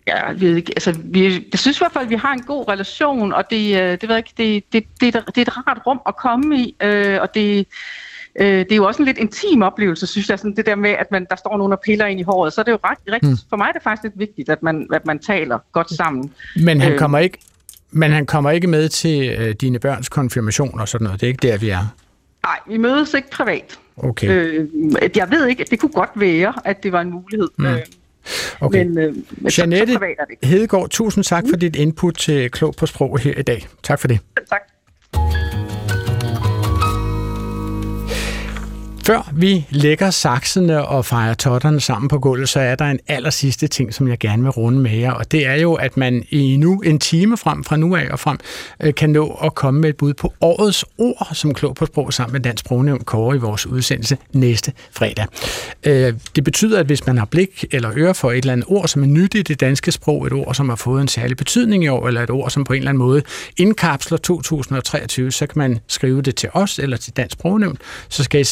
Ja, 0.06 0.32
vi, 0.32 0.46
altså, 0.56 0.98
vi, 1.04 1.24
jeg 1.52 1.58
synes 1.58 1.78
i 1.78 1.80
hvert 1.80 1.92
fald, 1.92 2.04
at 2.04 2.10
vi 2.10 2.16
har 2.16 2.32
en 2.32 2.42
god 2.42 2.68
relation, 2.68 3.32
og 3.32 3.50
det, 3.50 3.82
øh, 3.82 3.90
det, 3.90 4.02
ved 4.02 4.10
jeg 4.10 4.18
ikke, 4.18 4.32
det, 4.36 4.64
det, 4.72 4.84
det, 5.00 5.24
det 5.26 5.38
er 5.38 5.42
et 5.42 5.56
rart 5.56 5.78
rum 5.86 6.00
at 6.06 6.16
komme 6.16 6.58
i, 6.58 6.76
øh, 6.80 7.20
og 7.20 7.34
det, 7.34 7.66
øh, 8.40 8.46
det 8.46 8.72
er 8.72 8.76
jo 8.76 8.84
også 8.84 9.02
en 9.02 9.06
lidt 9.06 9.18
intim 9.18 9.62
oplevelse, 9.62 10.06
synes 10.06 10.28
jeg, 10.28 10.38
sådan 10.38 10.56
det 10.56 10.66
der 10.66 10.74
med, 10.74 10.90
at 10.90 11.10
man, 11.10 11.26
der 11.30 11.36
står 11.36 11.56
nogen 11.56 11.72
og 11.72 11.80
piller 11.84 12.06
ind 12.06 12.20
i 12.20 12.22
håret, 12.22 12.52
så 12.52 12.60
er 12.60 12.62
det 12.62 12.72
jo 12.72 12.78
ret, 12.84 12.98
rigtig, 13.12 13.30
mm. 13.30 13.36
for 13.48 13.56
mig 13.56 13.68
er 13.68 13.72
det 13.72 13.82
faktisk 13.82 14.02
lidt 14.02 14.18
vigtigt, 14.18 14.48
at 14.48 14.62
man, 14.62 14.86
at 14.92 15.06
man 15.06 15.18
taler 15.18 15.58
godt 15.72 15.90
sammen. 15.90 16.32
Men 16.56 16.80
han 16.80 16.92
øh, 16.92 16.98
kommer 16.98 17.18
ikke 17.18 17.38
men 17.90 18.10
han 18.10 18.26
kommer 18.26 18.50
ikke 18.50 18.66
med 18.66 18.88
til 18.88 19.30
øh, 19.38 19.54
dine 19.60 19.78
børns 19.78 20.08
konfirmation 20.08 20.80
og 20.80 20.88
sådan 20.88 21.04
noget. 21.04 21.20
Det 21.20 21.26
er 21.26 21.28
ikke 21.28 21.48
der, 21.48 21.58
vi 21.58 21.68
er. 21.68 21.94
Nej, 22.44 22.58
vi 22.68 22.76
mødes 22.76 23.14
ikke 23.14 23.30
privat. 23.30 23.78
Okay. 23.96 24.28
Øh, 24.30 24.68
jeg 25.16 25.30
ved 25.30 25.46
ikke, 25.46 25.64
det 25.70 25.80
kunne 25.80 25.92
godt 25.92 26.10
være, 26.14 26.54
at 26.64 26.82
det 26.82 26.92
var 26.92 27.00
en 27.00 27.10
mulighed. 27.10 27.48
Mm. 27.58 27.66
Øh, 27.66 27.78
Okay. 28.60 28.84
Men, 28.84 28.98
øh, 28.98 29.16
Jeanette 29.58 29.92
så, 29.92 29.98
så 29.98 30.46
Hedegaard, 30.46 30.88
tusind 30.88 31.24
tak 31.24 31.44
for 31.50 31.56
dit 31.56 31.76
input 31.76 32.14
til 32.14 32.50
Klog 32.50 32.74
på 32.78 32.86
Sprog 32.86 33.18
her 33.18 33.38
i 33.38 33.42
dag. 33.42 33.66
Tak 33.82 34.00
for 34.00 34.08
det. 34.08 34.20
Tak. 34.48 34.60
Før 39.06 39.30
vi 39.34 39.66
lægger 39.70 40.10
saksene 40.10 40.86
og 40.86 41.04
fejrer 41.04 41.34
totterne 41.34 41.80
sammen 41.80 42.08
på 42.08 42.18
gulvet, 42.18 42.48
så 42.48 42.60
er 42.60 42.74
der 42.74 42.84
en 42.84 42.98
aller 43.08 43.30
sidste 43.30 43.66
ting, 43.68 43.94
som 43.94 44.08
jeg 44.08 44.18
gerne 44.18 44.42
vil 44.42 44.50
runde 44.50 44.78
med 44.78 44.90
jer, 44.90 45.12
og 45.12 45.32
det 45.32 45.46
er 45.46 45.54
jo, 45.54 45.74
at 45.74 45.96
man 45.96 46.24
i 46.30 46.56
nu 46.56 46.80
en 46.80 46.98
time 46.98 47.36
frem 47.36 47.64
fra 47.64 47.76
nu 47.76 47.96
af 47.96 48.08
og 48.10 48.18
frem 48.18 48.38
øh, 48.82 48.94
kan 48.94 49.10
nå 49.10 49.38
at 49.44 49.54
komme 49.54 49.80
med 49.80 49.88
et 49.88 49.96
bud 49.96 50.14
på 50.14 50.32
årets 50.40 50.84
ord, 50.98 51.28
som 51.32 51.54
klog 51.54 51.74
på 51.74 51.86
sprog 51.86 52.12
sammen 52.12 52.32
med 52.32 52.40
Dansk 52.40 52.60
Sprognævn 52.60 53.00
Kåre 53.00 53.36
i 53.36 53.38
vores 53.38 53.66
udsendelse 53.66 54.18
næste 54.32 54.72
fredag. 54.90 55.26
Øh, 55.84 56.14
det 56.36 56.44
betyder, 56.44 56.80
at 56.80 56.86
hvis 56.86 57.06
man 57.06 57.18
har 57.18 57.24
blik 57.24 57.64
eller 57.72 57.90
øre 57.96 58.14
for 58.14 58.30
et 58.30 58.36
eller 58.36 58.52
andet 58.52 58.66
ord, 58.68 58.88
som 58.88 59.02
er 59.02 59.06
nyt 59.06 59.34
i 59.34 59.42
det 59.42 59.60
danske 59.60 59.92
sprog, 59.92 60.26
et 60.26 60.32
ord, 60.32 60.54
som 60.54 60.68
har 60.68 60.76
fået 60.76 61.02
en 61.02 61.08
særlig 61.08 61.36
betydning 61.36 61.84
i 61.84 61.88
år, 61.88 62.06
eller 62.06 62.22
et 62.22 62.30
ord, 62.30 62.50
som 62.50 62.64
på 62.64 62.72
en 62.72 62.78
eller 62.78 62.90
anden 62.90 62.98
måde 62.98 63.22
indkapsler 63.56 64.18
2023, 64.18 65.32
så 65.32 65.46
kan 65.46 65.58
man 65.58 65.78
skrive 65.88 66.22
det 66.22 66.36
til 66.36 66.48
os 66.52 66.78
eller 66.78 66.96
til 66.96 67.12
Dansk 67.16 67.32
Sprognævn, 67.32 67.78
så 68.08 68.24
skal 68.24 68.40
I 68.40 68.44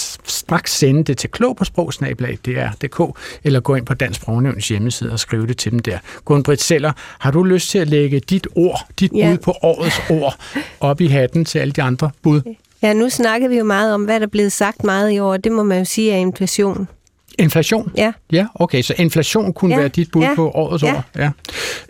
straks 0.44 0.78
sende 0.78 1.04
det 1.04 1.18
til 1.18 1.30
klog 1.30 1.56
på 1.56 1.64
sprogsnabelag.dr.dk 1.64 3.18
eller 3.44 3.60
gå 3.60 3.74
ind 3.74 3.86
på 3.86 3.94
Dansk 3.94 4.20
Sprognævns 4.20 4.68
hjemmeside 4.68 5.12
og 5.12 5.18
skrive 5.18 5.46
det 5.46 5.56
til 5.56 5.72
dem 5.72 5.78
der. 5.78 5.98
Gunn-Britt 6.30 6.62
Seller, 6.62 6.92
har 7.18 7.30
du 7.30 7.42
lyst 7.42 7.70
til 7.70 7.78
at 7.78 7.88
lægge 7.88 8.20
dit 8.20 8.46
ord, 8.54 8.86
dit 9.00 9.12
ja. 9.14 9.30
bud 9.30 9.38
på 9.38 9.54
årets 9.62 10.00
ord, 10.10 10.36
op 10.80 11.00
i 11.00 11.06
hatten 11.06 11.44
til 11.44 11.58
alle 11.58 11.72
de 11.72 11.82
andre 11.82 12.10
bud? 12.22 12.40
Ja, 12.82 12.92
nu 12.92 13.08
snakker 13.08 13.48
vi 13.48 13.56
jo 13.56 13.64
meget 13.64 13.94
om, 13.94 14.04
hvad 14.04 14.20
der 14.20 14.26
er 14.26 14.30
blevet 14.30 14.52
sagt 14.52 14.84
meget 14.84 15.12
i 15.12 15.18
år. 15.18 15.36
Det 15.36 15.52
må 15.52 15.62
man 15.62 15.78
jo 15.78 15.84
sige 15.84 16.12
er 16.12 16.16
inflation. 16.16 16.88
Inflation? 17.38 17.92
Ja. 17.96 18.12
Ja, 18.32 18.46
okay. 18.54 18.82
Så 18.82 18.94
inflation 18.98 19.52
kunne 19.52 19.74
ja. 19.74 19.80
være 19.80 19.88
dit 19.88 20.10
bud 20.10 20.22
ja. 20.22 20.34
på 20.34 20.50
årets 20.50 20.84
ja. 20.84 20.94
ord? 20.94 21.04
Ja. 21.16 21.30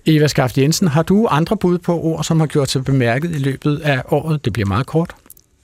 Eva 0.07 0.27
Skaft 0.27 0.59
Jensen, 0.59 0.89
har 0.89 1.03
du 1.03 1.27
andre 1.31 1.57
bud 1.57 1.79
på 1.79 2.01
ord, 2.01 2.25
som 2.25 2.41
har 2.41 2.47
gjort 2.47 2.71
sig 2.71 2.85
bemærket 2.85 3.31
i 3.31 3.39
løbet 3.39 3.81
af 3.81 4.03
året? 4.11 4.45
Det 4.45 4.53
bliver 4.53 4.67
meget 4.67 4.87
kort. 4.87 5.15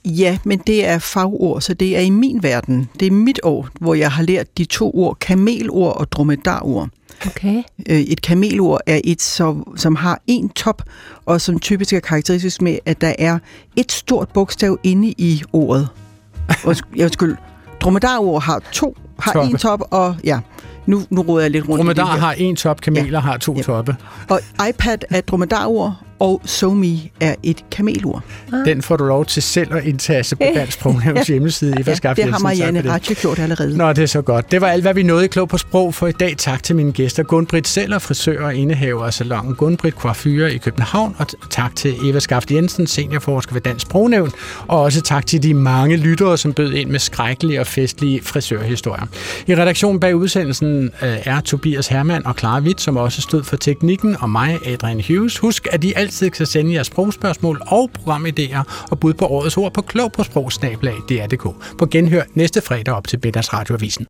Ja, 0.05 0.37
men 0.43 0.59
det 0.67 0.87
er 0.87 0.99
fagord, 0.99 1.61
så 1.61 1.73
det 1.73 1.97
er 1.97 2.01
i 2.01 2.09
min 2.09 2.43
verden. 2.43 2.89
Det 2.99 3.07
er 3.07 3.11
mit 3.11 3.39
år, 3.43 3.67
hvor 3.79 3.93
jeg 3.93 4.11
har 4.11 4.23
lært 4.23 4.57
de 4.57 4.65
to 4.65 4.91
ord, 4.93 5.17
kamelord 5.19 5.97
og 5.97 6.11
dromedarord. 6.11 6.89
Okay. 7.25 7.63
Øh, 7.89 7.99
et 7.99 8.21
kamelord 8.21 8.81
er 8.87 9.01
et, 9.03 9.21
som, 9.21 9.73
som 9.77 9.95
har 9.95 10.21
en 10.27 10.49
top, 10.49 10.83
og 11.25 11.41
som 11.41 11.59
typisk 11.59 11.93
er 11.93 11.99
karakteristisk 11.99 12.61
med, 12.61 12.77
at 12.85 13.01
der 13.01 13.13
er 13.19 13.39
et 13.75 13.91
stort 13.91 14.29
bogstav 14.29 14.77
inde 14.83 15.13
i 15.17 15.43
ordet. 15.53 15.89
Jeg 16.95 17.09
skulle, 17.11 17.37
dromedarord 17.81 18.43
har 18.43 18.61
to, 18.71 18.97
har 19.19 19.33
Toppe. 19.33 19.51
en 19.51 19.57
top, 19.57 19.81
og 19.91 20.15
ja, 20.23 20.39
nu, 20.85 21.03
nu 21.09 21.21
råder 21.21 21.41
jeg 21.41 21.51
lidt 21.51 21.69
rundt 21.69 21.77
Dromedar 21.77 22.05
har 22.05 22.33
en 22.33 22.55
top, 22.55 22.81
kameler 22.81 23.11
ja. 23.11 23.19
har 23.19 23.37
to 23.37 23.55
ja. 23.55 23.61
toppe. 23.61 23.95
Og 24.29 24.39
iPad 24.69 24.97
er 25.09 25.21
dromedarord, 25.21 25.95
og 26.21 26.41
SoMe 26.45 26.99
er 27.19 27.35
et 27.43 27.63
kamelur. 27.71 28.23
Ah. 28.53 28.65
Den 28.65 28.81
får 28.81 28.97
du 28.97 29.03
lov 29.03 29.25
til 29.25 29.43
selv 29.43 29.75
at 29.75 29.85
indtaste 29.85 30.35
på 30.35 30.43
Dansk 30.55 30.73
Sprognævns 30.73 31.27
hjemmeside. 31.33 31.79
Eva 31.79 31.95
ja, 32.03 32.13
det 32.13 32.23
har 32.23 32.39
Marianne 32.39 32.91
Ratje 32.91 33.15
gjort 33.15 33.39
allerede. 33.39 33.77
Nå, 33.77 33.93
det 33.93 34.01
er 34.01 34.05
så 34.05 34.21
godt. 34.21 34.51
Det 34.51 34.61
var 34.61 34.67
alt, 34.67 34.83
hvad 34.83 34.93
vi 34.93 35.03
nåede 35.03 35.25
i 35.25 35.27
Klog 35.27 35.49
på 35.49 35.57
Sprog 35.57 35.93
for 35.93 36.07
i 36.07 36.11
dag. 36.11 36.35
Tak 36.37 36.63
til 36.63 36.75
mine 36.75 36.91
gæster. 36.91 37.23
Gunbrit 37.23 37.67
Seller, 37.67 37.99
frisør 37.99 38.45
og 38.45 38.55
indehaver 38.55 39.05
af 39.05 39.13
salongen 39.13 39.55
Gunbrit 39.55 39.93
Coiffure 39.93 40.53
i 40.53 40.57
København. 40.57 41.15
Og 41.19 41.27
tak 41.49 41.75
til 41.75 41.95
Eva 42.05 42.19
Skaft 42.19 42.51
Jensen, 42.51 42.87
seniorforsker 42.87 43.53
ved 43.53 43.61
Dansk 43.61 43.85
Sprognævn. 43.85 44.31
Og 44.67 44.81
også 44.81 45.01
tak 45.01 45.25
til 45.25 45.43
de 45.43 45.53
mange 45.53 45.97
lyttere, 45.97 46.37
som 46.37 46.53
bød 46.53 46.73
ind 46.73 46.89
med 46.89 46.99
skrækkelige 46.99 47.59
og 47.59 47.67
festlige 47.67 48.21
frisørhistorier. 48.23 49.05
I 49.47 49.55
redaktionen 49.55 49.99
bag 49.99 50.15
udsendelsen 50.15 50.83
øh, 50.83 51.17
er 51.23 51.41
Tobias 51.41 51.87
Hermann 51.87 52.25
og 52.25 52.35
Clara 52.39 52.59
Witt, 52.59 52.81
som 52.81 52.97
også 52.97 53.21
stod 53.21 53.43
for 53.43 53.57
teknikken, 53.57 54.17
og 54.19 54.29
mig, 54.29 54.59
Adrian 54.65 55.01
Hughes. 55.07 55.37
Husk, 55.37 55.67
at 55.71 55.81
de 55.81 55.93
altid 56.11 56.29
kan 56.29 56.45
sende 56.45 56.73
jeres 56.73 56.87
sprogspørgsmål 56.87 57.61
og 57.67 57.89
programidéer 57.99 58.87
og 58.91 58.99
bud 58.99 59.13
på 59.13 59.25
årets 59.25 59.57
ord 59.57 59.73
på 59.73 59.81
klog 59.81 60.11
på 60.11 60.23
sprogsnablag.dr.dk. 60.23 61.77
På 61.77 61.85
genhør 61.85 62.23
næste 62.33 62.61
fredag 62.61 62.93
op 62.93 63.07
til 63.07 63.17
Betters 63.17 63.53
Radioavisen. 63.53 64.07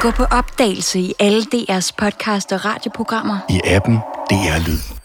Gå 0.00 0.10
på 0.10 0.24
opdagelse 0.24 0.98
i 0.98 1.14
alle 1.18 1.42
DR's 1.54 1.90
podcast 1.98 2.52
og 2.52 2.64
radioprogrammer. 2.64 3.38
I 3.50 3.60
appen 3.64 3.96
DR 4.30 4.68
Lyd. 4.68 5.01